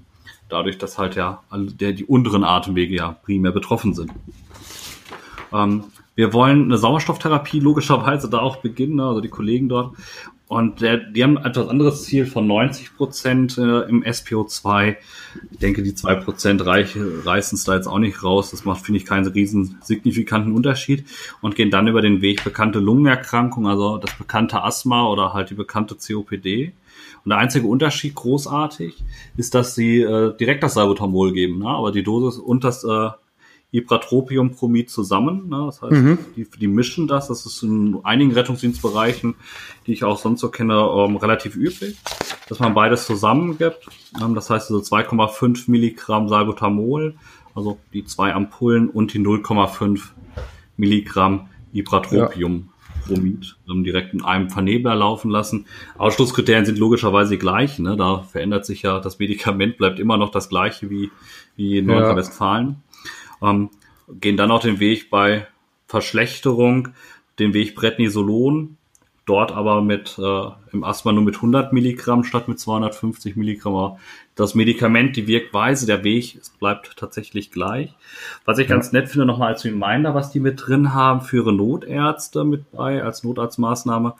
Dadurch, 0.48 0.78
dass 0.78 0.98
halt 0.98 1.16
ja 1.16 1.44
der, 1.52 1.94
die 1.94 2.06
unteren 2.06 2.44
Atemwege 2.44 2.96
ja 2.96 3.12
primär 3.24 3.52
betroffen 3.52 3.94
sind. 3.94 4.12
Ähm, 5.52 5.86
wir 6.14 6.32
wollen 6.32 6.66
eine 6.66 6.78
Sauerstofftherapie 6.78 7.60
logischerweise 7.60 8.30
da 8.30 8.40
auch 8.40 8.58
beginnen, 8.58 9.00
also 9.00 9.22
die 9.22 9.30
Kollegen 9.30 9.68
dort. 9.68 9.96
Und 10.48 10.82
der, 10.82 10.98
die 10.98 11.24
haben 11.24 11.38
etwas 11.38 11.68
anderes 11.68 12.04
Ziel 12.04 12.28
von 12.28 12.46
90 12.46 12.96
Prozent 12.96 13.58
äh, 13.58 13.82
im 13.90 14.04
SPO2. 14.04 14.96
Ich 15.52 15.58
denke, 15.58 15.82
die 15.82 15.96
zwei 15.96 16.14
Prozent 16.14 16.64
reißen 16.64 17.58
es 17.58 17.64
da 17.64 17.76
jetzt 17.76 17.88
auch 17.88 17.98
nicht 17.98 18.22
raus. 18.24 18.52
Das 18.52 18.64
macht, 18.64 18.86
finde 18.86 19.00
ich, 19.00 19.06
keinen 19.06 19.26
riesen 19.26 19.80
signifikanten 19.82 20.54
Unterschied. 20.54 21.06
Und 21.42 21.56
gehen 21.56 21.72
dann 21.72 21.88
über 21.88 22.02
den 22.02 22.22
Weg 22.22 22.44
bekannte 22.44 22.80
Lungenerkrankung, 22.80 23.68
also 23.68 23.98
das 23.98 24.14
bekannte 24.14 24.62
Asthma 24.62 25.08
oder 25.08 25.34
halt 25.34 25.50
die 25.50 25.56
bekannte 25.56 25.96
COPD. 25.96 26.74
Und 27.24 27.30
der 27.30 27.40
einzige 27.40 27.66
Unterschied, 27.66 28.14
großartig, 28.14 29.04
ist, 29.38 29.56
dass 29.56 29.74
sie 29.74 30.02
äh, 30.02 30.38
direkt 30.38 30.62
das 30.62 30.76
Salbutamol 30.76 31.34
geben. 31.34 31.58
Ne? 31.60 31.70
Aber 31.70 31.92
die 31.92 32.04
Dosis 32.04 32.40
und 32.40 32.64
das 32.64 32.84
äh, 32.84 33.10
Ipratropiumpromid 33.72 34.90
zusammen. 34.90 35.50
Ne? 35.50 35.64
Das 35.66 35.82
heißt, 35.82 35.92
mhm. 35.92 36.18
die, 36.36 36.48
die 36.60 36.68
mischen 36.68 37.08
das. 37.08 37.28
Das 37.28 37.46
ist 37.46 37.62
in 37.64 38.00
einigen 38.04 38.32
Rettungsdienstbereichen, 38.32 39.36
die 39.86 39.94
ich 39.94 40.04
auch 40.04 40.18
sonst 40.18 40.40
so 40.42 40.50
kenne, 40.50 40.74
ähm, 40.74 41.18
relativ 41.18 41.56
üblich, 41.56 41.98
dass 42.48 42.60
man 42.60 42.74
beides 42.74 43.06
zusammen 43.06 43.58
gibt. 43.58 43.88
Ähm, 44.22 44.36
das 44.36 44.50
heißt 44.50 44.72
also 44.72 44.82
2,5 44.82 45.70
Milligramm 45.70 46.30
Salbutamol, 46.30 47.16
also 47.54 47.78
die 47.94 48.06
zwei 48.06 48.34
Ampullen 48.34 48.90
und 48.90 49.14
die 49.14 49.20
0,5 49.20 50.02
Milligramm 50.78 51.50
Ipratropium. 51.74 52.70
Bromid 53.08 53.56
ähm, 53.70 53.84
direkt 53.84 54.14
in 54.14 54.24
einem 54.24 54.50
Vernebler 54.50 54.96
laufen 54.96 55.30
lassen. 55.30 55.66
Ausschlusskriterien 55.98 56.66
sind 56.66 56.80
logischerweise 56.80 57.32
die 57.32 57.38
gleichen. 57.38 57.84
Ne? 57.84 57.96
Da 57.96 58.24
verändert 58.24 58.66
sich 58.66 58.82
ja 58.82 59.00
das 59.00 59.20
Medikament, 59.20 59.78
bleibt 59.78 60.00
immer 60.00 60.18
noch 60.18 60.32
das 60.32 60.50
gleiche 60.50 60.90
wie, 60.90 61.12
wie 61.56 61.78
in 61.78 61.86
Nordrhein-Westfalen 61.86 62.78
ähm, 63.42 63.70
gehen 64.10 64.38
dann 64.38 64.52
auch 64.52 64.62
den 64.62 64.80
Weg 64.80 65.10
bei 65.10 65.48
Verschlechterung, 65.88 66.90
den 67.40 67.54
Weg 67.54 67.76
Prednisolon, 67.76 68.78
dort 69.26 69.52
aber 69.52 69.82
mit 69.82 70.18
äh, 70.20 70.48
im 70.72 70.84
Asthma 70.84 71.12
nur 71.12 71.24
mit 71.24 71.36
100 71.36 71.74
Milligramm 71.74 72.24
statt 72.24 72.48
mit 72.48 72.60
250 72.60 73.36
Milligramm. 73.36 73.98
Das 74.36 74.54
Medikament, 74.54 75.16
die 75.16 75.28
Wirkweise, 75.28 75.86
der 75.86 76.04
Weg, 76.04 76.38
es 76.40 76.50
bleibt 76.50 76.96
tatsächlich 76.98 77.52
gleich. 77.52 77.94
Was 78.44 78.60
ich 78.60 78.70
ja. 78.70 78.76
ganz 78.76 78.92
nett 78.92 79.10
finde, 79.10 79.26
nochmal 79.26 79.54
als 79.54 79.66
Reminder, 79.66 80.14
was 80.14 80.32
die 80.32 80.40
mit 80.40 80.68
drin 80.68 80.94
haben 80.94 81.22
für 81.22 81.38
ihre 81.38 81.54
Notärzte 81.54 82.44
mit 82.44 82.72
bei, 82.72 83.02
als 83.02 83.24
Notarztmaßnahme, 83.24 84.14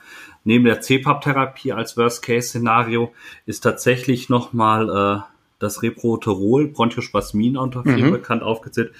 neben 0.44 0.64
der 0.64 0.80
CPAP-Therapie 0.80 1.72
als 1.72 1.96
Worst-Case-Szenario, 1.96 3.12
ist 3.44 3.60
tatsächlich 3.60 4.28
nochmal 4.28 4.88
äh, 4.88 5.35
das 5.58 5.82
Reproterol, 5.82 6.68
Bronchospasmin 6.68 7.56
unter 7.56 7.82
vielen 7.82 8.08
mhm. 8.08 8.12
bekannt 8.12 8.42
aufgezählt, 8.42 8.92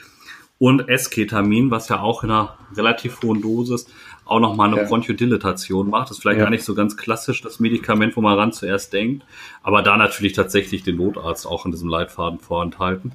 und 0.58 0.88
Esketamin, 0.88 1.70
was 1.70 1.88
ja 1.88 2.00
auch 2.00 2.24
in 2.24 2.30
einer 2.30 2.56
relativ 2.74 3.20
hohen 3.22 3.42
Dosis 3.42 3.86
auch 4.24 4.40
nochmal 4.40 4.68
eine 4.68 4.78
ja. 4.78 4.88
Bronchodilatation 4.88 5.90
macht. 5.90 6.08
Das 6.08 6.16
ist 6.16 6.22
vielleicht 6.22 6.38
ja. 6.38 6.44
gar 6.44 6.50
nicht 6.50 6.64
so 6.64 6.74
ganz 6.74 6.96
klassisch 6.96 7.42
das 7.42 7.60
Medikament, 7.60 8.16
wo 8.16 8.22
man 8.22 8.38
ran 8.38 8.52
zuerst 8.52 8.92
denkt, 8.92 9.24
aber 9.62 9.82
da 9.82 9.96
natürlich 9.96 10.32
tatsächlich 10.32 10.82
den 10.82 10.96
Notarzt 10.96 11.46
auch 11.46 11.66
in 11.66 11.72
diesem 11.72 11.88
Leitfaden 11.88 12.40
vorenthalten. 12.40 13.12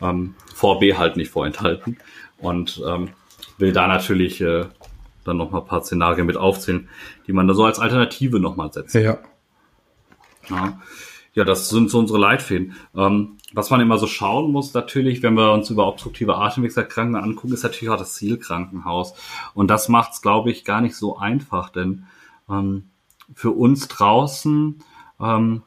Ähm, 0.00 0.34
VB 0.54 0.96
halt 0.96 1.16
nicht 1.16 1.30
vorenthalten. 1.30 1.98
Und 2.38 2.82
ähm, 2.86 3.10
will 3.58 3.72
da 3.72 3.86
natürlich 3.86 4.40
äh, 4.40 4.64
dann 5.24 5.36
nochmal 5.36 5.60
ein 5.60 5.66
paar 5.66 5.82
Szenarien 5.82 6.26
mit 6.26 6.38
aufzählen, 6.38 6.88
die 7.26 7.32
man 7.32 7.46
da 7.46 7.52
so 7.52 7.64
als 7.64 7.78
Alternative 7.78 8.40
nochmal 8.40 8.72
setzt. 8.72 8.94
Ja. 8.94 9.18
ja. 10.48 10.80
Ja, 11.34 11.44
das 11.44 11.68
sind 11.68 11.90
so 11.90 11.98
unsere 11.98 12.18
Leitfäden. 12.18 12.74
Ähm, 12.94 13.36
was 13.52 13.70
man 13.70 13.80
immer 13.80 13.98
so 13.98 14.06
schauen 14.06 14.52
muss, 14.52 14.74
natürlich, 14.74 15.22
wenn 15.22 15.34
wir 15.34 15.52
uns 15.52 15.70
über 15.70 15.86
obstruktive 15.86 16.36
Atemwegserkrankungen 16.36 17.22
angucken, 17.22 17.52
ist 17.52 17.62
natürlich 17.62 17.90
auch 17.90 17.98
das 17.98 18.14
Zielkrankenhaus. 18.14 19.14
Und 19.54 19.68
das 19.68 19.88
macht 19.88 20.12
es, 20.12 20.22
glaube 20.22 20.50
ich, 20.50 20.64
gar 20.64 20.80
nicht 20.80 20.96
so 20.96 21.18
einfach, 21.18 21.70
denn 21.70 22.04
ähm, 22.48 22.90
für 23.34 23.50
uns 23.50 23.88
draußen 23.88 24.82
ähm, 25.20 25.62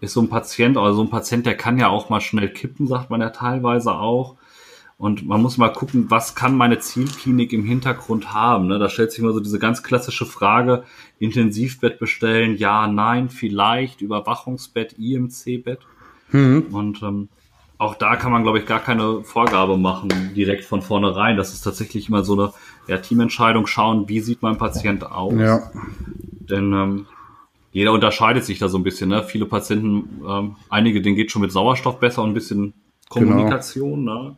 ist 0.00 0.12
so 0.12 0.20
ein 0.20 0.28
Patient, 0.28 0.76
oder 0.76 0.94
so 0.94 1.02
ein 1.02 1.10
Patient, 1.10 1.46
der 1.46 1.56
kann 1.56 1.78
ja 1.78 1.88
auch 1.88 2.08
mal 2.08 2.20
schnell 2.20 2.52
kippen, 2.52 2.86
sagt 2.86 3.10
man 3.10 3.20
ja 3.20 3.30
teilweise 3.30 3.92
auch. 3.92 4.36
Und 4.98 5.24
man 5.24 5.40
muss 5.40 5.58
mal 5.58 5.72
gucken, 5.72 6.10
was 6.10 6.34
kann 6.34 6.56
meine 6.56 6.80
Zielklinik 6.80 7.52
im 7.52 7.64
Hintergrund 7.64 8.34
haben. 8.34 8.66
Ne? 8.66 8.80
Da 8.80 8.88
stellt 8.88 9.12
sich 9.12 9.20
immer 9.20 9.32
so 9.32 9.38
diese 9.38 9.60
ganz 9.60 9.84
klassische 9.84 10.26
Frage, 10.26 10.82
Intensivbett 11.20 12.00
bestellen, 12.00 12.56
ja, 12.56 12.88
nein, 12.88 13.28
vielleicht, 13.28 14.00
Überwachungsbett, 14.00 14.96
IMC-Bett. 14.98 15.78
Mhm. 16.32 16.66
Und 16.72 17.00
ähm, 17.04 17.28
auch 17.78 17.94
da 17.94 18.16
kann 18.16 18.32
man, 18.32 18.42
glaube 18.42 18.58
ich, 18.58 18.66
gar 18.66 18.80
keine 18.80 19.22
Vorgabe 19.22 19.78
machen, 19.78 20.08
direkt 20.34 20.64
von 20.64 20.82
vornherein. 20.82 21.36
Das 21.36 21.54
ist 21.54 21.62
tatsächlich 21.62 22.08
immer 22.08 22.24
so 22.24 22.32
eine 22.32 22.52
ja, 22.88 22.98
Teamentscheidung, 22.98 23.68
schauen, 23.68 24.08
wie 24.08 24.18
sieht 24.18 24.42
mein 24.42 24.58
Patient 24.58 25.06
aus. 25.06 25.32
Ja. 25.34 25.70
Denn 26.40 26.72
ähm, 26.72 27.06
jeder 27.70 27.92
unterscheidet 27.92 28.44
sich 28.44 28.58
da 28.58 28.68
so 28.68 28.78
ein 28.78 28.82
bisschen. 28.82 29.10
Ne? 29.10 29.22
Viele 29.22 29.46
Patienten, 29.46 30.22
ähm, 30.28 30.56
einige, 30.70 31.00
denen 31.00 31.14
geht 31.14 31.30
schon 31.30 31.42
mit 31.42 31.52
Sauerstoff 31.52 32.00
besser 32.00 32.22
und 32.22 32.30
ein 32.30 32.34
bisschen 32.34 32.74
Kommunikation. 33.08 34.04
Genau. 34.04 34.22
Ne? 34.22 34.36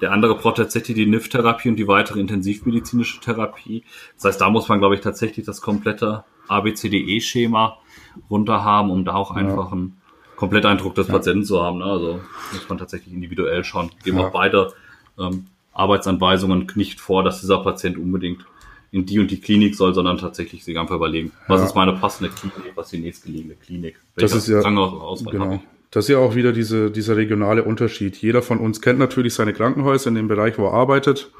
Der 0.00 0.12
andere 0.12 0.36
braucht 0.36 0.56
tatsächlich 0.56 0.96
die 0.96 1.06
NIF-Therapie 1.06 1.68
und 1.68 1.76
die 1.76 1.88
weitere 1.88 2.20
intensivmedizinische 2.20 3.20
Therapie. 3.20 3.84
Das 4.16 4.24
heißt, 4.24 4.40
da 4.40 4.50
muss 4.50 4.68
man, 4.68 4.78
glaube 4.78 4.94
ich, 4.94 5.00
tatsächlich 5.00 5.44
das 5.44 5.60
komplette 5.60 6.24
ABCDE-Schema 6.48 7.78
runter 8.30 8.64
haben, 8.64 8.90
um 8.90 9.04
da 9.04 9.14
auch 9.14 9.30
einfach 9.30 9.66
ja. 9.66 9.72
einen 9.72 10.00
Kompletteindruck 10.36 10.94
des 10.94 11.08
ja. 11.08 11.14
Patienten 11.14 11.44
zu 11.44 11.62
haben. 11.62 11.78
Ne? 11.78 11.84
Also 11.84 12.20
muss 12.52 12.68
man 12.68 12.78
tatsächlich 12.78 13.12
individuell 13.14 13.64
schauen. 13.64 13.90
Geben 14.04 14.18
ja. 14.18 14.26
auch 14.26 14.32
beide 14.32 14.72
ähm, 15.18 15.46
Arbeitsanweisungen 15.72 16.70
nicht 16.74 17.00
vor, 17.00 17.22
dass 17.24 17.40
dieser 17.40 17.62
Patient 17.62 17.96
unbedingt 17.96 18.44
in 18.90 19.06
die 19.06 19.18
und 19.18 19.30
die 19.30 19.40
Klinik 19.40 19.74
soll, 19.74 19.94
sondern 19.94 20.18
tatsächlich 20.18 20.64
sich 20.64 20.78
einfach 20.78 20.96
überlegen, 20.96 21.32
was 21.48 21.62
ist 21.62 21.74
meine 21.74 21.94
passende 21.94 22.30
Klinik, 22.30 22.72
was 22.74 22.86
ist 22.86 22.92
die 22.92 22.98
nächstgelegene 22.98 23.54
Klinik. 23.54 23.98
Das 24.16 24.34
ist 24.34 24.48
ja, 24.48 24.60
genau. 24.60 25.62
Das 25.92 26.06
ist 26.06 26.08
ja 26.08 26.18
auch 26.18 26.34
wieder 26.34 26.52
diese, 26.52 26.90
dieser 26.90 27.18
regionale 27.18 27.64
Unterschied. 27.64 28.16
Jeder 28.16 28.40
von 28.40 28.58
uns 28.58 28.80
kennt 28.80 28.98
natürlich 28.98 29.34
seine 29.34 29.52
Krankenhäuser 29.52 30.08
in 30.08 30.14
dem 30.14 30.26
Bereich, 30.26 30.58
wo 30.58 30.66
er 30.66 30.72
arbeitet. 30.72 31.30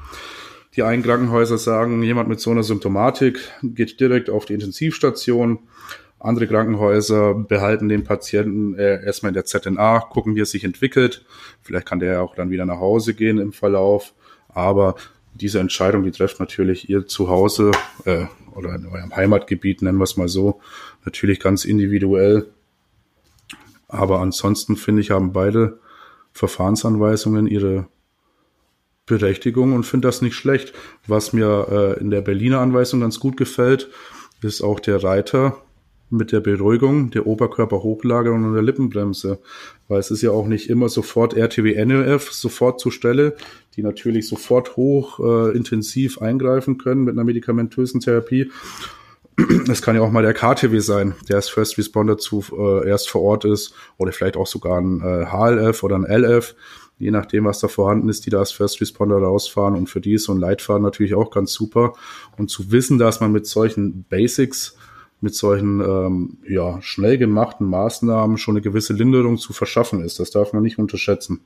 Die 0.75 0.83
einen 0.83 1.01
Krankenhäuser 1.01 1.57
sagen, 1.57 2.03
jemand 2.03 2.29
mit 2.29 2.39
so 2.39 2.51
einer 2.51 2.61
Symptomatik 2.61 3.39
geht 3.63 3.99
direkt 3.99 4.29
auf 4.29 4.45
die 4.45 4.53
Intensivstation. 4.53 5.57
Andere 6.19 6.47
Krankenhäuser 6.47 7.33
behalten 7.33 7.89
den 7.89 8.03
Patienten 8.03 8.75
äh, 8.75 9.03
erstmal 9.03 9.31
in 9.31 9.33
der 9.33 9.45
ZNA, 9.45 9.99
gucken, 10.11 10.35
wie 10.35 10.41
er 10.41 10.45
sich 10.45 10.63
entwickelt. 10.63 11.25
Vielleicht 11.63 11.87
kann 11.87 11.99
der 11.99 12.21
auch 12.21 12.35
dann 12.35 12.51
wieder 12.51 12.67
nach 12.67 12.79
Hause 12.79 13.15
gehen 13.15 13.39
im 13.39 13.53
Verlauf. 13.53 14.13
Aber 14.49 14.95
diese 15.33 15.59
Entscheidung, 15.59 16.03
die 16.03 16.11
trefft 16.11 16.39
natürlich 16.39 16.89
ihr 16.91 17.07
zu 17.07 17.27
Hause 17.27 17.71
äh, 18.05 18.25
oder 18.53 18.75
in 18.75 18.85
eurem 18.85 19.15
Heimatgebiet, 19.15 19.81
nennen 19.81 19.97
wir 19.97 20.03
es 20.03 20.15
mal 20.15 20.27
so, 20.27 20.61
natürlich 21.05 21.39
ganz 21.39 21.65
individuell. 21.65 22.52
Aber 23.93 24.21
ansonsten 24.21 24.75
finde 24.75 25.01
ich, 25.01 25.11
haben 25.11 25.33
beide 25.33 25.79
Verfahrensanweisungen 26.33 27.45
ihre 27.45 27.87
Berechtigung 29.05 29.73
und 29.73 29.83
finde 29.83 30.07
das 30.07 30.23
nicht 30.23 30.33
schlecht. 30.33 30.73
Was 31.07 31.31
mir 31.31 31.67
äh, 31.69 31.99
in 31.99 32.09
der 32.09 32.21
Berliner 32.21 32.59
Anweisung 32.59 33.01
ganz 33.01 33.19
gut 33.19 33.37
gefällt, 33.37 33.89
ist 34.41 34.63
auch 34.63 34.79
der 34.79 35.03
Reiter 35.03 35.61
mit 36.09 36.31
der 36.31 36.39
Beruhigung, 36.39 37.11
der 37.11 37.27
Oberkörperhochlagerung 37.27 38.45
und 38.45 38.53
der 38.53 38.63
Lippenbremse. 38.63 39.39
Weil 39.87 39.99
es 39.99 40.09
ist 40.09 40.23
ja 40.23 40.31
auch 40.31 40.47
nicht 40.47 40.69
immer 40.71 40.89
sofort 40.89 41.35
RTW-NLF 41.35 42.31
sofort 42.31 42.79
zur 42.79 42.91
Stelle, 42.91 43.35
die 43.75 43.83
natürlich 43.83 44.27
sofort 44.27 44.75
hoch 44.75 45.19
äh, 45.19 45.55
intensiv 45.55 46.19
eingreifen 46.19 46.79
können 46.79 47.03
mit 47.03 47.13
einer 47.13 47.25
medikamentösen 47.25 47.99
Therapie. 47.99 48.49
Es 49.69 49.81
kann 49.81 49.95
ja 49.95 50.01
auch 50.01 50.11
mal 50.11 50.23
der 50.23 50.33
KTW 50.33 50.79
sein, 50.79 51.15
der 51.27 51.37
als 51.37 51.49
First 51.49 51.77
Responder 51.77 52.17
zu 52.17 52.43
äh, 52.57 52.87
erst 52.87 53.09
vor 53.09 53.21
Ort 53.21 53.45
ist 53.45 53.73
oder 53.97 54.11
vielleicht 54.11 54.37
auch 54.37 54.47
sogar 54.47 54.79
ein 54.79 55.01
äh, 55.01 55.25
HLF 55.25 55.83
oder 55.83 55.95
ein 55.95 56.05
LF, 56.05 56.55
je 56.99 57.11
nachdem, 57.11 57.45
was 57.45 57.59
da 57.59 57.67
vorhanden 57.67 58.09
ist, 58.09 58.25
die 58.25 58.29
da 58.29 58.39
als 58.39 58.51
First 58.51 58.79
Responder 58.81 59.17
rausfahren. 59.17 59.75
Und 59.75 59.89
für 59.89 60.01
die 60.01 60.13
ist 60.13 60.25
so 60.25 60.33
ein 60.33 60.39
Leitfaden 60.39 60.83
natürlich 60.83 61.15
auch 61.15 61.31
ganz 61.31 61.53
super. 61.53 61.93
Und 62.37 62.49
zu 62.49 62.71
wissen, 62.71 62.99
dass 62.99 63.21
man 63.21 63.31
mit 63.31 63.47
solchen 63.47 64.03
Basics, 64.03 64.75
mit 65.19 65.33
solchen 65.33 65.79
ähm, 65.79 66.37
ja, 66.47 66.81
schnell 66.81 67.17
gemachten 67.17 67.67
Maßnahmen 67.67 68.37
schon 68.37 68.55
eine 68.55 68.61
gewisse 68.61 68.93
Linderung 68.93 69.37
zu 69.37 69.53
verschaffen 69.53 70.03
ist, 70.03 70.19
das 70.19 70.31
darf 70.31 70.53
man 70.53 70.63
nicht 70.63 70.77
unterschätzen. 70.77 71.41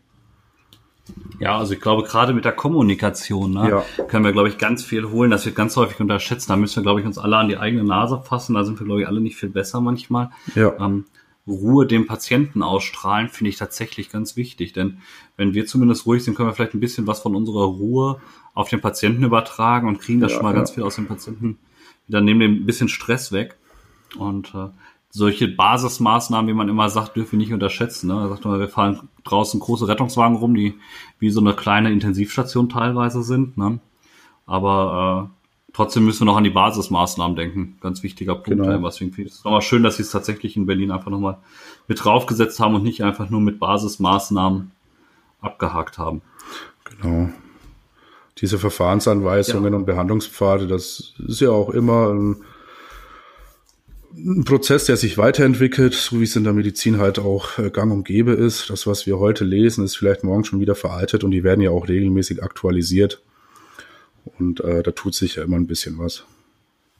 Ja, 1.39 1.58
also 1.58 1.74
ich 1.74 1.82
glaube, 1.82 2.03
gerade 2.03 2.34
mit 2.34 2.45
der 2.45 2.51
Kommunikation 2.51 3.53
ne, 3.53 3.70
ja. 3.70 4.05
können 4.08 4.26
wir, 4.26 4.32
glaube 4.32 4.49
ich, 4.49 4.58
ganz 4.58 4.84
viel 4.84 5.10
holen. 5.10 5.32
Das 5.32 5.45
wird 5.45 5.55
ganz 5.55 5.76
häufig 5.76 5.99
unterschätzt. 5.99 6.49
Da 6.49 6.55
müssen 6.55 6.78
wir, 6.78 6.84
glaube 6.84 6.99
ich, 6.99 7.05
uns 7.05 7.18
alle 7.18 7.38
an 7.38 7.47
die 7.47 7.58
eigene 7.58 7.84
Nase 7.84 8.22
fassen. 8.24 8.55
Da 8.55 8.64
sind 8.64 8.80
wir, 8.80 8.86
glaube 8.86 9.01
ich, 9.01 9.08
alle 9.08 9.22
nicht 9.22 9.36
viel 9.36 9.49
besser 9.49 9.82
manchmal. 9.82 10.32
Ja. 10.55 10.74
Ähm, 10.80 11.05
Ruhe 11.47 11.86
dem 11.86 12.08
Patienten 12.08 12.62
ausstrahlen, 12.62 13.30
finde 13.30 13.49
ich 13.49 13.58
tatsächlich 13.58 14.12
ganz 14.12 14.36
wichtig. 14.36 14.74
Denn 14.74 14.97
wenn 15.38 15.53
wir 15.53 15.66
zumindest 15.66 16.05
ruhig 16.05 16.24
sind, 16.24 16.36
können 16.36 16.49
wir 16.49 16.53
vielleicht 16.53 16.74
ein 16.74 16.82
bisschen 16.82 17.08
was 17.08 17.22
von 17.22 17.36
unserer 17.36 17.66
Ruhe 17.66 18.20
auf 18.53 18.70
den 18.70 18.82
Patienten 18.82 19.24
übertragen 19.24 19.88
und 19.88 19.99
kriegen 19.99 20.20
da 20.20 20.28
ja, 20.28 20.34
schon 20.34 20.43
mal 20.43 20.49
ja. 20.49 20.58
ganz 20.58 20.72
viel 20.72 20.84
aus 20.84 20.95
dem 20.95 21.08
Patienten 21.08 21.58
wieder 22.08 22.22
nehmen 22.22 22.39
dem 22.39 22.53
ein 22.53 22.66
bisschen 22.66 22.89
Stress 22.89 23.32
weg. 23.32 23.58
Und 24.18 24.53
äh, 24.55 24.70
solche 25.18 25.47
Basismaßnahmen, 25.47 26.47
wie 26.47 26.53
man 26.53 26.70
immer 26.70 26.89
sagt, 26.89 27.15
dürfen 27.15 27.34
wir 27.34 27.39
nicht 27.39 27.53
unterschätzen. 27.53 28.07
Ne? 28.07 28.13
Da 28.13 28.30
sagt 28.30 28.45
man, 28.45 28.59
wir 28.59 28.70
fahren 28.70 29.09
draußen 29.24 29.59
große 29.59 29.88
Rettungswagen 29.88 30.38
rum, 30.38 30.53
die 30.53 30.76
wie 31.18 31.32
so 31.32 31.39
eine 31.39 31.55
kleine 31.55 31.91
Intensivstation 31.91 32.70
teilweise 32.70 33.24
sind. 33.24 33.57
Ne? 33.57 33.80
Aber 34.45 35.30
äh, 35.34 35.74
trotzdem 35.74 36.05
müssen 36.05 36.22
wir 36.22 36.26
noch 36.26 36.38
an 36.38 36.43
die 36.43 36.51
Basismaßnahmen 36.51 37.36
denken. 37.36 37.78
Ganz 37.82 38.03
wichtiger 38.03 38.36
Punkt. 38.36 38.61
Genau. 38.61 38.88
Ich 38.88 39.01
es 39.01 39.43
nochmal 39.43 39.63
schön, 39.63 39.82
dass 39.82 39.97
sie 39.97 40.03
es 40.03 40.11
tatsächlich 40.11 40.55
in 40.55 40.68
Berlin 40.68 40.91
einfach 40.91 41.09
nochmal 41.09 41.39
mit 41.88 42.03
draufgesetzt 42.03 42.59
haben 42.59 42.76
und 42.76 42.84
nicht 42.84 43.03
einfach 43.03 43.32
nur 43.32 43.41
mit 43.41 43.59
Basismaßnahmen 43.59 44.72
abgehakt 45.41 45.97
haben. 45.97 46.22
Genau. 46.84 47.30
Diese 48.38 48.59
Verfahrensanweisungen 48.59 49.74
ja. 49.74 49.80
und 49.80 49.86
Behandlungspfade, 49.86 50.68
das 50.68 51.15
ist 51.28 51.41
ja 51.41 51.49
auch 51.49 51.72
immer 51.72 52.13
ein 52.13 52.36
ein 54.18 54.43
Prozess, 54.43 54.86
der 54.86 54.97
sich 54.97 55.18
weiterentwickelt, 55.18 55.93
so 55.93 56.20
wie 56.20 56.24
es 56.24 56.36
in 56.36 56.43
der 56.43 56.53
Medizin 56.53 56.97
halt 56.97 57.20
auch 57.20 57.57
äh, 57.59 57.70
gang 57.70 57.91
und 57.91 58.03
gäbe 58.03 58.32
ist. 58.32 58.70
Das, 58.70 58.88
was 58.88 59.05
wir 59.05 59.20
heute 59.20 59.45
lesen, 59.45 59.84
ist 59.84 59.95
vielleicht 59.95 60.24
morgen 60.24 60.43
schon 60.43 60.59
wieder 60.59 60.76
veraltet 60.76 61.24
und 61.24 61.32
die 61.32 61.43
werden 61.43 61.61
ja 61.61 61.70
auch 61.70 61.88
regelmäßig 61.88 62.43
aktualisiert. 62.43 63.22
Und 64.39 64.59
äh, 64.61 64.84
da 64.84 64.91
tut 64.91 65.15
sich 65.15 65.36
ja 65.36 65.43
immer 65.43 65.55
ein 65.55 65.68
bisschen 65.68 65.97
was. 65.99 66.26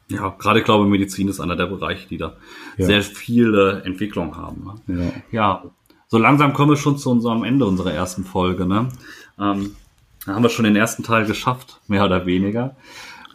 Ja, 0.10 0.36
gerade 0.40 0.60
ich 0.60 0.66
glaube, 0.66 0.86
Medizin 0.86 1.28
ist 1.28 1.40
einer 1.40 1.56
der 1.56 1.66
Bereiche, 1.66 2.08
die 2.08 2.18
da 2.18 2.38
ja. 2.78 2.86
sehr 2.86 3.02
viele 3.02 3.82
Entwicklung 3.84 4.38
haben. 4.38 4.72
Ne? 4.86 5.12
Ja. 5.32 5.62
ja, 5.64 5.64
so 6.08 6.18
langsam 6.18 6.54
kommen 6.54 6.72
wir 6.72 6.78
schon 6.78 6.98
zu 6.98 7.10
unserem 7.10 7.44
Ende 7.44 7.66
unserer 7.66 7.94
ersten 7.94 8.24
Folge. 8.24 8.66
Ne? 8.66 8.90
Ähm, 9.38 9.76
da 10.26 10.34
haben 10.34 10.44
wir 10.44 10.50
schon 10.50 10.66
den 10.66 10.76
ersten 10.76 11.04
Teil 11.04 11.26
geschafft, 11.26 11.82
mehr 11.88 12.06
oder 12.06 12.26
weniger. 12.26 12.78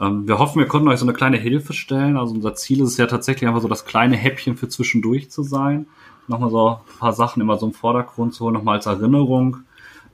Ähm, 0.02 0.26
wir 0.26 0.38
hoffen, 0.38 0.58
wir 0.58 0.66
konnten 0.66 0.88
euch 0.88 0.98
so 0.98 1.06
eine 1.06 1.14
kleine 1.14 1.36
Hilfe 1.36 1.72
stellen. 1.72 2.16
Also 2.16 2.34
unser 2.34 2.54
Ziel 2.54 2.80
ist 2.80 2.90
es 2.90 2.96
ja 2.96 3.06
tatsächlich 3.06 3.48
einfach 3.48 3.62
so 3.62 3.68
das 3.68 3.84
kleine 3.84 4.16
Häppchen 4.16 4.56
für 4.56 4.68
zwischendurch 4.68 5.30
zu 5.30 5.42
sein. 5.42 5.86
Nochmal 6.26 6.50
so 6.50 6.68
ein 6.68 6.98
paar 6.98 7.12
Sachen 7.12 7.40
immer 7.40 7.56
so 7.56 7.66
im 7.66 7.72
Vordergrund 7.72 8.34
zu 8.34 8.44
holen, 8.44 8.54
nochmal 8.54 8.76
als 8.76 8.86
Erinnerung 8.86 9.58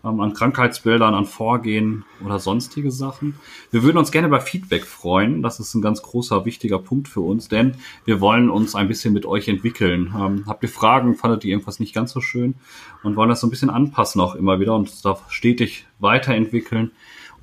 ähm, 0.05 0.21
an 0.21 0.35
Krankheitsbildern, 0.35 1.15
an 1.15 1.25
Vorgehen 1.25 2.05
oder 2.25 2.39
sonstige 2.39 2.91
Sachen. 2.91 3.37
Wir 3.71 3.83
würden 3.83 3.99
uns 3.99 4.11
gerne 4.11 4.29
über 4.29 4.41
Feedback 4.41 4.85
freuen. 4.85 5.43
Das 5.43 5.59
ist 5.59 5.75
ein 5.75 5.83
ganz 5.83 6.03
großer, 6.03 6.45
wichtiger 6.45 6.79
Punkt 6.79 7.09
für 7.09 7.21
uns, 7.21 7.49
denn 7.49 7.77
wir 8.05 8.21
wollen 8.21 8.51
uns 8.51 8.75
ein 8.75 8.89
bisschen 8.89 9.15
mit 9.15 9.25
euch 9.25 9.49
entwickeln. 9.49 10.15
Ähm, 10.19 10.45
habt 10.47 10.63
ihr 10.63 10.69
Fragen? 10.69 11.15
Fandet 11.15 11.45
ihr 11.45 11.53
irgendwas 11.53 11.81
nicht 11.81 11.95
ganz 11.95 12.13
so 12.13 12.21
schön? 12.21 12.57
Und 13.03 13.17
wollen 13.17 13.31
das 13.31 13.41
so 13.41 13.47
ein 13.47 13.51
bisschen 13.51 13.71
anpassen 13.71 14.21
auch 14.21 14.35
immer 14.35 14.61
wieder 14.61 14.75
und 14.75 15.05
da 15.05 15.19
stetig 15.29 15.87
weiterentwickeln, 15.99 16.91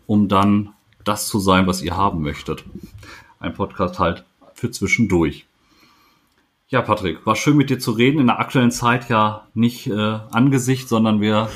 um 0.06 0.28
dann 0.28 0.75
das 1.06 1.28
zu 1.28 1.40
sein, 1.40 1.68
was 1.68 1.82
ihr 1.82 1.96
haben 1.96 2.22
möchtet. 2.22 2.66
Ein 3.40 3.54
Podcast 3.54 4.00
halt 4.00 4.26
für 4.54 4.72
zwischendurch. 4.72 5.46
Ja, 6.68 6.82
Patrick, 6.82 7.26
war 7.26 7.36
schön 7.36 7.58
mit 7.58 7.70
dir 7.70 7.80
zu 7.80 7.92
reden. 7.92 8.20
In 8.20 8.28
der 8.28 8.40
aktuellen 8.40 8.72
Zeit 8.72 9.08
ja 9.08 9.48
nicht 9.54 9.88
äh, 9.88 9.94
Angesicht, 9.94 10.90
sondern 10.90 11.22
wir 11.22 11.50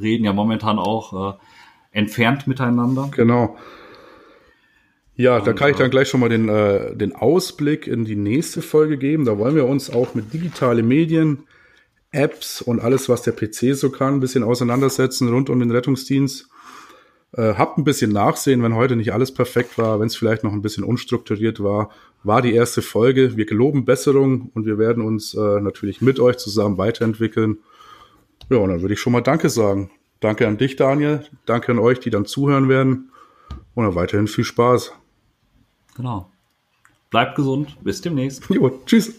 reden 0.00 0.24
ja 0.24 0.32
momentan 0.32 0.78
auch 0.78 1.34
äh, 1.34 1.38
entfernt 1.92 2.46
miteinander. 2.46 3.10
Genau. 3.14 3.56
Ja, 5.14 5.40
da 5.40 5.52
kann 5.52 5.70
ich 5.70 5.76
dann 5.76 5.88
äh, 5.88 5.90
gleich 5.90 6.08
schon 6.08 6.20
mal 6.20 6.30
den, 6.30 6.48
äh, 6.48 6.96
den 6.96 7.14
Ausblick 7.14 7.86
in 7.86 8.06
die 8.06 8.16
nächste 8.16 8.62
Folge 8.62 8.96
geben. 8.96 9.26
Da 9.26 9.36
wollen 9.36 9.54
wir 9.54 9.66
uns 9.66 9.90
auch 9.90 10.14
mit 10.14 10.32
digitale 10.32 10.82
Medien, 10.82 11.44
Apps 12.10 12.62
und 12.62 12.80
alles, 12.80 13.08
was 13.08 13.22
der 13.22 13.32
PC 13.32 13.76
so 13.76 13.90
kann, 13.90 14.14
ein 14.14 14.20
bisschen 14.20 14.42
auseinandersetzen 14.42 15.28
rund 15.28 15.50
um 15.50 15.60
den 15.60 15.70
Rettungsdienst. 15.70 16.49
Äh, 17.32 17.54
habt 17.54 17.78
ein 17.78 17.84
bisschen 17.84 18.12
Nachsehen, 18.12 18.62
wenn 18.62 18.74
heute 18.74 18.96
nicht 18.96 19.12
alles 19.12 19.32
perfekt 19.32 19.78
war, 19.78 20.00
wenn 20.00 20.08
es 20.08 20.16
vielleicht 20.16 20.42
noch 20.42 20.52
ein 20.52 20.62
bisschen 20.62 20.84
unstrukturiert 20.84 21.62
war. 21.62 21.90
War 22.24 22.42
die 22.42 22.52
erste 22.52 22.82
Folge. 22.82 23.36
Wir 23.36 23.46
geloben 23.46 23.84
Besserung 23.84 24.50
und 24.54 24.66
wir 24.66 24.78
werden 24.78 25.02
uns 25.04 25.34
äh, 25.34 25.60
natürlich 25.60 26.00
mit 26.00 26.18
euch 26.18 26.38
zusammen 26.38 26.76
weiterentwickeln. 26.76 27.58
Ja, 28.48 28.58
und 28.58 28.70
dann 28.70 28.82
würde 28.82 28.94
ich 28.94 29.00
schon 29.00 29.12
mal 29.12 29.20
Danke 29.20 29.48
sagen. 29.48 29.90
Danke 30.18 30.46
an 30.46 30.58
dich, 30.58 30.76
Daniel. 30.76 31.24
Danke 31.46 31.72
an 31.72 31.78
euch, 31.78 32.00
die 32.00 32.10
dann 32.10 32.26
zuhören 32.26 32.68
werden. 32.68 33.10
Und 33.74 33.84
dann 33.84 33.94
weiterhin 33.94 34.26
viel 34.26 34.44
Spaß. 34.44 34.92
Genau. 35.96 36.30
Bleibt 37.10 37.36
gesund. 37.36 37.76
Bis 37.82 38.00
demnächst. 38.00 38.44
Jo, 38.50 38.80
tschüss. 38.86 39.14